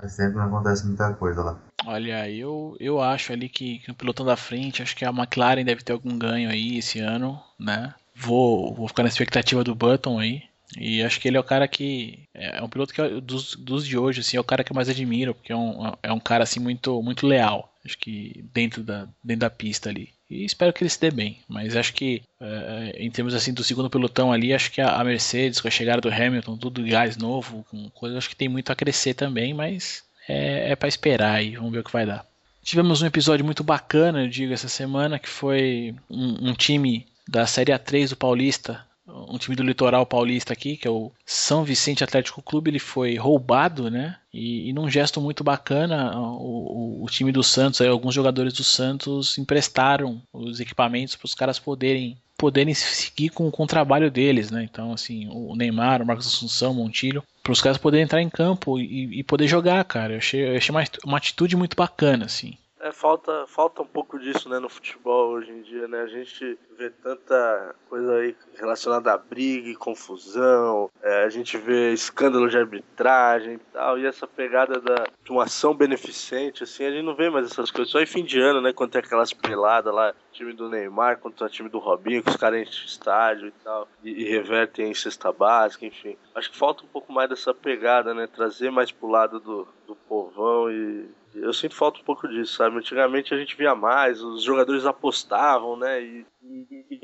Mas 0.01 0.13
sempre 0.17 0.37
não 0.37 0.47
acontece 0.47 0.87
muita 0.87 1.13
coisa 1.15 1.43
lá. 1.43 1.59
Olha, 1.87 2.29
eu, 2.31 2.77
eu 2.81 3.01
acho 3.01 3.33
ali 3.33 3.49
que, 3.49 3.81
que 3.81 3.89
no 3.89 3.95
pelotão 3.95 4.25
da 4.25 4.37
frente, 4.37 4.83
acho 4.83 4.97
que 4.97 5.05
a 5.05 5.11
McLaren 5.11 5.65
deve 5.65 5.83
ter 5.83 5.93
algum 5.93 6.17
ganho 6.19 6.49
aí 6.51 6.79
esse 6.79 6.99
ano, 6.99 7.39
né? 7.59 7.95
Vou, 8.15 8.75
vou 8.75 8.89
ficar 8.89 9.03
na 9.03 9.09
expectativa 9.09 9.63
do 9.65 9.75
Button 9.75 10.19
aí. 10.19 10.43
E 10.79 11.03
acho 11.03 11.21
que 11.21 11.29
ele 11.29 11.37
é 11.37 11.41
o 11.41 11.45
cara 11.45 11.69
que. 11.69 12.21
É 12.33 12.63
um 12.63 12.69
piloto 12.69 12.93
que 12.95 13.01
eu- 13.01 13.21
dos, 13.21 13.55
dos 13.55 13.87
de 13.87 13.99
hoje, 13.99 14.21
assim, 14.21 14.37
é 14.37 14.41
o 14.41 14.45
cara 14.45 14.65
que 14.65 14.73
eu 14.73 14.75
mais 14.75 14.89
admiro, 14.89 15.35
porque 15.35 15.53
é 15.53 15.57
um, 15.57 15.93
é 16.03 16.13
um 16.13 16.19
cara 16.19 16.43
assim 16.45 16.59
muito, 16.59 17.01
muito 17.03 17.27
leal. 17.27 17.73
Acho 17.85 17.99
que 17.99 18.45
dentro 18.53 18.83
da, 18.83 19.07
dentro 19.23 19.41
da 19.41 19.51
pista 19.51 19.91
ali. 19.91 20.09
E 20.35 20.45
espero 20.45 20.73
que 20.73 20.83
ele 20.83 20.91
se 20.91 21.01
dê 21.01 21.11
bem. 21.11 21.39
Mas 21.49 21.77
acho 21.77 21.95
que 21.95 22.23
é, 22.41 22.97
em 22.99 23.11
termos 23.11 23.35
assim 23.35 23.53
do 23.53 23.63
segundo 23.63 23.89
pelotão 23.89 24.33
ali, 24.33 24.53
acho 24.53 24.71
que 24.73 24.81
a, 24.81 25.03
Mercedes, 25.05 25.61
com 25.61 25.69
a 25.69 25.71
chegada 25.71 26.01
do 26.01 26.13
Hamilton, 26.13 26.57
tudo 26.57 26.85
gás 26.85 27.17
novo, 27.17 27.65
com 27.71 27.89
coisa, 27.91 28.19
acho 28.19 28.29
que 28.29 28.37
tem 28.37 28.49
muito 28.49 28.71
a 28.73 28.75
crescer 28.75 29.15
também, 29.15 29.55
mas 29.55 30.03
é, 30.29 30.73
é 30.73 30.77
para 30.77 30.89
esperar 30.89 31.37
aí, 31.37 31.55
vamos 31.55 31.73
ver 31.73 31.79
o 31.79 31.85
que 31.85 31.93
vai 31.93 32.05
dar. 32.05 32.27
Tivemos 32.63 33.01
um 33.01 33.07
episódio 33.07 33.45
muito 33.45 33.63
bacana, 33.63 34.23
eu 34.23 34.29
digo, 34.29 34.53
essa 34.53 34.69
semana, 34.69 35.19
que 35.19 35.29
foi 35.29 35.95
um, 36.11 36.51
um 36.51 36.55
time 36.55 37.07
da 37.29 37.47
Série 37.47 37.73
A3 37.73 38.09
do 38.09 38.17
Paulista, 38.17 38.85
um 39.07 39.37
time 39.39 39.55
do 39.55 39.63
litoral 39.63 40.07
paulista 40.07 40.53
aqui, 40.53 40.77
que 40.77 40.89
é 40.89 40.91
o 40.91 41.13
São 41.27 41.65
Vicente 41.65 42.03
Atlético 42.03 42.43
Clube, 42.43 42.71
ele 42.71 42.79
foi 42.79 43.17
roubado, 43.17 43.91
né? 43.91 44.17
E, 44.33 44.69
e 44.69 44.73
num 44.73 44.89
gesto 44.89 45.21
muito 45.21 45.45
bacana, 45.45 46.19
o, 46.19 47.01
o, 47.01 47.05
o 47.05 47.07
time 47.07 47.31
do 47.31 47.43
Santos, 47.43 47.81
aí, 47.81 47.89
alguns 47.89 48.15
jogadores 48.15 48.53
do 48.53 48.65
Santos 48.65 49.37
emprestaram 49.39 50.23
os 50.33 50.59
equipamentos 50.61 51.17
para 51.17 51.27
os 51.27 51.35
caras 51.35 51.59
poderem 51.59 52.17
poderem 52.37 52.75
seguir 52.75 53.31
com, 53.31 53.51
com 53.51 53.63
o 53.63 53.67
trabalho 53.67 54.11
deles, 54.11 54.51
né? 54.51 54.65
Então, 54.65 54.93
assim, 54.93 55.29
o 55.31 55.55
Neymar, 55.55 56.03
o 56.03 56.07
Marcos 56.07 56.27
Assunção, 56.27 56.73
o 56.73 56.75
Montilho, 56.75 57.23
para 57.43 57.53
os 57.53 57.61
caras 57.61 57.79
poderem 57.79 58.05
entrar 58.05 58.21
em 58.21 58.29
campo 58.29 58.79
e, 58.79 59.21
e 59.21 59.23
poder 59.23 59.47
jogar, 59.47 59.85
cara. 59.85 60.15
Eu 60.15 60.19
achei, 60.19 60.49
eu 60.49 60.57
achei 60.57 60.75
uma, 60.75 60.85
uma 61.05 61.17
atitude 61.17 61.57
muito 61.57 61.77
bacana, 61.77 62.25
assim. 62.25 62.55
É, 62.85 62.93
falta, 62.93 63.47
falta 63.47 63.81
um 63.81 63.87
pouco 63.87 64.19
disso, 64.19 64.47
né, 64.47 64.59
no 64.59 64.69
futebol 64.69 65.31
hoje 65.31 65.51
em 65.51 65.63
dia, 65.63 65.89
né? 65.89 66.03
A 66.03 66.07
gente 66.07 66.59
vê 66.77 66.91
tanta 66.91 67.75
coisa 67.89 68.17
aí 68.17 68.37
relacionada 68.59 69.11
a 69.11 69.17
briga 69.17 69.71
e 69.71 69.75
confusão, 69.75 70.91
é, 71.03 71.25
a 71.25 71.31
gente 71.31 71.57
vê 71.57 71.95
escândalo 71.95 72.47
de 72.47 72.59
arbitragem 72.59 73.55
e 73.55 73.59
tal, 73.73 73.99
e 73.99 74.05
essa 74.05 74.27
pegada 74.27 74.83
da, 74.83 75.07
de 75.25 75.33
uma 75.33 75.45
ação 75.45 75.75
beneficente, 75.75 76.63
assim, 76.63 76.85
a 76.85 76.91
gente 76.91 77.07
não 77.07 77.15
vê 77.15 77.31
mais 77.31 77.47
essas 77.47 77.71
coisas. 77.71 77.91
Só 77.91 78.03
em 78.03 78.07
fim 78.07 78.23
de 78.23 78.39
ano, 78.39 78.61
né, 78.61 78.71
quando 78.71 78.91
tem 78.91 79.01
aquelas 79.01 79.33
peladas 79.33 79.95
lá, 79.95 80.15
time 80.31 80.53
do 80.53 80.69
Neymar 80.69 81.21
contra 81.21 81.47
o 81.47 81.49
time 81.49 81.71
do 81.71 81.79
Robinho, 81.79 82.23
que 82.23 82.29
os 82.29 82.37
caras 82.37 82.61
enchem 82.61 82.85
estádio 82.85 83.49
e 83.49 83.53
tal, 83.65 83.89
e, 84.03 84.11
e 84.11 84.29
revertem 84.29 84.91
em 84.91 84.95
cesta 84.95 85.33
básica, 85.33 85.87
enfim. 85.87 86.19
Acho 86.35 86.51
que 86.51 86.59
falta 86.59 86.85
um 86.85 86.89
pouco 86.89 87.11
mais 87.11 87.31
dessa 87.31 87.55
pegada, 87.55 88.13
né, 88.13 88.27
trazer 88.27 88.71
mais 88.71 88.93
pro 88.93 89.09
lado 89.09 89.41
do, 89.41 89.67
do 89.87 89.97
povão 89.97 90.71
e 90.71 91.09
eu 91.35 91.53
sinto 91.53 91.75
falta 91.75 92.01
um 92.01 92.05
pouco 92.05 92.29
disso, 92.29 92.55
sabe? 92.55 92.77
Antigamente 92.77 93.35
a 93.35 93.39
gente 93.39 93.57
via 93.57 93.75
mais, 93.75 94.23
os 94.23 94.43
jogadores 94.43 94.87
apostavam, 94.87 95.77
né? 95.77 96.03
E, 96.03 96.27
e 96.45 96.95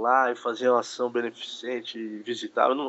lá 0.00 0.32
e 0.32 0.36
faziam 0.36 0.76
ação 0.76 1.10
beneficente 1.10 1.98
e 1.98 2.22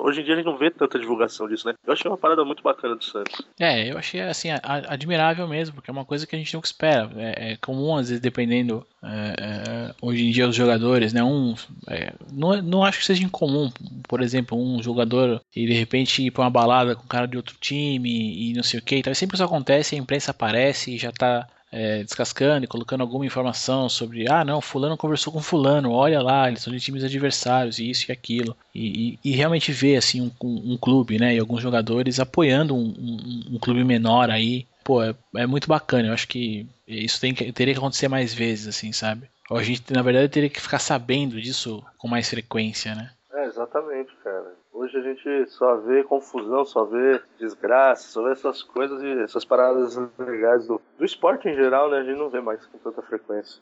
Hoje 0.03 0.21
em 0.21 0.23
dia 0.23 0.33
a 0.33 0.37
gente 0.37 0.45
não 0.45 0.57
vê 0.57 0.71
tanta 0.71 0.97
divulgação 0.97 1.47
disso, 1.47 1.67
né? 1.67 1.73
Eu 1.85 1.93
achei 1.93 2.09
uma 2.09 2.17
parada 2.17 2.43
muito 2.43 2.63
bacana 2.63 2.95
do 2.95 3.03
Santos. 3.03 3.41
É, 3.59 3.91
eu 3.91 3.97
achei 3.97 4.21
assim 4.21 4.49
admirável 4.63 5.47
mesmo, 5.47 5.75
porque 5.75 5.89
é 5.89 5.93
uma 5.93 6.05
coisa 6.05 6.25
que 6.25 6.35
a 6.35 6.39
gente 6.39 6.53
nunca 6.53 6.67
espera. 6.67 7.09
É, 7.15 7.51
é 7.51 7.57
comum 7.57 7.95
às 7.95 8.09
vezes 8.09 8.21
dependendo 8.21 8.85
é, 9.03 9.35
é, 9.39 9.95
hoje 10.01 10.27
em 10.27 10.31
dia 10.31 10.47
os 10.47 10.55
jogadores, 10.55 11.13
né? 11.13 11.23
Um, 11.23 11.53
é, 11.87 12.13
não, 12.31 12.61
não 12.61 12.83
acho 12.83 12.99
que 12.99 13.05
seja 13.05 13.23
incomum, 13.23 13.69
por 14.07 14.21
exemplo, 14.21 14.57
um 14.57 14.81
jogador 14.81 15.41
e 15.55 15.65
de 15.65 15.73
repente 15.73 16.25
ir 16.25 16.31
pra 16.31 16.43
uma 16.43 16.49
balada 16.49 16.95
com 16.95 17.03
um 17.03 17.07
cara 17.07 17.27
de 17.27 17.37
outro 17.37 17.55
time 17.59 18.49
e 18.49 18.53
não 18.53 18.63
sei 18.63 18.79
o 18.79 18.83
que. 18.83 18.97
Então 18.97 19.13
sempre 19.13 19.35
isso 19.35 19.43
acontece, 19.43 19.95
a 19.95 19.99
imprensa 19.99 20.31
aparece 20.31 20.95
e 20.95 20.97
já 20.97 21.11
tá 21.11 21.47
é, 21.71 22.03
descascando 22.03 22.65
e 22.65 22.67
colocando 22.67 23.01
alguma 23.01 23.25
informação 23.25 23.88
sobre 23.88 24.29
ah 24.29 24.43
não, 24.43 24.60
fulano 24.62 24.97
conversou 24.97 25.31
com 25.31 25.41
fulano, 25.41 25.91
olha 25.91 26.21
lá, 26.21 26.47
eles 26.49 26.62
são 26.62 26.73
de 26.73 26.79
times 26.79 27.03
adversários 27.03 27.79
e 27.79 27.89
isso 27.89 28.10
e 28.10 28.12
aquilo 28.12 28.55
e, 28.75 29.12
e- 29.13 29.19
e 29.23 29.31
realmente 29.31 29.71
ver 29.71 29.95
assim 29.97 30.21
um, 30.21 30.31
um- 30.43 30.77
clube, 30.77 31.17
né, 31.19 31.36
e 31.36 31.39
alguns 31.39 31.62
jogadores 31.62 32.19
apoiando 32.19 32.75
um, 32.75 32.79
um- 32.97 33.55
um 33.55 33.60
clube 33.60 33.84
menor 33.84 34.29
aí, 34.29 34.65
pô, 34.84 35.01
é, 35.03 35.15
é 35.36 35.45
muito 35.45 35.67
bacana. 35.67 36.07
Eu 36.10 36.13
acho 36.13 36.27
que 36.27 36.67
isso 36.88 37.21
tem 37.21 37.34
que, 37.34 37.51
teria 37.53 37.73
que 37.73 37.79
acontecer 37.79 38.07
mais 38.07 38.34
vezes, 38.34 38.67
assim, 38.67 38.91
sabe? 38.91 39.29
Ou 39.49 39.57
a 39.57 39.63
gente 39.63 39.93
na 39.93 40.01
verdade 40.01 40.27
teria 40.29 40.49
que 40.49 40.60
ficar 40.62 40.79
sabendo 40.79 41.39
disso 41.41 41.84
com 41.97 42.07
mais 42.07 42.29
frequência, 42.29 42.95
né? 42.95 43.12
É, 43.34 43.45
exatamente, 43.45 44.12
cara. 44.23 44.53
Hoje 44.93 45.08
a 45.08 45.13
gente 45.13 45.51
só 45.51 45.77
vê 45.77 46.04
confusão, 46.04 46.65
só 46.65 46.84
vê 46.84 47.21
desgraça, 47.39 48.12
só 48.12 48.23
vê 48.23 48.34
essas 48.34 48.62
coisas 48.62 49.01
e 49.01 49.23
essas 49.23 49.45
paradas 49.45 49.97
legais 50.19 50.67
do, 50.67 50.82
do 50.97 51.06
esporte 51.06 51.47
em 51.47 51.54
geral, 51.54 51.89
né? 51.89 51.99
A 51.99 52.04
gente 52.04 52.17
não 52.17 52.30
vê 52.30 52.41
mais 52.41 52.65
com 52.65 52.77
tanta 52.77 53.01
frequência. 53.01 53.58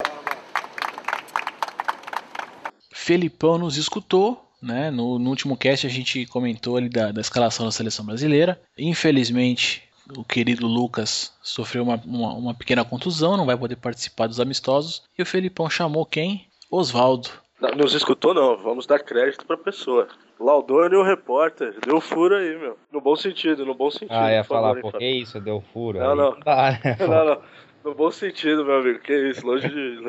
Felipão 2.92 3.60
nos 3.60 3.78
escutou, 3.78 4.44
né? 4.60 4.90
No, 4.90 5.20
no 5.20 5.30
último 5.30 5.56
cast 5.56 5.86
a 5.86 5.90
gente 5.90 6.26
comentou 6.26 6.78
ali 6.78 6.90
da, 6.90 7.12
da 7.12 7.22
escalação 7.22 7.64
da 7.64 7.72
seleção 7.72 8.04
brasileira. 8.04 8.60
Infelizmente, 8.76 9.88
o 10.18 10.24
querido 10.24 10.66
Lucas 10.66 11.32
sofreu 11.44 11.84
uma, 11.84 12.02
uma, 12.06 12.34
uma 12.34 12.54
pequena 12.56 12.84
contusão, 12.84 13.38
não 13.38 13.46
vai 13.46 13.56
poder 13.56 13.76
participar 13.76 14.26
dos 14.26 14.40
amistosos. 14.40 15.04
E 15.16 15.22
o 15.22 15.26
Felipão 15.28 15.70
chamou 15.70 16.08
quem? 16.08 16.48
Oswaldo. 16.72 17.30
Nos 17.76 17.94
escutou 17.94 18.34
não, 18.34 18.56
vamos 18.58 18.86
dar 18.88 19.00
crédito 19.00 19.46
pra 19.46 19.58
pessoa. 19.58 20.08
Laudone, 20.40 20.96
o 20.96 21.04
repórter, 21.04 21.76
deu 21.86 22.00
furo 22.00 22.36
aí, 22.36 22.58
meu. 22.58 22.78
No 22.92 23.02
bom 23.02 23.16
sentido, 23.16 23.66
no 23.66 23.74
bom 23.74 23.90
sentido. 23.92 24.12
Ah, 24.16 24.32
ia 24.32 24.44
por 24.44 24.48
falar, 24.56 24.80
pô, 24.80 24.92
que 24.94 25.06
isso, 25.06 25.42
deu 25.42 25.62
furo. 25.74 26.00
Não, 26.00 26.12
aí 26.12 26.16
não. 26.18 26.32
né? 26.40 26.98
Não, 27.00 27.26
não. 27.26 27.42
No 27.84 27.96
bom 27.96 28.12
sentido, 28.12 28.66
meu 28.66 28.80
amigo. 28.80 29.00
Que 29.00 29.30
isso, 29.30 29.46
longe 29.46 29.68
de. 29.70 30.02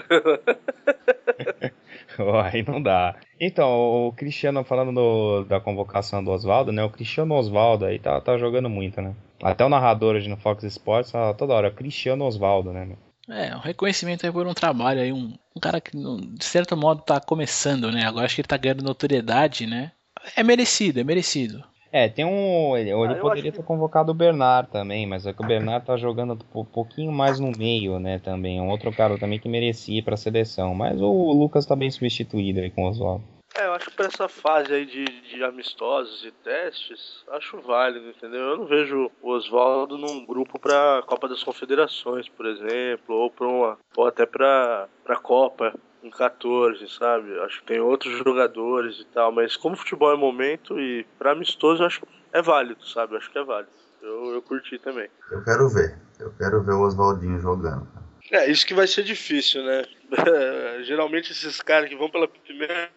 Pô, 2.16 2.36
Aí 2.42 2.64
não 2.66 2.82
dá. 2.82 3.14
Então, 3.40 3.68
o 4.08 4.12
Cristiano, 4.12 4.64
falando 4.64 4.92
do- 4.92 5.44
da 5.44 5.60
convocação 5.60 6.22
do 6.22 6.30
Oswaldo, 6.32 6.72
né? 6.72 6.82
O 6.84 6.90
Cristiano 6.90 7.34
Oswaldo 7.34 7.84
aí 7.84 7.98
tá, 7.98 8.20
tá 8.20 8.36
jogando 8.36 8.68
muito, 8.68 9.00
né? 9.00 9.14
Até 9.42 9.64
o 9.64 9.68
narrador 9.68 10.16
hoje 10.16 10.28
no 10.28 10.36
Fox 10.36 10.64
Sports 10.64 11.10
fala 11.12 11.32
toda 11.32 11.54
hora, 11.54 11.70
Cristiano 11.70 12.24
Oswaldo, 12.24 12.72
né? 12.72 12.84
meu? 12.84 12.96
É, 13.30 13.54
um 13.54 13.60
reconhecimento 13.60 14.26
aí 14.26 14.32
por 14.32 14.46
um 14.46 14.54
trabalho 14.54 15.00
aí, 15.00 15.12
um, 15.12 15.32
um 15.56 15.60
cara 15.60 15.80
que 15.80 15.92
de 15.96 16.44
certo 16.44 16.76
modo 16.76 17.02
tá 17.02 17.20
começando, 17.20 17.90
né? 17.90 18.04
Agora 18.04 18.26
acho 18.26 18.34
que 18.34 18.40
ele 18.40 18.48
tá 18.48 18.56
ganhando 18.56 18.82
notoriedade, 18.82 19.66
né? 19.66 19.92
É 20.36 20.42
merecido, 20.42 21.00
é 21.00 21.04
merecido. 21.04 21.64
É, 21.92 22.08
tem 22.08 22.24
um. 22.24 22.76
Ele, 22.76 22.92
Ah, 22.92 23.14
poderia 23.16 23.50
ter 23.50 23.64
convocado 23.64 24.12
o 24.12 24.14
Bernard 24.14 24.70
também, 24.70 25.06
mas 25.06 25.26
é 25.26 25.32
que 25.32 25.42
o 25.42 25.46
Bernard 25.46 25.84
tá 25.84 25.96
jogando 25.96 26.38
um 26.54 26.64
pouquinho 26.64 27.10
mais 27.10 27.40
no 27.40 27.50
meio, 27.50 27.98
né? 27.98 28.20
Também. 28.20 28.58
É 28.58 28.62
um 28.62 28.70
outro 28.70 28.92
cara 28.92 29.18
também 29.18 29.40
que 29.40 29.48
merecia 29.48 29.98
ir 29.98 30.02
pra 30.02 30.16
seleção. 30.16 30.72
Mas 30.72 31.00
o 31.00 31.32
Lucas 31.32 31.66
tá 31.66 31.74
bem 31.74 31.90
substituído 31.90 32.60
aí 32.60 32.70
com 32.70 32.84
o 32.84 32.88
Oswaldo. 32.88 33.24
É, 33.54 33.66
eu 33.66 33.72
acho 33.74 33.90
que 33.90 33.96
pra 33.96 34.06
essa 34.06 34.28
fase 34.28 34.72
aí 34.72 34.86
de, 34.86 35.04
de 35.04 35.42
amistosos 35.42 36.24
e 36.24 36.30
testes, 36.30 37.24
acho 37.32 37.60
válido, 37.60 38.08
entendeu? 38.08 38.40
Eu 38.40 38.56
não 38.58 38.66
vejo 38.66 39.10
o 39.20 39.30
Oswaldo 39.30 39.98
num 39.98 40.24
grupo 40.24 40.58
pra 40.58 41.02
Copa 41.06 41.28
das 41.28 41.42
Confederações, 41.42 42.28
por 42.28 42.46
exemplo, 42.46 43.14
ou 43.16 43.30
pra 43.30 43.46
uma. 43.46 43.78
ou 43.96 44.06
até 44.06 44.24
pra, 44.24 44.88
pra 45.04 45.16
Copa 45.16 45.74
em 46.02 46.10
14, 46.10 46.88
sabe? 46.88 47.38
Acho 47.40 47.60
que 47.60 47.66
tem 47.66 47.80
outros 47.80 48.16
jogadores 48.18 49.00
e 49.00 49.04
tal, 49.06 49.32
mas 49.32 49.56
como 49.56 49.76
futebol 49.76 50.12
é 50.12 50.16
momento 50.16 50.78
e 50.78 51.04
pra 51.18 51.32
amistoso, 51.32 51.84
acho 51.84 52.00
que 52.00 52.06
é 52.32 52.40
válido, 52.40 52.86
sabe? 52.86 53.16
Acho 53.16 53.30
que 53.30 53.38
é 53.38 53.44
válido. 53.44 53.72
Eu, 54.00 54.32
eu 54.32 54.42
curti 54.42 54.78
também. 54.78 55.10
Eu 55.30 55.42
quero 55.44 55.68
ver. 55.68 55.98
Eu 56.18 56.32
quero 56.38 56.62
ver 56.62 56.72
o 56.72 56.82
Oswaldinho 56.82 57.38
jogando. 57.38 57.86
É, 58.30 58.48
isso 58.48 58.64
que 58.66 58.74
vai 58.74 58.86
ser 58.86 59.02
difícil, 59.02 59.62
né? 59.64 59.84
Geralmente 60.84 61.32
esses 61.32 61.60
caras 61.60 61.88
que 61.88 61.96
vão 61.96 62.10
pela 62.10 62.28
primeira 62.28 62.90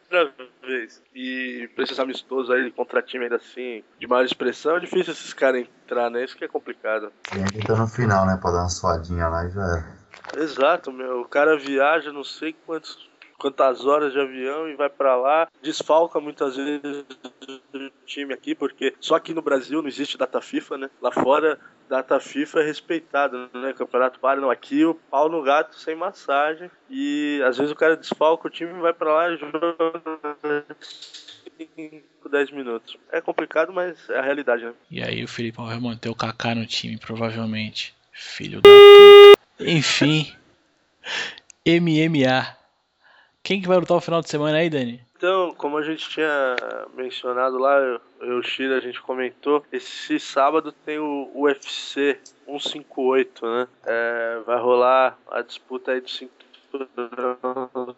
vez 0.61 1.01
e 1.13 1.69
pra 1.73 1.83
esses 1.83 1.99
amistosos 1.99 2.51
aí 2.51 2.71
contra 2.71 3.01
time 3.01 3.25
ainda 3.25 3.37
assim, 3.37 3.83
de 3.99 4.07
maior 4.07 4.25
expressão, 4.25 4.77
é 4.77 4.79
difícil 4.79 5.13
esses 5.13 5.33
caras 5.33 5.61
entrar, 5.61 6.09
né? 6.09 6.23
Isso 6.23 6.37
que 6.37 6.45
é 6.45 6.47
complicado. 6.47 7.11
Tem 7.31 7.49
que 7.49 7.65
tá 7.65 7.75
no 7.75 7.87
final, 7.87 8.25
né? 8.25 8.37
Pra 8.41 8.51
dar 8.51 8.59
uma 8.61 8.69
suadinha 8.69 9.27
lá 9.27 9.45
e 9.45 9.51
já 9.51 9.61
era. 9.61 10.03
Exato, 10.43 10.91
meu. 10.91 11.21
O 11.21 11.27
cara 11.27 11.57
viaja 11.57 12.11
não 12.11 12.23
sei 12.23 12.55
quantos, 12.65 13.09
quantas 13.37 13.85
horas 13.85 14.13
de 14.13 14.19
avião 14.19 14.67
e 14.67 14.75
vai 14.75 14.89
pra 14.89 15.15
lá, 15.15 15.47
desfalca 15.61 16.19
muitas 16.19 16.55
vezes 16.55 17.05
o 17.73 17.89
time 18.05 18.33
aqui, 18.33 18.55
porque 18.55 18.93
só 18.99 19.15
aqui 19.15 19.33
no 19.33 19.41
Brasil 19.41 19.81
não 19.81 19.89
existe 19.89 20.17
data 20.17 20.41
FIFA, 20.41 20.77
né? 20.77 20.89
Lá 21.01 21.11
fora, 21.11 21.59
data 21.89 22.19
FIFA 22.19 22.61
é 22.61 22.65
respeitado, 22.65 23.49
né? 23.53 23.73
Campeonato 23.73 24.19
para 24.19 24.39
não. 24.39 24.49
Aqui 24.49 24.85
o 24.85 24.95
pau 24.95 25.29
no 25.29 25.41
gato 25.43 25.77
sem 25.77 25.95
massagem 25.95 26.69
e 26.89 27.41
às 27.45 27.57
vezes 27.57 27.71
o 27.71 27.75
cara 27.75 27.97
desfalca 27.97 28.47
o 28.47 28.51
time 28.51 28.71
e 28.71 28.81
vai 28.81 28.93
pra 28.93 29.13
lá 29.13 29.29
e 29.29 29.37
joga 29.37 29.75
5, 31.75 32.29
10 32.29 32.51
minutos. 32.51 32.97
É 33.11 33.21
complicado, 33.21 33.73
mas 33.73 34.09
é 34.09 34.19
a 34.19 34.21
realidade, 34.21 34.65
né? 34.65 34.73
E 34.89 35.01
aí 35.01 35.23
o 35.23 35.27
Felipão 35.27 35.65
vai 35.65 35.79
manter 35.79 36.09
o 36.09 36.15
Kaká 36.15 36.55
no 36.55 36.65
time, 36.65 36.97
provavelmente. 36.97 37.95
Filho 38.11 38.61
da 38.61 38.69
puta. 38.69 39.69
Enfim. 39.69 40.33
MMA. 41.65 42.62
Quem 43.43 43.61
que 43.61 43.67
vai 43.67 43.77
lutar 43.77 43.97
o 43.97 44.01
final 44.01 44.21
de 44.21 44.29
semana 44.29 44.57
aí, 44.57 44.69
Dani? 44.69 45.01
Então, 45.17 45.53
como 45.55 45.77
a 45.77 45.83
gente 45.83 46.09
tinha 46.09 46.55
mencionado 46.95 47.57
lá, 47.57 47.77
eu 47.77 48.01
e 48.21 48.31
o 48.31 48.41
Shira, 48.41 48.77
a 48.77 48.79
gente 48.79 49.01
comentou, 49.01 49.63
esse 49.71 50.17
sábado 50.17 50.71
tem 50.71 50.97
o 50.97 51.29
UFC 51.35 52.19
158, 52.45 53.45
né? 53.45 53.67
É, 53.85 54.39
vai 54.45 54.59
rolar 54.59 55.17
a 55.29 55.41
disputa 55.41 55.91
aí 55.91 55.99
do 55.99 56.09
cinturão. 56.09 57.95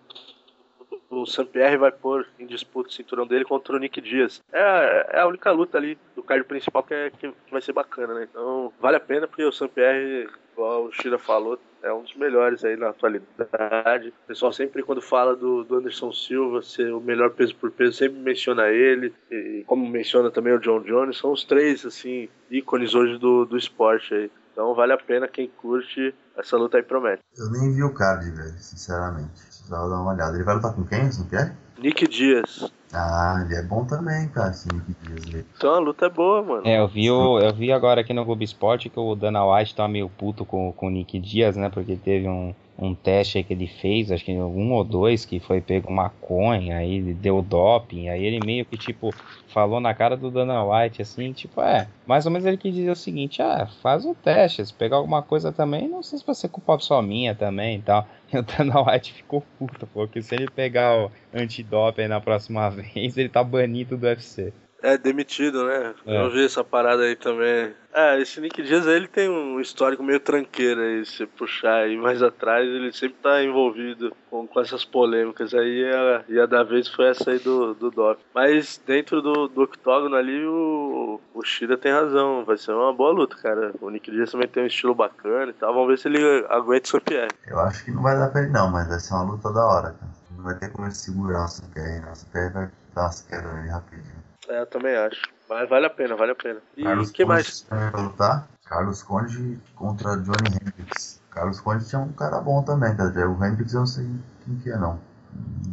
O 1.09 1.25
Sampierre 1.27 1.77
vai 1.77 1.91
pôr 1.91 2.27
em 2.39 2.45
disputa 2.45 2.89
o 2.89 2.91
cinturão 2.91 3.27
dele 3.27 3.45
contra 3.45 3.75
o 3.75 3.79
Nick 3.79 4.01
Dias. 4.01 4.43
É, 4.51 5.07
é 5.13 5.19
a 5.19 5.27
única 5.27 5.51
luta 5.51 5.77
ali 5.77 5.97
do 6.15 6.23
card 6.23 6.43
principal 6.45 6.83
que, 6.83 6.93
é, 6.93 7.09
que 7.11 7.31
vai 7.51 7.61
ser 7.61 7.73
bacana, 7.73 8.15
né? 8.15 8.27
Então 8.29 8.73
vale 8.79 8.97
a 8.97 8.99
pena 8.99 9.27
porque 9.27 9.43
o 9.43 9.51
Sampierre, 9.51 10.27
igual 10.56 10.86
o 10.86 10.91
Shira 10.91 11.20
falou, 11.20 11.60
é 11.84 11.93
um 11.93 12.01
dos 12.01 12.16
melhores 12.16 12.64
aí 12.64 12.76
na 12.76 12.89
atualidade. 12.89 14.10
O 14.10 14.28
pessoal 14.28 14.51
sempre, 14.51 14.82
quando 14.82 15.01
fala 15.01 15.36
do, 15.36 15.64
do, 15.64 15.76
Anderson 15.76 16.12
Silva 16.12 16.62
ser 16.64 16.91
o 16.91 16.99
melhor 16.99 17.30
peso 17.32 17.56
por 17.56 17.70
peso, 17.70 17.97
sempre 17.97 18.20
menciona 18.20 18.70
ele. 18.70 19.14
E 19.30 19.64
como 19.68 19.88
menciona 19.88 20.32
também 20.32 20.53
o 20.53 20.60
John 20.60 20.82
Jones, 20.82 21.18
são 21.18 21.32
os 21.32 21.43
três, 21.43 21.86
assim, 21.86 22.28
ícones 22.49 22.95
hoje 22.95 23.20
do, 23.20 23.45
do 23.45 23.58
esporte 23.58 24.14
aí. 24.14 24.32
Então 24.51 24.74
vale 24.74 24.93
a 24.93 24.97
pena 24.97 25.28
quem 25.28 25.49
curte, 25.49 26.16
essa 26.38 26.58
luta 26.58 26.78
aí 26.78 26.84
promete. 26.84 27.22
Eu 27.38 27.51
nem 27.51 27.74
vi 27.74 27.84
o 27.84 27.93
card, 27.93 28.32
velho, 28.32 28.58
sinceramente. 28.58 29.34
Precisava 29.34 29.89
dar 29.89 30.01
uma 30.01 30.14
olhada. 30.14 30.36
Ele 30.36 30.45
vai 30.45 30.56
lutar 30.56 30.74
com 30.74 30.86
quem, 30.86 31.03
não 31.03 31.28
quer? 31.30 31.56
Nick 31.86 32.07
Dias. 32.07 32.71
Ah, 32.91 33.43
ele 33.45 33.55
é 33.55 33.61
bom 33.61 33.86
também, 33.86 34.27
cara, 34.29 34.49
esse 34.49 34.67
Nick 34.73 34.91
Dias. 35.03 35.45
Então 35.55 35.75
a 35.75 35.77
luta 35.77 36.07
é 36.07 36.09
boa, 36.09 36.41
mano. 36.41 36.67
É, 36.67 36.79
eu 36.79 36.88
vi, 36.88 37.11
o, 37.11 37.39
eu 37.39 37.53
vi 37.53 37.71
agora 37.71 38.01
aqui 38.01 38.11
no 38.11 38.25
Globo 38.25 38.43
Esporte 38.43 38.89
que 38.89 38.99
o 38.99 39.13
Dana 39.13 39.45
White 39.45 39.75
tá 39.75 39.88
meio 39.88 40.09
puto 40.09 40.43
com, 40.43 40.73
com 40.73 40.88
o 40.88 40.89
Nick 40.89 41.19
Dias, 41.19 41.55
né? 41.55 41.69
Porque 41.69 41.95
teve 41.95 42.27
um, 42.27 42.55
um 42.78 42.93
teste 42.93 43.43
que 43.43 43.53
ele 43.53 43.67
fez, 43.67 44.11
acho 44.11 44.26
que 44.26 44.34
um 44.34 44.73
ou 44.73 44.84
dois, 44.84 45.26
que 45.26 45.39
foi 45.39 45.61
pego 45.61 45.91
maconha, 45.91 46.78
aí 46.78 47.13
deu 47.13 47.41
doping, 47.41 48.09
aí 48.09 48.23
ele 48.26 48.45
meio 48.45 48.65
que, 48.65 48.78
tipo, 48.78 49.13
falou 49.47 49.80
na 49.80 49.93
cara 49.93 50.17
do 50.17 50.30
Dana 50.30 50.63
White, 50.65 51.01
assim, 51.01 51.32
tipo, 51.32 51.61
é, 51.61 51.88
mais 52.05 52.26
ou 52.26 52.32
menos 52.32 52.45
ele 52.45 52.57
quis 52.57 52.73
dizer 52.73 52.91
o 52.91 52.95
seguinte, 52.95 53.41
ah, 53.41 53.67
faz 53.82 54.05
o 54.05 54.13
teste, 54.13 54.65
se 54.65 54.73
pegar 54.73 54.97
alguma 54.97 55.21
coisa 55.23 55.53
também, 55.53 55.88
não 55.88 56.03
sei 56.03 56.19
se 56.19 56.26
vai 56.26 56.36
ser 56.36 56.49
culpa 56.49 56.78
só 56.80 57.01
minha 57.01 57.34
também 57.34 57.78
e 57.78 57.82
tal. 57.82 58.07
E 58.34 58.38
o 58.39 58.41
Dana 58.41 58.82
White 58.82 59.13
ficou 59.13 59.45
puto, 59.57 59.86
porque 59.86 60.19
se 60.19 60.34
ele 60.34 60.49
pegar 60.49 60.97
o 60.97 61.11
antidoping 61.32 62.07
na 62.07 62.19
próxima 62.19 62.67
vez, 62.71 63.15
ele 63.15 63.30
tá 63.30 63.43
banido 63.43 63.95
do 63.95 64.07
UFC. 64.07 64.51
É, 64.86 64.99
demitido, 64.99 65.65
né? 65.65 65.95
É. 66.05 66.23
Eu 66.23 66.29
vi 66.29 66.45
essa 66.45 66.63
parada 66.63 67.01
aí 67.01 67.15
também. 67.15 67.73
É, 67.91 68.21
esse 68.21 68.39
Nick 68.39 68.61
Diaz 68.61 68.86
ele 68.86 69.07
tem 69.07 69.27
um 69.27 69.59
histórico 69.59 70.03
meio 70.03 70.19
tranqueiro 70.19 70.79
aí, 70.79 71.03
se 71.05 71.25
puxar 71.25 71.83
aí 71.83 71.97
mais 71.97 72.21
atrás, 72.21 72.67
ele 72.67 72.91
sempre 72.91 73.17
tá 73.23 73.41
envolvido 73.41 74.13
com, 74.29 74.45
com 74.45 74.59
essas 74.59 74.86
polêmicas 74.86 75.55
aí, 75.55 75.81
e 75.81 75.91
a, 75.91 76.23
e 76.27 76.39
a 76.39 76.45
da 76.45 76.61
vez 76.61 76.88
foi 76.88 77.07
essa 77.07 77.31
aí 77.31 77.39
do, 77.39 77.73
do 77.73 77.89
Doc. 77.89 78.19
Mas 78.33 78.79
dentro 78.86 79.23
do, 79.23 79.47
do 79.47 79.63
octógono 79.63 80.15
ali, 80.15 80.45
o, 80.45 81.19
o 81.33 81.43
Shida 81.43 81.77
tem 81.77 81.91
razão, 81.91 82.45
vai 82.45 82.57
ser 82.57 82.73
uma 82.73 82.93
boa 82.93 83.11
luta, 83.11 83.36
cara. 83.38 83.73
O 83.81 83.89
Nick 83.89 84.11
Diaz 84.11 84.31
também 84.31 84.47
tem 84.47 84.63
um 84.63 84.67
estilo 84.67 84.93
bacana 84.93 85.49
e 85.49 85.53
tal, 85.53 85.73
vamos 85.73 85.88
ver 85.88 85.97
se 85.97 86.07
ele 86.07 86.45
aguenta 86.49 86.86
o 86.86 86.91
Saint-Pierre. 86.91 87.31
Eu 87.47 87.59
acho 87.59 87.86
que 87.86 87.91
não 87.91 88.03
vai 88.03 88.15
dar 88.15 88.29
pra 88.29 88.41
ele 88.41 88.51
não, 88.51 88.69
mas 88.69 88.88
vai 88.88 88.99
ser 88.99 89.13
uma 89.13 89.23
luta 89.23 89.51
da 89.51 89.65
hora, 89.65 89.95
cara. 89.99 90.11
Não 90.36 90.43
vai 90.43 90.55
ter 90.59 90.69
como 90.69 90.86
ele 90.86 90.93
segurar 90.93 91.45
o 91.45 91.47
Saint-Pierre, 91.47 92.01
não. 92.01 92.11
O 92.11 92.15
Saint-Pierre 92.15 92.53
vai 92.53 92.69
dar 92.93 93.01
umas 93.01 93.21
quedas 93.21 93.55
ali 93.55 93.69
rapidinho. 93.69 94.24
É, 94.49 94.61
eu 94.61 94.65
também 94.65 94.95
acho. 94.95 95.21
Mas 95.49 95.69
vale 95.69 95.85
a 95.85 95.89
pena, 95.89 96.15
vale 96.15 96.31
a 96.31 96.35
pena. 96.35 96.59
E 96.75 96.83
Carlos 96.83 97.11
que 97.11 97.23
Conde 97.23 97.33
mais? 97.33 97.67
lutar. 97.93 98.47
Carlos 98.65 99.03
Conde 99.03 99.59
contra 99.75 100.17
Johnny 100.17 100.49
Hendricks. 100.61 101.21
Carlos 101.29 101.59
Conde 101.59 101.87
tinha 101.87 102.01
um 102.01 102.11
cara 102.13 102.39
bom 102.39 102.63
também, 102.63 102.95
cara. 102.95 103.29
O 103.29 103.45
Hendricks 103.45 103.73
eu 103.73 103.81
não 103.81 103.87
sei 103.87 104.07
quem 104.43 104.57
que 104.57 104.71
é, 104.71 104.77
não. 104.77 104.99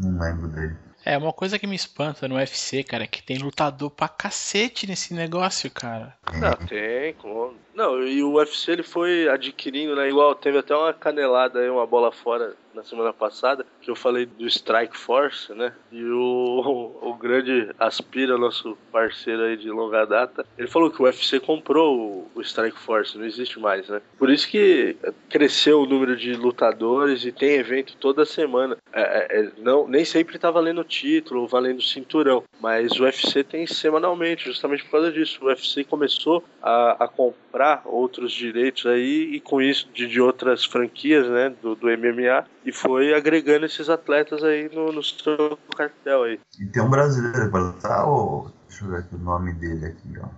Não 0.03 0.21
lembro 0.21 0.49
dele. 0.49 0.77
É, 1.05 1.19
uma 1.19 1.33
coisa 1.33 1.59
que 1.59 1.67
me 1.67 1.75
espanta 1.75 2.29
no 2.29 2.37
UFC, 2.37 2.85
cara, 2.85 3.05
é 3.05 3.09
que 3.09 3.23
tem 3.23 3.39
lutador 3.39 3.91
pra 3.91 4.09
cacete 4.09 4.87
nesse 4.87 5.13
negócio, 5.15 5.69
cara. 5.71 6.15
Não, 6.35 6.55
tem, 6.67 7.15
como. 7.15 7.55
Não, 7.75 8.03
e 8.03 8.23
o 8.23 8.35
UFC 8.35 8.73
ele 8.73 8.83
foi 8.83 9.29
adquirindo, 9.29 9.97
né? 9.97 10.09
Igual 10.09 10.35
teve 10.35 10.59
até 10.59 10.77
uma 10.77 10.93
canelada 10.93 11.61
aí, 11.61 11.71
uma 11.71 11.87
bola 11.87 12.13
fora 12.13 12.55
na 12.75 12.83
semana 12.83 13.13
passada, 13.13 13.67
que 13.81 13.91
eu 13.91 13.97
falei 13.97 14.27
do 14.27 14.47
Strike 14.47 14.97
Force, 14.97 15.53
né? 15.53 15.73
E 15.91 16.03
o, 16.05 16.97
o, 17.03 17.15
grande 17.15 17.71
Aspira, 17.79 18.39
nosso 18.39 18.77
parceiro 18.91 19.43
aí 19.43 19.57
de 19.57 19.71
longa 19.71 20.05
data, 20.05 20.45
ele 20.57 20.69
falou 20.69 20.91
que 20.91 21.01
o 21.01 21.05
UFC 21.05 21.39
comprou 21.41 21.99
o, 21.99 22.31
o 22.35 22.41
Strike 22.43 22.79
Force, 22.79 23.17
não 23.17 23.25
existe 23.25 23.59
mais, 23.59 23.89
né? 23.89 24.01
Por 24.19 24.31
isso 24.31 24.49
que 24.49 24.97
cresceu 25.29 25.83
o 25.83 25.87
número 25.87 26.17
de 26.17 26.35
lutadores 26.35 27.25
e 27.25 27.33
tem 27.33 27.57
evento 27.57 27.97
toda 27.97 28.25
semana. 28.25 28.77
É, 28.93 29.03
é, 29.03 29.41
é 29.41 29.53
não, 29.59 29.87
nem 29.87 30.05
sempre 30.05 30.39
tá 30.39 30.51
valendo 30.51 30.85
título 30.85 31.43
ou 31.43 31.49
valendo 31.49 31.83
cinturão, 31.83 32.45
mas 32.61 32.93
o 32.99 33.05
UFC 33.05 33.45
tem 33.45 33.67
semanalmente, 33.67 34.47
justamente 34.47 34.85
por 34.85 34.93
causa 34.93 35.13
disso. 35.13 35.39
O 35.43 35.47
UFC 35.47 35.85
começou 35.85 36.43
a, 36.63 37.05
a 37.05 37.09
comprar 37.09 37.62
outros 37.85 38.33
direitos 38.33 38.87
aí 38.87 39.35
e 39.35 39.41
com 39.41 39.61
isso 39.61 39.89
de, 39.93 40.07
de 40.07 40.21
outras 40.21 40.65
franquias, 40.65 41.29
né, 41.29 41.55
do, 41.63 41.75
do 41.75 41.87
MMA 41.87 42.45
e 42.65 42.73
foi 42.73 43.15
agregando 43.15 43.67
esses 43.67 43.89
atletas 43.89 44.43
aí 44.43 44.71
no, 44.75 44.93
no 44.93 45.03
seu 45.03 45.59
cartel 45.77 46.25
aí. 46.25 46.41
E 46.61 46.67
tem 46.67 46.83
um 46.83 46.91
brasileiro 46.91 47.51
para 47.51 47.61
lutar, 47.61 48.09
ou 48.09 48.51
deixa 48.69 48.85
eu 48.85 48.91
ver 48.91 48.99
aqui 48.99 49.15
o 49.15 49.19
nome 49.19 49.53
dele 49.55 49.87
aqui, 49.87 50.19
ó. 50.21 50.29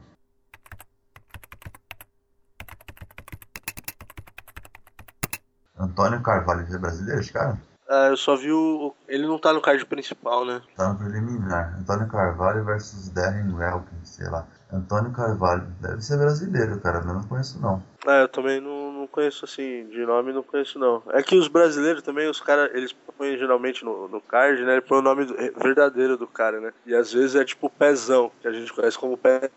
Antônio 5.77 6.22
Carvalho, 6.22 6.66
é 6.72 6.79
brasileiro 6.79 7.20
esse 7.20 7.33
cara? 7.33 7.59
Ah, 7.89 8.07
eu 8.07 8.16
só 8.16 8.35
vi 8.37 8.51
o. 8.51 8.95
Ele 9.07 9.27
não 9.27 9.39
tá 9.39 9.53
no 9.53 9.61
card 9.61 9.85
principal, 9.85 10.45
né? 10.45 10.62
Tá 10.77 10.93
no 10.93 10.99
preliminar. 10.99 11.77
Antônio 11.79 12.09
Carvalho 12.09 12.64
versus 12.64 13.11
Darren 13.11 13.53
Welkin, 13.53 14.05
sei 14.05 14.27
lá. 14.29 14.47
Antônio 14.75 15.12
Carvalho. 15.12 15.66
Deve 15.81 16.03
ser 16.03 16.18
brasileiro, 16.18 16.81
cara. 16.81 16.99
Eu 16.99 17.14
não 17.14 17.22
conheço 17.22 17.61
não. 17.61 17.83
Ah, 18.07 18.22
eu 18.22 18.29
também 18.29 18.61
não, 18.61 18.93
não 18.93 19.07
conheço 19.07 19.45
assim, 19.45 19.87
de 19.89 20.05
nome 20.05 20.33
não 20.33 20.43
conheço 20.43 20.79
não. 20.79 21.03
É 21.11 21.22
que 21.22 21.37
os 21.37 21.49
brasileiros 21.49 22.03
também, 22.03 22.29
os 22.29 22.41
caras, 22.41 22.70
eles 22.75 22.93
põem 23.16 23.39
geralmente 23.39 23.85
no, 23.85 24.09
no 24.09 24.20
card, 24.20 24.62
né? 24.62 24.72
Ele 24.72 24.81
põe 24.83 24.99
o 24.99 25.03
nome 25.03 25.27
verdadeiro 25.57 26.16
do 26.16 26.27
cara, 26.27 26.61
né? 26.61 26.72
E 26.85 26.95
às 26.95 27.12
vezes 27.12 27.37
é 27.37 27.45
tipo 27.45 27.70
Pezão, 27.70 28.31
que 28.43 28.49
a 28.49 28.53
gente 28.53 28.72
conhece 28.72 28.99
como 28.99 29.16
Pezão, 29.16 29.51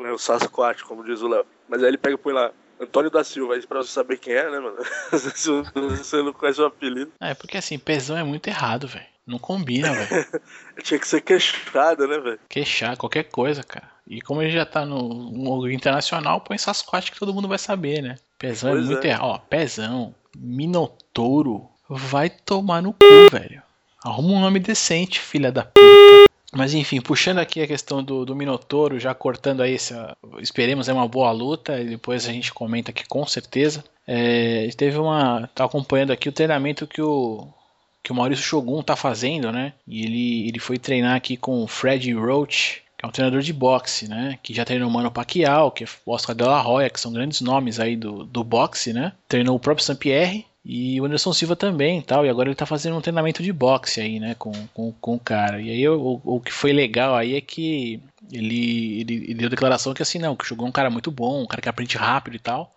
né? 0.00 0.10
o 0.12 0.18
Sasquatch, 0.18 0.82
como 0.84 1.04
diz 1.04 1.22
o 1.22 1.28
Léo. 1.28 1.44
Mas 1.68 1.82
aí 1.82 1.88
ele 1.88 1.98
pega 1.98 2.14
e 2.14 2.18
põe 2.18 2.32
lá 2.32 2.50
Antônio 2.80 3.10
da 3.10 3.22
Silva, 3.22 3.54
pra 3.68 3.82
você 3.82 3.90
saber 3.90 4.18
quem 4.18 4.34
é, 4.34 4.50
né, 4.50 4.58
mano? 4.58 4.76
Você 5.12 6.22
não 6.22 6.32
conhece 6.32 6.60
o 6.60 6.66
apelido. 6.66 7.12
É, 7.20 7.32
porque 7.34 7.56
assim, 7.56 7.78
Pezão 7.78 8.16
é 8.16 8.24
muito 8.24 8.48
errado, 8.48 8.88
velho. 8.88 9.13
Não 9.26 9.38
combina, 9.38 9.92
velho. 9.92 10.26
Tinha 10.82 11.00
que 11.00 11.08
ser 11.08 11.20
queixado, 11.22 12.06
né, 12.06 12.18
velho? 12.18 12.40
Queixar, 12.48 12.96
qualquer 12.96 13.24
coisa, 13.24 13.62
cara. 13.62 13.88
E 14.06 14.20
como 14.20 14.42
ele 14.42 14.50
já 14.50 14.66
tá 14.66 14.84
no, 14.84 15.30
no 15.30 15.70
internacional, 15.70 16.40
põe 16.40 16.58
Sasquatch 16.58 17.10
que 17.10 17.18
todo 17.18 17.32
mundo 17.32 17.48
vai 17.48 17.58
saber, 17.58 18.02
né? 18.02 18.16
Pezão 18.38 18.70
é 18.70 18.72
pois 18.74 18.84
é 18.84 18.88
muito 18.90 19.04
é. 19.04 19.08
errado. 19.08 19.24
Ó, 19.24 19.38
Pezão, 19.38 20.14
Minotouro, 20.36 21.68
vai 21.88 22.28
tomar 22.28 22.82
no 22.82 22.92
cu, 22.92 23.30
velho. 23.32 23.62
Arruma 24.04 24.34
um 24.34 24.40
nome 24.40 24.60
decente, 24.60 25.18
filha 25.20 25.50
da 25.50 25.62
puta. 25.62 26.30
Mas 26.52 26.72
enfim, 26.72 27.00
puxando 27.00 27.38
aqui 27.38 27.62
a 27.62 27.66
questão 27.66 28.02
do, 28.02 28.24
do 28.24 28.36
Minotouro, 28.36 29.00
já 29.00 29.12
cortando 29.12 29.62
aí, 29.62 29.74
essa, 29.74 30.16
esperemos 30.38 30.88
é 30.88 30.92
uma 30.92 31.08
boa 31.08 31.32
luta, 31.32 31.80
e 31.80 31.88
depois 31.88 32.28
a 32.28 32.32
gente 32.32 32.52
comenta 32.52 32.90
aqui 32.90 33.04
com 33.08 33.26
certeza. 33.26 33.82
É, 34.06 34.68
teve 34.76 34.98
uma. 34.98 35.48
tá 35.54 35.64
acompanhando 35.64 36.12
aqui 36.12 36.28
o 36.28 36.32
treinamento 36.32 36.86
que 36.86 37.02
o, 37.02 37.48
que 38.04 38.12
o 38.12 38.14
Maurício 38.14 38.44
Shogun 38.44 38.82
tá 38.82 38.94
fazendo, 38.94 39.50
né? 39.50 39.72
E 39.88 40.04
ele, 40.04 40.48
ele 40.48 40.58
foi 40.58 40.78
treinar 40.78 41.16
aqui 41.16 41.38
com 41.38 41.64
o 41.64 41.66
Fred 41.66 42.12
Roach, 42.12 42.82
que 42.98 43.04
é 43.04 43.08
um 43.08 43.10
treinador 43.10 43.40
de 43.40 43.52
boxe, 43.52 44.06
né? 44.06 44.38
Que 44.42 44.52
já 44.52 44.62
treinou 44.62 44.90
o 44.90 44.92
Mano 44.92 45.10
Pacquiao, 45.10 45.70
que 45.70 45.84
é 45.84 45.86
o 46.04 46.12
Oscar 46.12 46.36
de 46.36 46.44
la 46.44 46.68
Hoya, 46.68 46.90
que 46.90 47.00
são 47.00 47.14
grandes 47.14 47.40
nomes 47.40 47.80
aí 47.80 47.96
do, 47.96 48.24
do 48.24 48.44
boxe, 48.44 48.92
né? 48.92 49.12
Treinou 49.26 49.56
o 49.56 49.58
próprio 49.58 49.86
Saint-Pierre 49.86 50.44
e 50.62 51.00
o 51.00 51.06
Anderson 51.06 51.32
Silva 51.32 51.56
também 51.56 52.02
tal. 52.02 52.26
E 52.26 52.28
agora 52.28 52.50
ele 52.50 52.54
tá 52.54 52.66
fazendo 52.66 52.94
um 52.94 53.00
treinamento 53.00 53.42
de 53.42 53.52
boxe 53.54 54.02
aí, 54.02 54.20
né? 54.20 54.34
Com, 54.38 54.52
com, 54.74 54.92
com 55.00 55.14
o 55.14 55.18
cara. 55.18 55.62
E 55.62 55.70
aí 55.70 55.88
o, 55.88 56.20
o 56.22 56.40
que 56.40 56.52
foi 56.52 56.74
legal 56.74 57.16
aí 57.16 57.34
é 57.34 57.40
que 57.40 58.02
ele, 58.30 59.00
ele, 59.00 59.14
ele 59.14 59.34
deu 59.34 59.48
declaração 59.48 59.94
que 59.94 60.02
assim, 60.02 60.18
não, 60.18 60.36
que 60.36 60.46
jogou 60.46 60.68
um 60.68 60.72
cara 60.72 60.90
muito 60.90 61.10
bom, 61.10 61.42
um 61.42 61.46
cara 61.46 61.62
que 61.62 61.70
aprende 61.70 61.96
rápido 61.96 62.36
e 62.36 62.38
tal. 62.38 62.70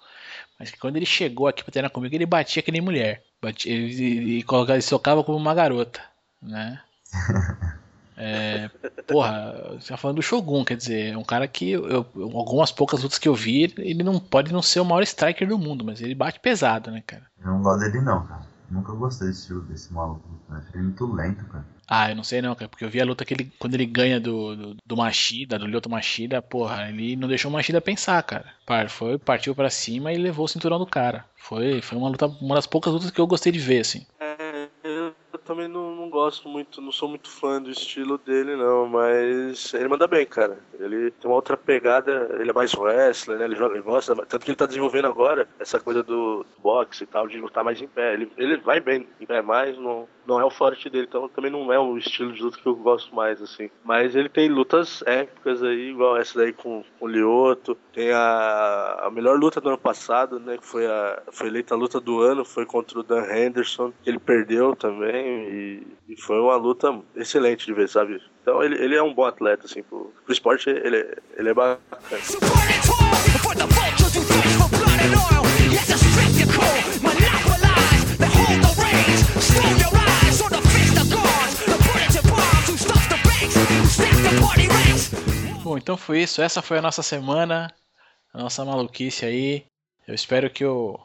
Mas 0.59 0.71
que 0.71 0.79
quando 0.79 0.97
ele 0.97 1.05
chegou 1.05 1.47
aqui 1.47 1.63
pra 1.63 1.71
treinar 1.71 1.91
comigo, 1.91 2.13
ele 2.15 2.25
batia 2.25 2.61
que 2.61 2.71
nem 2.71 2.81
mulher. 2.81 3.23
Batia, 3.41 3.71
ele, 3.71 3.93
ele, 3.93 4.45
ele 4.69 4.81
socava 4.81 5.23
como 5.23 5.37
uma 5.37 5.53
garota, 5.53 6.01
né? 6.41 6.81
É, 8.19 8.67
porra, 9.05 9.75
você 9.79 9.89
tá 9.89 9.97
falando 9.97 10.15
do 10.15 10.23
Shogun, 10.23 10.65
quer 10.65 10.75
dizer, 10.75 11.13
é 11.13 11.17
um 11.17 11.23
cara 11.23 11.47
que 11.47 11.69
eu, 11.69 12.03
algumas 12.33 12.71
poucas 12.71 13.03
lutas 13.03 13.19
que 13.19 13.29
eu 13.29 13.35
vi, 13.35 13.71
ele 13.77 14.01
não 14.01 14.19
pode 14.19 14.51
não 14.51 14.63
ser 14.63 14.79
o 14.79 14.85
maior 14.85 15.03
striker 15.03 15.47
do 15.47 15.59
mundo, 15.59 15.85
mas 15.85 16.01
ele 16.01 16.15
bate 16.15 16.39
pesado, 16.39 16.89
né, 16.89 17.03
cara? 17.05 17.27
Eu 17.39 17.51
não 17.51 17.61
gosto 17.61 17.81
dele 17.81 18.01
não, 18.01 18.25
cara. 18.25 18.41
Nunca 18.69 18.91
gostei 18.93 19.27
desse 19.27 19.41
estilo 19.41 19.61
desse 19.61 19.93
maluco. 19.93 20.27
Acho 20.49 20.67
ele 20.73 20.83
muito 20.83 21.05
lento, 21.13 21.45
cara. 21.45 21.65
Ah, 21.87 22.09
eu 22.09 22.15
não 22.17 22.23
sei 22.23 22.41
não, 22.41 22.53
cara, 22.53 22.67
porque 22.67 22.83
eu 22.83 22.89
vi 22.89 22.99
a 22.99 23.05
luta 23.05 23.23
que 23.23 23.33
ele, 23.33 23.49
quando 23.57 23.75
ele 23.75 23.85
ganha 23.85 24.19
do, 24.19 24.55
do, 24.55 24.77
do 24.85 24.97
Machida, 24.97 25.57
do 25.57 25.65
Lyoto 25.65 25.89
Machida, 25.89 26.41
porra, 26.41 26.89
ele 26.89 27.15
não 27.15 27.29
deixou 27.29 27.49
o 27.49 27.53
Machida 27.53 27.79
pensar, 27.79 28.21
cara. 28.23 28.53
Foi, 28.89 29.17
partiu 29.17 29.55
para 29.55 29.69
cima 29.69 30.11
e 30.11 30.17
levou 30.17 30.43
o 30.43 30.49
cinturão 30.49 30.77
do 30.77 30.85
cara. 30.85 31.25
Foi, 31.37 31.81
foi 31.81 31.97
uma 31.97 32.09
luta, 32.09 32.27
uma 32.41 32.55
das 32.55 32.67
poucas 32.67 32.91
lutas 32.91 33.09
que 33.09 33.21
eu 33.21 33.25
gostei 33.25 33.53
de 33.53 33.59
ver, 33.59 33.79
assim. 33.79 34.05
É, 34.19 34.26
eu 34.26 34.26
também 35.47 35.67
não, 35.69 35.95
não 35.95 36.09
gosto 36.09 36.49
muito, 36.49 36.81
não 36.81 36.91
sou 36.91 37.07
muito 37.07 37.29
fã 37.29 37.61
do 37.61 37.71
estilo 37.71 38.17
dele, 38.17 38.55
não, 38.57 38.85
mas 38.85 39.73
ele 39.73 39.87
manda 39.87 40.05
bem, 40.05 40.25
cara. 40.25 40.59
Ele 40.77 41.09
tem 41.11 41.29
uma 41.29 41.35
outra 41.35 41.55
pegada, 41.55 42.35
ele 42.39 42.49
é 42.49 42.53
mais 42.53 42.73
wrestler, 42.73 43.39
né? 43.39 43.45
Ele 43.45 43.55
joga, 43.55 43.75
ele 43.75 43.83
gosta, 43.83 44.13
tanto 44.15 44.43
que 44.43 44.51
ele 44.51 44.57
tá 44.57 44.65
desenvolvendo 44.65 45.07
agora 45.07 45.47
essa 45.57 45.79
coisa 45.79 46.03
do 46.03 46.45
boxe 46.59 47.05
e 47.05 47.07
tal, 47.07 47.27
de 47.27 47.39
lutar 47.39 47.63
mais 47.63 47.81
em 47.81 47.87
pé. 47.87 48.13
Ele, 48.13 48.31
ele 48.37 48.57
vai 48.57 48.81
bem 48.81 49.07
em 49.19 49.25
pé 49.25 49.41
mais, 49.41 49.77
não, 49.77 50.07
não 50.27 50.39
é 50.39 50.43
o 50.43 50.49
forte 50.49 50.89
dele, 50.89 51.07
então 51.07 51.29
também 51.29 51.49
não 51.49 51.71
é 51.71 51.79
o 51.79 51.97
estilo 51.97 52.33
de 52.33 52.43
luta 52.43 52.57
que 52.57 52.65
eu 52.67 52.75
gosto 52.75 53.15
mais, 53.15 53.41
assim. 53.41 53.69
Mas 53.83 54.15
ele 54.15 54.27
tem 54.27 54.49
lutas 54.49 55.01
épicas 55.05 55.63
aí, 55.63 55.91
igual 55.91 56.17
essa 56.17 56.37
daí 56.37 56.51
com, 56.51 56.83
com 56.99 57.05
o 57.05 57.07
Lioto. 57.07 57.77
Tem 57.93 58.11
a, 58.11 58.99
a 59.03 59.09
melhor 59.09 59.39
luta 59.39 59.61
do 59.61 59.69
ano 59.69 59.77
passado, 59.77 60.39
né? 60.39 60.57
Que 60.57 60.65
foi, 60.65 60.85
a, 60.85 61.23
foi 61.31 61.47
eleita 61.47 61.73
a 61.73 61.77
luta 61.77 61.99
do 61.99 62.21
ano, 62.21 62.43
foi 62.43 62.65
contra 62.65 62.99
o 62.99 63.03
Dan 63.03 63.25
Henderson, 63.25 63.93
que 64.03 64.09
ele 64.09 64.19
perdeu 64.19 64.75
também. 64.75 65.36
E, 65.37 65.87
e 66.09 66.21
foi 66.21 66.39
uma 66.39 66.55
luta 66.55 67.01
excelente 67.15 67.65
de 67.65 67.73
ver, 67.73 67.87
sabe? 67.89 68.21
Então 68.41 68.63
ele, 68.63 68.75
ele 68.83 68.95
é 68.95 69.03
um 69.03 69.13
bom 69.13 69.25
atleta, 69.25 69.65
assim, 69.65 69.83
pro, 69.83 70.13
pro 70.23 70.33
esporte 70.33 70.69
ele, 70.69 71.05
ele 71.35 71.49
é 71.49 71.53
bacana. 71.53 71.79
Bom, 85.63 85.77
então 85.77 85.97
foi 85.97 86.21
isso. 86.21 86.41
Essa 86.41 86.61
foi 86.61 86.77
a 86.77 86.81
nossa 86.81 87.03
semana, 87.03 87.73
a 88.33 88.37
nossa 88.37 88.63
maluquice 88.63 89.25
aí. 89.25 89.65
Eu 90.07 90.15
espero 90.15 90.49
que 90.49 90.63
o, 90.63 90.97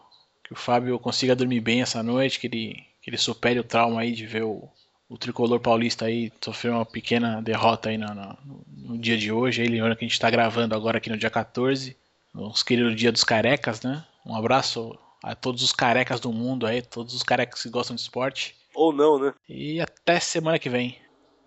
que 0.45 0.53
o 0.53 0.57
Fábio 0.57 0.99
consiga 1.01 1.35
dormir 1.35 1.61
bem 1.61 1.83
essa 1.83 2.01
noite, 2.03 2.39
que 2.39 2.47
ele, 2.47 2.77
que 3.03 3.11
ele 3.11 3.19
supere 3.19 3.59
o 3.59 3.65
trauma 3.65 4.01
aí 4.01 4.13
de 4.13 4.27
ver 4.27 4.45
o, 4.45 4.69
o 5.09 5.19
tricolor 5.19 5.61
paulista 5.61 6.07
aí 6.07 6.33
sofrer 6.41 6.71
uma 6.71 6.87
pequena 6.87 7.43
derrota 7.43 7.91
aí 7.91 7.99
no, 7.99 8.15
no, 8.15 8.39
no 8.77 8.99
dia 8.99 9.19
de 9.19 9.33
hoje. 9.33 9.61
Aí, 9.61 9.69
lembrando 9.69 9.97
que 9.97 10.05
a 10.05 10.09
gente 10.09 10.15
está 10.15 10.31
gravando 10.31 10.75
agora 10.75 10.99
aqui 10.99 11.11
no 11.11 11.19
dia 11.19 11.29
14, 11.29 11.97
nos 12.33 12.63
queridos 12.63 12.97
Dia 12.97 13.13
dos 13.13 13.25
Carecas, 13.25 13.83
né? 13.83 14.05
Um 14.25 14.37
abraço 14.37 14.97
a 15.23 15.35
todos 15.35 15.63
os 15.63 15.73
carecas 15.73 16.21
do 16.21 16.33
mundo 16.33 16.67
aí, 16.67 16.81
todos 16.81 17.13
os 17.13 17.23
carecas 17.23 17.63
que 17.63 17.69
gostam 17.69 17.97
de 17.97 18.03
esporte. 18.03 18.57
Ou 18.75 18.93
não, 18.93 19.19
né? 19.19 19.35
E 19.49 19.81
até 19.81 20.19
semana 20.21 20.59
que 20.59 20.71
vem. 20.71 20.97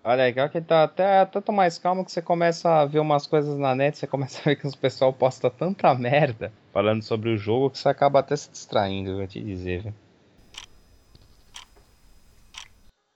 Olha, 0.03 0.23
legal 0.23 0.49
que 0.49 0.61
tá 0.61 0.83
até 0.83 1.25
tanto 1.25 1.51
mais 1.51 1.79
calmo 1.79 2.05
que 2.05 2.11
você 2.11 2.21
começa 2.21 2.69
a 2.81 2.85
ver 2.85 2.99
umas 2.99 3.25
coisas 3.25 3.57
na 3.57 3.73
net, 3.73 3.97
você 3.97 4.05
começa 4.05 4.39
a 4.39 4.43
ver 4.43 4.55
que 4.57 4.67
os 4.67 4.75
pessoal 4.75 5.11
posta 5.11 5.49
tanta 5.49 5.95
merda 5.95 6.53
falando 6.75 7.01
sobre 7.01 7.29
o 7.29 7.37
jogo 7.37 7.69
que 7.69 7.77
você 7.77 7.87
acaba 7.87 8.19
até 8.19 8.35
se 8.35 8.51
distraindo, 8.51 9.11
eu 9.11 9.17
vou 9.17 9.27
te 9.27 9.39
dizer, 9.39 9.81
viu? 9.81 9.93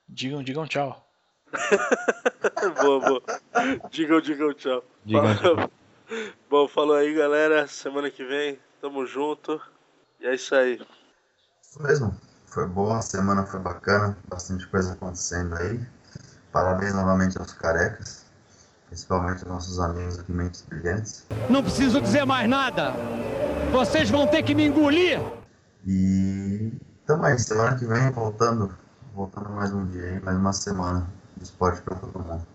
Digam, 0.10 0.44
digam 0.44 0.66
tchau. 0.66 1.08
boa, 2.82 3.00
boa. 3.00 3.22
Digam, 3.92 4.20
digam 4.20 4.54
tchau. 4.54 4.84
Digam 5.06 5.36
tchau. 5.36 5.72
Bom, 6.50 6.68
falou 6.68 6.96
aí, 6.96 7.14
galera. 7.14 7.68
Semana 7.68 8.10
que 8.10 8.26
vem, 8.26 8.60
tamo 8.82 9.06
junto. 9.06 9.62
E 10.20 10.26
é 10.26 10.34
isso 10.34 10.56
aí. 10.56 10.82
Isso 11.62 11.82
mesmo. 11.82 12.20
Foi 12.48 12.66
boa, 12.66 12.98
a 12.98 13.02
semana 13.02 13.46
foi 13.46 13.60
bacana, 13.60 14.18
bastante 14.28 14.68
coisa 14.68 14.94
acontecendo 14.94 15.56
aí. 15.56 15.80
Parabéns 16.52 16.96
novamente 16.96 17.38
aos 17.38 17.54
carecas, 17.54 18.26
principalmente 18.88 19.44
aos 19.44 19.54
nossos 19.54 19.80
amigos 19.80 20.18
aqui 20.18 20.32
Mentes 20.32 20.64
Brilhantes. 20.64 21.28
Não 21.48 21.62
preciso 21.62 22.02
dizer 22.02 22.26
mais 22.26 22.50
nada. 22.50 22.94
Vocês 23.72 24.10
vão 24.10 24.26
ter 24.26 24.42
que 24.42 24.56
me 24.56 24.66
engolir. 24.66 25.22
E 25.86 26.74
tamo 27.06 27.24
aí, 27.24 27.38
semana 27.38 27.78
que 27.78 27.86
vem 27.86 28.10
voltando, 28.10 28.76
voltando 29.14 29.50
mais 29.50 29.74
um 29.74 29.86
dia 29.88 30.04
aí, 30.04 30.20
mais 30.22 30.38
uma 30.38 30.54
semana 30.54 31.08
de 31.38 31.44
esporte 31.44 31.82
pra 31.82 31.96
todo 31.96 32.20
mundo. 32.20 32.46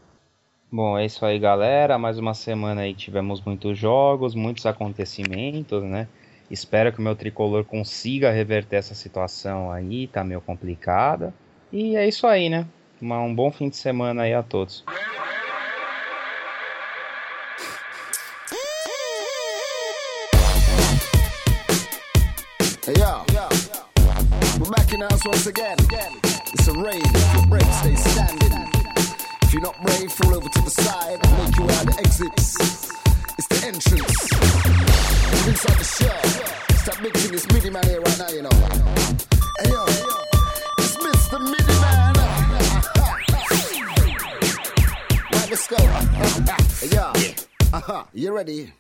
Bom, 0.70 0.98
é 0.98 1.07
isso 1.07 1.24
aí, 1.24 1.38
galera. 1.38 1.96
Mais 1.98 2.18
uma 2.18 2.34
semana 2.34 2.80
aí 2.82 2.94
tivemos 2.94 3.40
muitos 3.40 3.78
jogos, 3.78 4.34
muitos 4.34 4.66
acontecimentos, 4.66 5.82
né? 5.84 6.09
Espero 6.50 6.92
que 6.92 6.98
o 6.98 7.02
meu 7.02 7.14
tricolor 7.16 7.64
consiga 7.64 8.30
reverter 8.30 8.76
essa 8.76 8.94
situação 8.94 9.70
aí, 9.70 10.07
tá 10.09 10.22
meio 10.24 10.40
complicada. 10.40 11.32
E 11.72 11.96
é 11.96 12.07
isso 12.07 12.26
aí, 12.26 12.48
né? 12.48 12.66
Uma- 13.00 13.20
um 13.20 13.34
bom 13.34 13.50
fim 13.52 13.68
de 13.68 13.76
semana 13.76 14.22
aí 14.22 14.34
a 14.34 14.42
todos. 14.42 14.84
Hey 22.86 22.92
yo, 22.98 23.24
we're 24.61 24.70
back 24.70 24.92
in 24.92 25.00
the 25.00 25.07
house 25.09 25.24
once 25.26 25.46
again. 25.46 26.23
It's 26.66 26.74
a. 26.74 26.80
If 26.80 27.34
you're 27.34 27.46
brave, 27.46 27.74
stay 27.74 27.94
standing. 27.94 28.52
If 29.42 29.52
you're 29.52 29.60
not 29.60 29.78
brave, 29.84 30.10
fall 30.10 30.34
over 30.34 30.48
to 30.48 30.62
the 30.62 30.70
side. 30.70 31.20
Make 31.36 31.58
your 31.58 31.66
way 31.66 31.74
out 31.74 31.84
the 31.84 31.98
exits. 31.98 32.56
It's 33.36 33.48
the 33.48 33.66
entrance. 33.66 34.32
We're 35.44 35.50
inside 35.50 35.76
the 35.76 35.84
show. 35.84 36.20
It's 36.70 36.84
that 36.86 37.02
big 37.02 37.12
thing. 37.12 37.52
Midi 37.52 37.68
Man 37.68 37.84
here 37.84 38.00
right 38.00 38.18
now, 38.18 38.28
you 38.30 38.40
know. 38.40 38.48
Hey 39.60 39.72
yo, 39.72 39.84
it's 40.78 40.96
Mr. 40.96 41.38
Midi 41.38 41.74
Man. 41.84 42.14
Right, 45.32 45.50
let's 45.50 45.66
go. 45.68 45.76
Hey 46.80 46.88
yo, 46.96 47.12
uh-huh. 47.74 48.04
You 48.14 48.34
ready? 48.34 48.72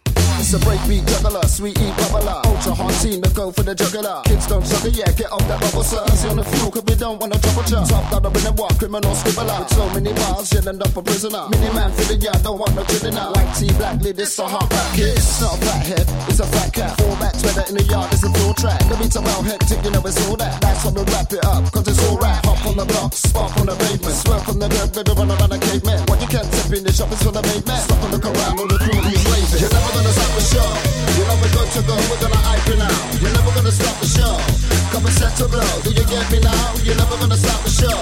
It's 0.44 0.52
a 0.52 0.58
breakbeat 0.58 1.08
juggler, 1.08 1.40
sweetie 1.48 1.88
bubbler. 1.96 2.44
Ultra 2.44 2.74
hard 2.76 2.92
team 3.00 3.22
to 3.22 3.32
go 3.32 3.50
for 3.50 3.64
the 3.64 3.74
juggler. 3.74 4.20
Kids 4.28 4.44
don't 4.44 4.60
sugar, 4.60 4.92
yeah, 4.92 5.08
get 5.16 5.32
off 5.32 5.40
that 5.48 5.56
bubble, 5.56 5.80
sir. 5.80 6.04
Easy 6.12 6.28
on 6.28 6.36
the 6.36 6.44
fuel, 6.44 6.68
cause 6.68 6.84
we 6.84 6.94
don't 7.00 7.16
wanna 7.16 7.40
trouble 7.40 7.64
ya. 7.64 7.80
Top 7.88 8.04
dollar 8.12 8.28
in 8.28 8.44
the 8.44 8.52
war, 8.52 8.68
criminal 8.76 9.16
scribbler. 9.16 9.56
With 9.56 9.72
so 9.72 9.88
many 9.96 10.12
bars, 10.12 10.52
you'll 10.52 10.68
end 10.68 10.84
up 10.84 10.92
a 10.92 11.00
prisoner. 11.00 11.48
Mini 11.48 11.72
man 11.72 11.88
for 11.96 12.04
the 12.12 12.20
yard, 12.20 12.44
don't 12.44 12.60
want 12.60 12.76
no 12.76 12.84
criminal. 12.84 13.32
Like 13.32 13.56
T 13.56 13.72
black 13.80 13.96
lid, 14.04 14.20
it's 14.20 14.36
a 14.36 14.44
hard 14.44 14.68
back 14.68 14.92
kid. 14.92 15.16
It's 15.16 15.40
not 15.40 15.56
a 15.56 15.64
fat 15.64 15.80
head, 15.80 16.06
it's 16.28 16.40
a 16.44 16.46
fat 16.52 16.68
cat. 16.76 16.92
Four 17.00 17.16
backs, 17.16 17.40
weather 17.40 17.64
in 17.72 17.80
the 17.80 17.84
yard, 17.88 18.12
it's 18.12 18.20
a 18.20 18.28
full 18.36 18.52
track. 18.52 18.84
The 18.84 19.00
beats 19.00 19.16
are 19.16 19.24
well 19.24 19.40
hectic, 19.48 19.80
you 19.80 19.96
know 19.96 20.04
it's 20.04 20.20
all 20.28 20.36
that. 20.36 20.60
That's 20.60 20.84
why 20.84 20.92
we 20.92 21.08
wrap 21.08 21.32
it 21.32 21.40
up, 21.40 21.72
cause 21.72 21.88
it's 21.88 22.04
all 22.04 22.20
rap. 22.20 22.44
Hop 22.44 22.60
on 22.68 22.76
the 22.76 22.84
block, 22.84 23.16
spark 23.16 23.56
on 23.56 23.72
the 23.72 23.76
pavement. 23.80 24.12
Swerve 24.12 24.44
on 24.52 24.60
the 24.60 24.68
dirt, 24.68 24.92
better 24.92 25.16
run 25.16 25.32
around 25.32 25.56
a 25.56 25.58
caveman. 25.58 26.04
What 26.04 26.20
you 26.20 26.28
can't 26.28 26.44
step 26.52 26.68
in 26.68 26.84
the 26.84 26.92
shop 26.92 27.08
is 27.16 27.24
for 27.24 27.32
the 27.32 27.40
made 27.48 27.64
man. 27.64 27.80
Stop 27.80 27.96
and 28.04 28.12
look 28.12 28.28
around, 28.28 28.60
all 28.60 28.68
the 28.68 28.76
crew 28.76 29.00
who's 29.08 29.24
raving. 29.24 29.56
You're 29.56 29.72
never 29.72 29.88
gonna 29.88 30.12
stop 30.12 30.33
the 30.34 30.40
show. 30.40 30.70
You're 31.16 31.28
never 31.28 31.48
to 31.74 31.82
go, 31.86 31.94
we're 32.10 32.20
gonna 32.20 32.42
hype 32.42 32.66
you 32.66 32.76
now. 32.76 32.90
You're 33.22 33.32
never 33.32 33.54
gonna 33.54 33.70
stop 33.70 34.00
the 34.00 34.06
show. 34.06 34.83
Come 34.94 35.06
and 35.06 35.14
set 35.18 35.34
to 35.42 35.48
blow. 35.50 35.74
Do 35.82 35.90
you 35.90 36.06
get 36.06 36.30
me 36.30 36.38
now? 36.38 36.70
You're 36.86 36.94
never 36.94 37.18
gonna 37.18 37.36
stop 37.36 37.58
the 37.66 37.70
show. 37.82 37.98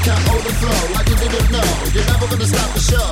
Can't 0.00 0.24
hold 0.24 0.40
the 0.40 0.52
flow 0.56 0.80
like 0.96 1.06
you 1.12 1.16
didn't 1.20 1.52
know. 1.52 1.68
You're 1.92 2.08
never 2.08 2.24
gonna 2.32 2.48
stop 2.48 2.72
the 2.72 2.80
show. 2.80 3.08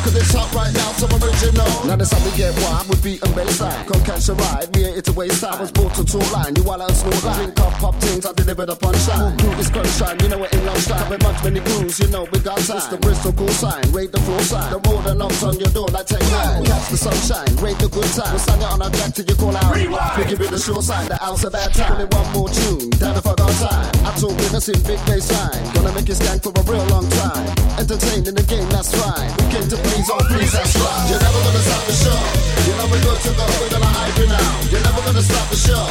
Cause 0.00 0.16
it's 0.16 0.32
hot 0.32 0.48
right 0.56 0.72
now, 0.72 0.88
so 0.96 1.04
original. 1.12 1.68
Now 1.84 1.96
that's 1.96 2.08
how 2.08 2.24
we 2.24 2.32
get 2.40 2.56
wild 2.64 2.88
with 2.88 3.04
beat 3.04 3.20
and 3.20 3.36
bassline. 3.36 3.84
Come 3.84 4.00
catch 4.00 4.28
a 4.30 4.34
ride, 4.34 4.72
ain't 4.72 4.96
here 4.96 5.02
to 5.02 5.12
waste 5.12 5.44
time. 5.44 5.60
I 5.60 5.60
was 5.60 5.72
brought 5.72 5.92
to 6.00 6.04
tour 6.08 6.24
line, 6.32 6.56
you 6.56 6.64
while 6.64 6.80
and 6.80 6.96
snore 6.96 7.12
line. 7.20 7.52
Drink 7.52 7.60
up, 7.60 7.72
pop 7.84 7.94
things, 8.00 8.24
I 8.24 8.32
deliver 8.32 8.64
the 8.64 8.76
punchline. 8.76 9.36
Crew 9.36 9.52
is 9.60 9.68
sunshine, 9.68 10.16
you 10.20 10.28
know 10.28 10.44
it 10.44 10.54
ain't 10.54 10.64
lunchtime. 10.64 10.98
Couple 11.04 11.18
much 11.20 11.44
many 11.44 11.60
crews, 11.60 12.00
you 12.00 12.08
know 12.08 12.24
we 12.32 12.38
got 12.40 12.58
time. 12.64 12.76
It's 12.76 12.86
the 12.86 12.96
Bristol 12.96 13.32
cool 13.32 13.48
sign, 13.48 13.84
rate 13.92 14.12
the 14.12 14.20
floor 14.20 14.40
sign. 14.40 14.70
The 14.72 14.80
road 14.88 15.06
and 15.06 15.18
knocks 15.18 15.42
on 15.42 15.58
your 15.58 15.68
door 15.70 15.88
like 15.88 16.06
take 16.06 16.24
nine. 16.32 16.64
Catch 16.64 16.88
the 16.88 16.96
sunshine, 16.96 17.52
rate 17.60 17.78
the 17.78 17.88
good 17.88 18.08
time. 18.16 18.32
We'll 18.32 18.40
stand 18.40 18.62
it 18.62 18.70
on 18.72 18.82
our 18.82 18.90
track 18.90 19.14
till 19.14 19.26
you 19.26 19.34
call 19.36 19.56
out. 19.56 19.74
Rewind. 19.74 20.16
We 20.16 20.24
give 20.24 20.40
it 20.40 20.50
the 20.50 20.58
sure 20.58 20.82
sign, 20.82 21.08
the 21.08 21.16
house 21.16 21.44
a 21.44 21.50
bad 21.50 21.74
time. 21.74 21.92
Only 21.92 22.08
one 22.16 22.28
more 22.32 22.48
tune, 22.48 22.69
down 23.00 23.14
the 23.14 23.22
fuck 23.22 23.40
on 23.40 23.50
time. 23.58 23.88
I 24.06 24.10
with 24.20 24.54
us 24.54 24.68
in 24.68 24.78
big 24.86 25.00
bass 25.06 25.32
line. 25.32 25.62
Gonna 25.74 25.92
make 25.92 26.08
you 26.08 26.14
skank 26.14 26.42
for 26.44 26.52
a 26.54 26.62
real 26.68 26.84
long 26.92 27.08
time. 27.18 27.46
Entertained 27.80 28.28
in 28.28 28.34
the 28.34 28.44
game, 28.44 28.68
that's 28.68 28.92
fine. 28.94 29.30
We 29.40 29.44
came 29.50 29.66
to 29.66 29.76
please, 29.80 30.08
oh 30.10 30.20
please, 30.28 30.52
that's 30.52 30.76
right. 30.76 31.08
You're 31.08 31.22
never 31.22 31.40
gonna 31.40 31.64
stop 31.64 31.82
the 31.88 31.96
show. 31.96 32.20
You 32.68 32.72
know 32.76 32.86
we're 32.92 33.02
good 33.02 33.20
to 33.26 33.32
go, 33.34 33.44
we're 33.58 33.72
gonna 33.72 33.90
hype 33.90 34.18
you 34.18 34.28
now. 34.28 34.50
You're 34.70 34.84
never 34.84 35.00
gonna 35.02 35.24
stop 35.24 35.46
the 35.50 35.56
show. 35.56 35.84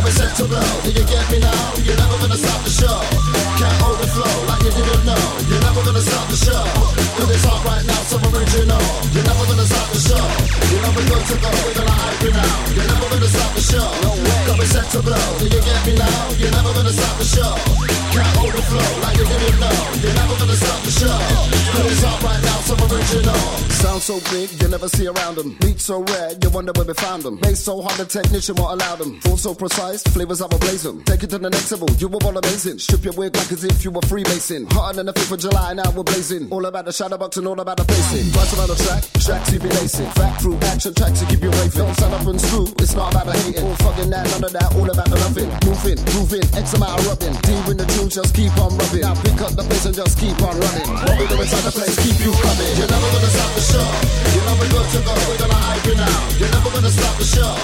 We 0.00 0.10
set 0.16 0.34
to 0.36 0.44
blow. 0.48 0.64
Do 0.82 0.90
you 0.90 1.04
get 1.06 1.28
me 1.30 1.38
now? 1.38 1.76
You're 1.84 1.94
never 1.94 2.16
gonna 2.18 2.34
stop 2.34 2.64
the 2.64 2.72
show. 2.72 2.98
Can't 3.60 3.78
overflow 3.84 4.32
like 4.48 4.62
you 4.64 4.72
didn't 4.72 5.04
know. 5.06 5.24
You're 5.46 5.60
never 5.60 5.84
gonna 5.84 6.00
stop 6.00 6.26
the 6.26 6.40
show. 6.40 6.64
Cause 7.14 7.30
it's 7.30 7.44
hot 7.44 7.62
right 7.68 7.84
now, 7.86 8.00
so 8.08 8.16
original. 8.32 8.82
You're 9.12 9.28
never 9.28 9.44
gonna 9.46 9.68
stop 9.68 9.88
the 9.92 10.00
show. 10.00 10.24
You 10.72 10.78
know 10.82 10.90
we're 10.96 11.06
good 11.06 11.24
to 11.30 11.36
go, 11.38 11.50
we're 11.62 11.76
gonna 11.78 11.94
hype 11.94 12.22
you 12.26 12.32
now. 12.32 12.56
You're 12.74 12.88
never 12.90 13.06
gonna 13.12 13.28
stop 13.28 13.52
the 13.54 13.62
show. 13.62 14.09
To 14.90 15.02
blow. 15.02 15.38
Do 15.38 15.44
you 15.44 15.62
get 15.62 15.86
me 15.86 15.94
now? 15.94 16.30
You're 16.36 16.50
never 16.50 16.72
gonna 16.74 16.92
stop 16.92 17.16
the 17.18 17.24
show. 17.24 17.54
Can't 18.10 18.36
overflow 18.38 19.00
like 19.02 19.16
you 19.18 19.24
didn't 19.24 19.60
know. 19.60 19.70
You're 20.02 20.14
never 20.14 20.34
gonna 20.36 20.56
stop 20.56 20.82
the 20.82 20.90
show. 20.90 21.18
Cause 21.72 21.92
it's 21.92 22.02
hot 22.02 22.22
right 22.22 22.42
now, 22.42 22.60
so 22.66 22.74
original. 22.74 23.69
Sound 23.80 24.02
so 24.02 24.20
big, 24.30 24.50
you 24.60 24.68
never 24.68 24.88
see 24.88 25.06
around 25.06 25.36
them. 25.36 25.56
Beat 25.60 25.80
so 25.80 26.02
rare, 26.02 26.32
you 26.42 26.50
wonder 26.50 26.72
where 26.76 26.84
we 26.84 26.92
found 26.94 27.22
them. 27.22 27.36
Bass 27.36 27.60
so 27.60 27.80
hard, 27.80 27.96
the 27.98 28.04
technician 28.04 28.54
won't 28.56 28.80
allow 28.80 28.94
them. 28.96 29.18
Flow 29.20 29.36
so 29.36 29.54
precise, 29.54 30.02
flavors 30.02 30.40
have 30.40 30.52
a 30.52 30.58
blaze 30.58 30.84
'em. 30.84 31.02
Take 31.04 31.22
it 31.22 31.30
to 31.30 31.38
the 31.38 31.48
next 31.48 31.72
level, 31.72 31.88
you 31.98 32.08
were 32.08 32.20
all 32.22 32.36
amazing. 32.36 32.78
Strip 32.78 33.04
your 33.04 33.14
wig 33.14 33.34
like 33.34 33.50
as 33.50 33.64
if 33.64 33.82
you 33.82 33.90
were 33.90 34.02
Freemason. 34.06 34.66
Hotter 34.70 34.96
than 34.96 35.06
the 35.06 35.14
5th 35.14 35.32
of 35.32 35.40
July, 35.40 35.72
now 35.72 35.90
we're 35.96 36.04
blazing. 36.04 36.48
All 36.50 36.66
about 36.66 36.84
the 36.84 36.92
shadow 36.92 37.16
box 37.16 37.38
and 37.38 37.46
all 37.46 37.58
about 37.58 37.78
the 37.78 37.84
pacing. 37.84 38.30
Twice 38.32 38.52
around 38.52 38.68
the 38.68 38.76
track, 38.76 39.02
tracks 39.24 39.50
you 39.50 39.58
be 39.58 39.70
lacing. 39.70 40.10
Fact 40.12 40.42
through 40.42 40.58
action 40.60 40.92
tracks 40.92 41.20
to 41.20 41.26
keep 41.26 41.42
you 41.42 41.50
raving. 41.50 41.80
Don't 41.80 41.94
stand 41.96 42.12
rough 42.12 42.26
and 42.26 42.40
screw. 42.40 42.66
It's 42.80 42.94
not 42.94 43.14
about 43.14 43.26
the 43.26 43.32
hating 43.32 43.64
or 43.64 43.76
fucking 43.76 44.10
that, 44.10 44.28
none 44.28 44.44
of 44.44 44.52
that, 44.52 44.76
all 44.76 44.90
about 44.90 45.08
the 45.08 45.16
loving. 45.24 45.48
Moving, 45.64 45.98
moving, 46.14 46.44
X 46.52 46.74
amount 46.74 47.00
of 47.00 47.06
rubbing. 47.08 47.34
D 47.48 47.48
in 47.70 47.76
the 47.78 47.86
tunes, 47.96 48.14
just 48.14 48.34
keep 48.34 48.52
on 48.60 48.76
rubbing. 48.76 49.00
Now 49.00 49.14
pick 49.24 49.40
up 49.40 49.56
the 49.56 49.64
pace 49.64 49.86
and 49.86 49.96
just 49.96 50.18
keep 50.20 50.36
on 50.42 50.54
running. 50.60 50.88
What 51.00 51.16
we 51.16 51.26
do 51.32 51.40
inside 51.40 51.64
the 51.64 51.72
place, 51.72 51.96
keep 51.96 52.20
you 52.20 52.32
coming. 52.44 52.72
You're 52.76 52.92
never 52.92 53.08
gonna 53.16 53.30
stop 53.32 53.50
the 53.56 53.69
show. 53.70 53.90
You're 54.34 54.46
never 54.46 54.66
good 54.66 54.86
to 54.94 54.98
go, 55.06 55.14
we're 55.30 55.38
gonna 55.38 55.60
hype 55.66 55.86
you 55.86 55.94
now. 55.94 56.18
You're 56.38 56.50
never 56.50 56.70
gonna 56.70 56.90
stop 56.90 57.14
the 57.18 57.26
show. 57.26 57.54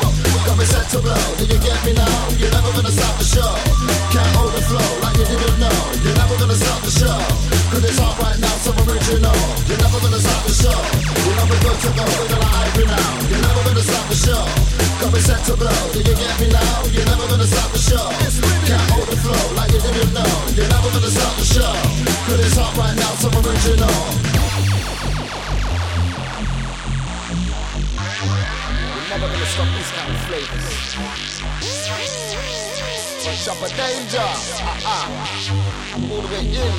Got 0.47 0.57
me 0.59 0.65
set 0.65 0.87
to 0.95 0.99
blow, 1.03 1.19
do 1.39 1.45
you 1.45 1.59
get 1.59 1.79
me 1.83 1.93
now? 1.99 2.19
You're 2.39 2.53
never 2.55 2.71
gonna 2.71 2.95
stop 2.95 3.15
the 3.19 3.27
show. 3.27 3.51
Can't 4.15 4.31
hold 4.39 4.55
the 4.55 4.63
flow 4.63 4.91
like 5.03 5.19
you 5.19 5.27
didn't 5.27 5.59
know. 5.59 5.79
You're 6.07 6.15
never 6.15 6.37
gonna 6.39 6.55
stop 6.55 6.81
the 6.87 6.93
show. 6.95 7.19
Cause 7.71 7.83
it's 7.83 7.99
hot 7.99 8.15
right 8.23 8.39
now, 8.39 8.55
so 8.63 8.71
original. 8.87 9.35
You're 9.67 9.83
never 9.83 9.99
gonna 9.99 10.23
stop 10.23 10.43
the 10.47 10.55
show. 10.55 10.79
You're 11.27 11.39
never 11.43 11.59
good 11.59 11.79
to 11.83 11.91
go, 11.99 12.05
we're 12.07 12.31
gonna 12.31 12.51
hype 12.55 12.77
you 12.79 12.87
now. 12.87 13.11
You're 13.27 13.43
never 13.43 13.63
gonna 13.67 13.83
stop 13.83 14.07
the 14.07 14.15
show. 14.15 14.45
Got 15.03 15.11
me 15.11 15.21
set 15.21 15.43
to 15.51 15.55
blow, 15.59 15.81
do 15.91 15.99
you 15.99 16.15
get 16.15 16.35
me 16.39 16.49
now? 16.55 16.87
You're 16.95 17.09
never 17.11 17.27
gonna 17.27 17.49
stop 17.51 17.71
the 17.75 17.83
show. 17.83 18.07
Can't 18.71 18.87
hold 18.95 19.11
the 19.11 19.19
flow 19.19 19.43
like 19.59 19.75
you 19.75 19.83
didn't 19.83 20.15
know. 20.15 20.31
You're 20.55 20.71
never 20.71 20.89
gonna 20.95 21.11
stop 21.11 21.35
the 21.35 21.47
show. 21.47 21.75
Cause 22.31 22.39
it's 22.39 22.55
hot 22.55 22.71
right 22.79 22.95
now, 22.95 23.13
so 23.19 23.29
original. 23.43 24.46
Never 29.19 29.33
gonna 29.33 29.47
stop 29.47 29.69
these 29.75 29.91
kind 29.93 30.11
of 30.13 30.21
flavors. 30.27 30.95
Punch 33.25 33.49
up 33.49 33.63
a 33.63 33.69
danger. 33.75 34.21
Uh-uh. 34.21 35.07
All 36.13 36.21
the 36.21 36.29
way 36.29 36.41
in. 36.41 36.75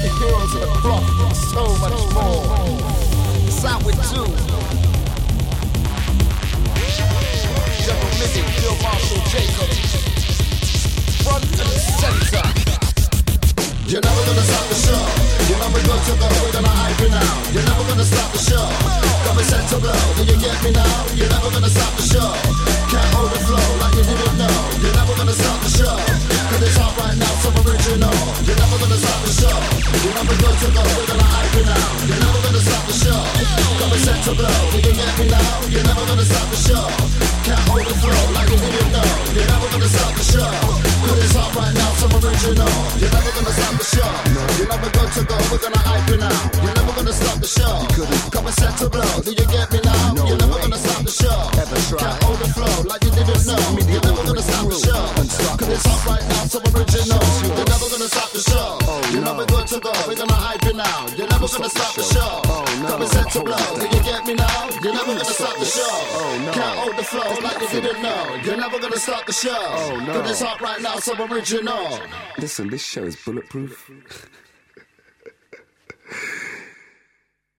The 0.00 0.08
heroes 0.18 0.54
of 0.54 0.60
the 0.60 0.68
cloth, 0.80 1.36
so 1.36 1.62
much 1.76 2.00
more. 2.14 2.44
It's 3.46 3.64
out 3.64 3.84
with 3.84 3.98
two. 4.08 4.26
General 7.84 8.12
Mizzy, 8.16 8.42
Field 8.56 8.78
Marshal 8.82 9.20
Jacob. 9.28 9.70
Front 11.22 11.44
and 11.60 11.80
center. 12.30 12.75
You're 13.86 14.02
never 14.02 14.18
gonna 14.26 14.42
stop 14.42 14.66
the 14.66 14.74
show. 14.82 15.02
You're 15.46 15.62
never 15.62 15.78
gonna 15.78 16.02
to 16.10 16.14
go. 16.18 16.26
We're 16.42 16.50
gonna 16.58 16.74
hype 16.74 16.98
you 16.98 17.06
now. 17.06 17.22
You're 17.54 17.62
never 17.70 17.86
gonna 17.86 18.02
stop 18.02 18.34
the 18.34 18.42
show. 18.42 18.66
Me 19.30 19.44
set 19.46 19.62
to 19.70 19.78
blow. 19.78 19.94
Do 20.18 20.26
you 20.26 20.34
get 20.42 20.58
me 20.66 20.74
now? 20.74 21.06
You're 21.14 21.30
never 21.30 21.54
gonna 21.54 21.70
stop 21.70 21.94
the 21.94 22.02
show. 22.02 22.34
Can't 22.90 23.06
hold 23.14 23.30
the 23.30 23.38
flow 23.46 23.62
like 23.78 23.94
you 23.94 24.02
didn't 24.02 24.42
know. 24.42 24.58
You're 24.82 24.90
never 24.90 25.14
gonna 25.14 25.38
stop 25.38 25.62
the 25.62 25.70
show. 25.70 25.94
Cause 26.50 26.62
it's 26.66 26.74
hot 26.74 26.98
right 26.98 27.14
now, 27.14 27.30
so 27.38 27.54
original. 27.62 28.10
You're 28.42 28.58
never 28.58 28.74
gonna 28.74 28.98
stop 28.98 29.20
the 29.22 29.32
show. 29.38 29.54
You're 29.54 30.16
never 30.18 30.34
gonna 30.34 30.58
to 30.66 30.68
go. 30.74 30.82
We're 30.82 31.06
gonna 31.06 31.28
hype 31.30 31.54
you 31.54 31.64
now. 31.70 31.86
You're 32.10 32.22
never 32.26 32.40
gonna 32.42 32.62
stop 32.66 32.84
the 32.90 32.96
show. 33.06 33.22
Me 33.86 33.98
set 34.02 34.18
to 34.26 34.32
blow. 34.34 34.50
Do 34.74 34.82
you 34.82 34.94
get 34.98 35.14
me 35.14 35.30
now? 35.30 35.62
You're 35.70 35.86
never 35.86 36.02
gonna 36.10 36.26
stop 36.26 36.46
the 36.50 36.58
show. 36.58 36.84
Can't 37.46 37.62
hold 37.70 37.86
the 37.86 37.94
flow 38.02 38.18
like 38.34 38.50
you 38.50 38.58
didn't 38.58 38.90
know. 38.90 39.10
You're 39.30 39.46
never 39.46 39.70
gonna 39.70 39.86
stop 39.86 40.10
the 40.18 40.26
show. 40.26 40.85
Cause 41.06 41.22
it's 41.22 41.34
hot 41.34 41.54
right 41.54 41.74
now, 41.74 41.90
so 42.00 42.06
original. 42.18 42.74
You're 42.98 43.12
never 43.14 43.30
gonna 43.30 43.54
stop 43.54 43.74
the 43.78 43.86
show. 43.86 44.12
You're 44.58 44.68
never 44.68 44.90
good 44.90 45.10
to 45.16 45.22
go. 45.24 45.36
We're 45.50 45.62
gonna 45.62 45.82
hype 45.86 46.08
you 46.10 46.18
now. 46.18 46.40
You're 46.62 46.74
never 46.74 46.92
gonna 46.92 47.12
stop 47.12 47.38
the 47.38 47.46
show. 47.46 47.74
Come 48.30 48.46
and 48.46 48.56
set 48.56 48.74
to 48.78 48.88
blow. 48.90 49.12
Do 49.22 49.30
you 49.30 49.46
get 49.46 49.70
me 49.72 49.80
now? 49.84 50.26
You're 50.26 50.38
never 50.38 50.58
gonna 50.58 50.78
stop 50.78 51.02
the 51.06 51.10
show. 51.14 51.38
Can't 51.96 52.18
hold 52.22 52.38
the 52.42 52.48
flow 52.50 52.76
like 52.90 53.02
you 53.04 53.10
didn't 53.10 53.46
know. 53.46 53.62
You're 53.86 54.02
never 54.02 54.22
gonna 54.26 54.42
stop 54.42 54.66
the 54.66 54.78
show. 54.82 55.02
Cause 55.56 55.70
it's 55.70 55.86
hot 55.86 56.02
right 56.06 56.24
now, 56.26 56.42
so 56.50 56.58
original. 56.74 57.22
You're 57.54 57.70
never 57.70 57.86
gonna 57.86 58.10
stop 58.10 58.30
the 58.34 58.42
show. 58.42 58.68
You're 59.12 59.22
never 59.22 59.44
good 59.46 59.66
to 59.70 59.78
go. 59.80 59.92
We're 60.06 60.18
gonna 60.18 60.34
hype 60.34 60.64
you 60.66 60.74
now. 60.74 61.06
You're 61.16 61.30
never 61.30 61.46
gonna 61.46 61.70
stop 61.70 61.94
the 61.94 62.02
show. 62.02 62.42
Come 62.86 63.02
and 63.02 63.10
set 63.10 63.30
to 63.32 63.40
blow. 63.46 63.66
Do 63.78 63.86
you 63.86 64.02
get 64.02 64.26
me 64.26 64.34
now? 64.34 64.68
You're 64.82 64.92
never 64.92 65.14
gonna 65.14 65.24
stop 65.24 65.56
the 65.58 65.64
show. 65.64 65.94
Can't 66.52 66.76
hold 66.82 66.96
the 66.98 67.04
flow 67.04 67.30
like 67.46 67.60
you 67.62 67.80
didn't 67.80 68.02
know. 68.02 68.22
You're 68.44 68.56
never 68.56 68.78
gonna 68.78 68.98
stop 68.98 69.24
the 69.26 69.32
show. 69.32 69.62
Cause 70.06 70.30
it's 70.30 70.42
hot 70.42 70.60
right 70.60 70.80
now, 70.82 70.95
original. 71.30 72.00
Listen, 72.38 72.70
this 72.70 72.84
show 72.84 73.04
is 73.04 73.16
bulletproof. 73.16 73.90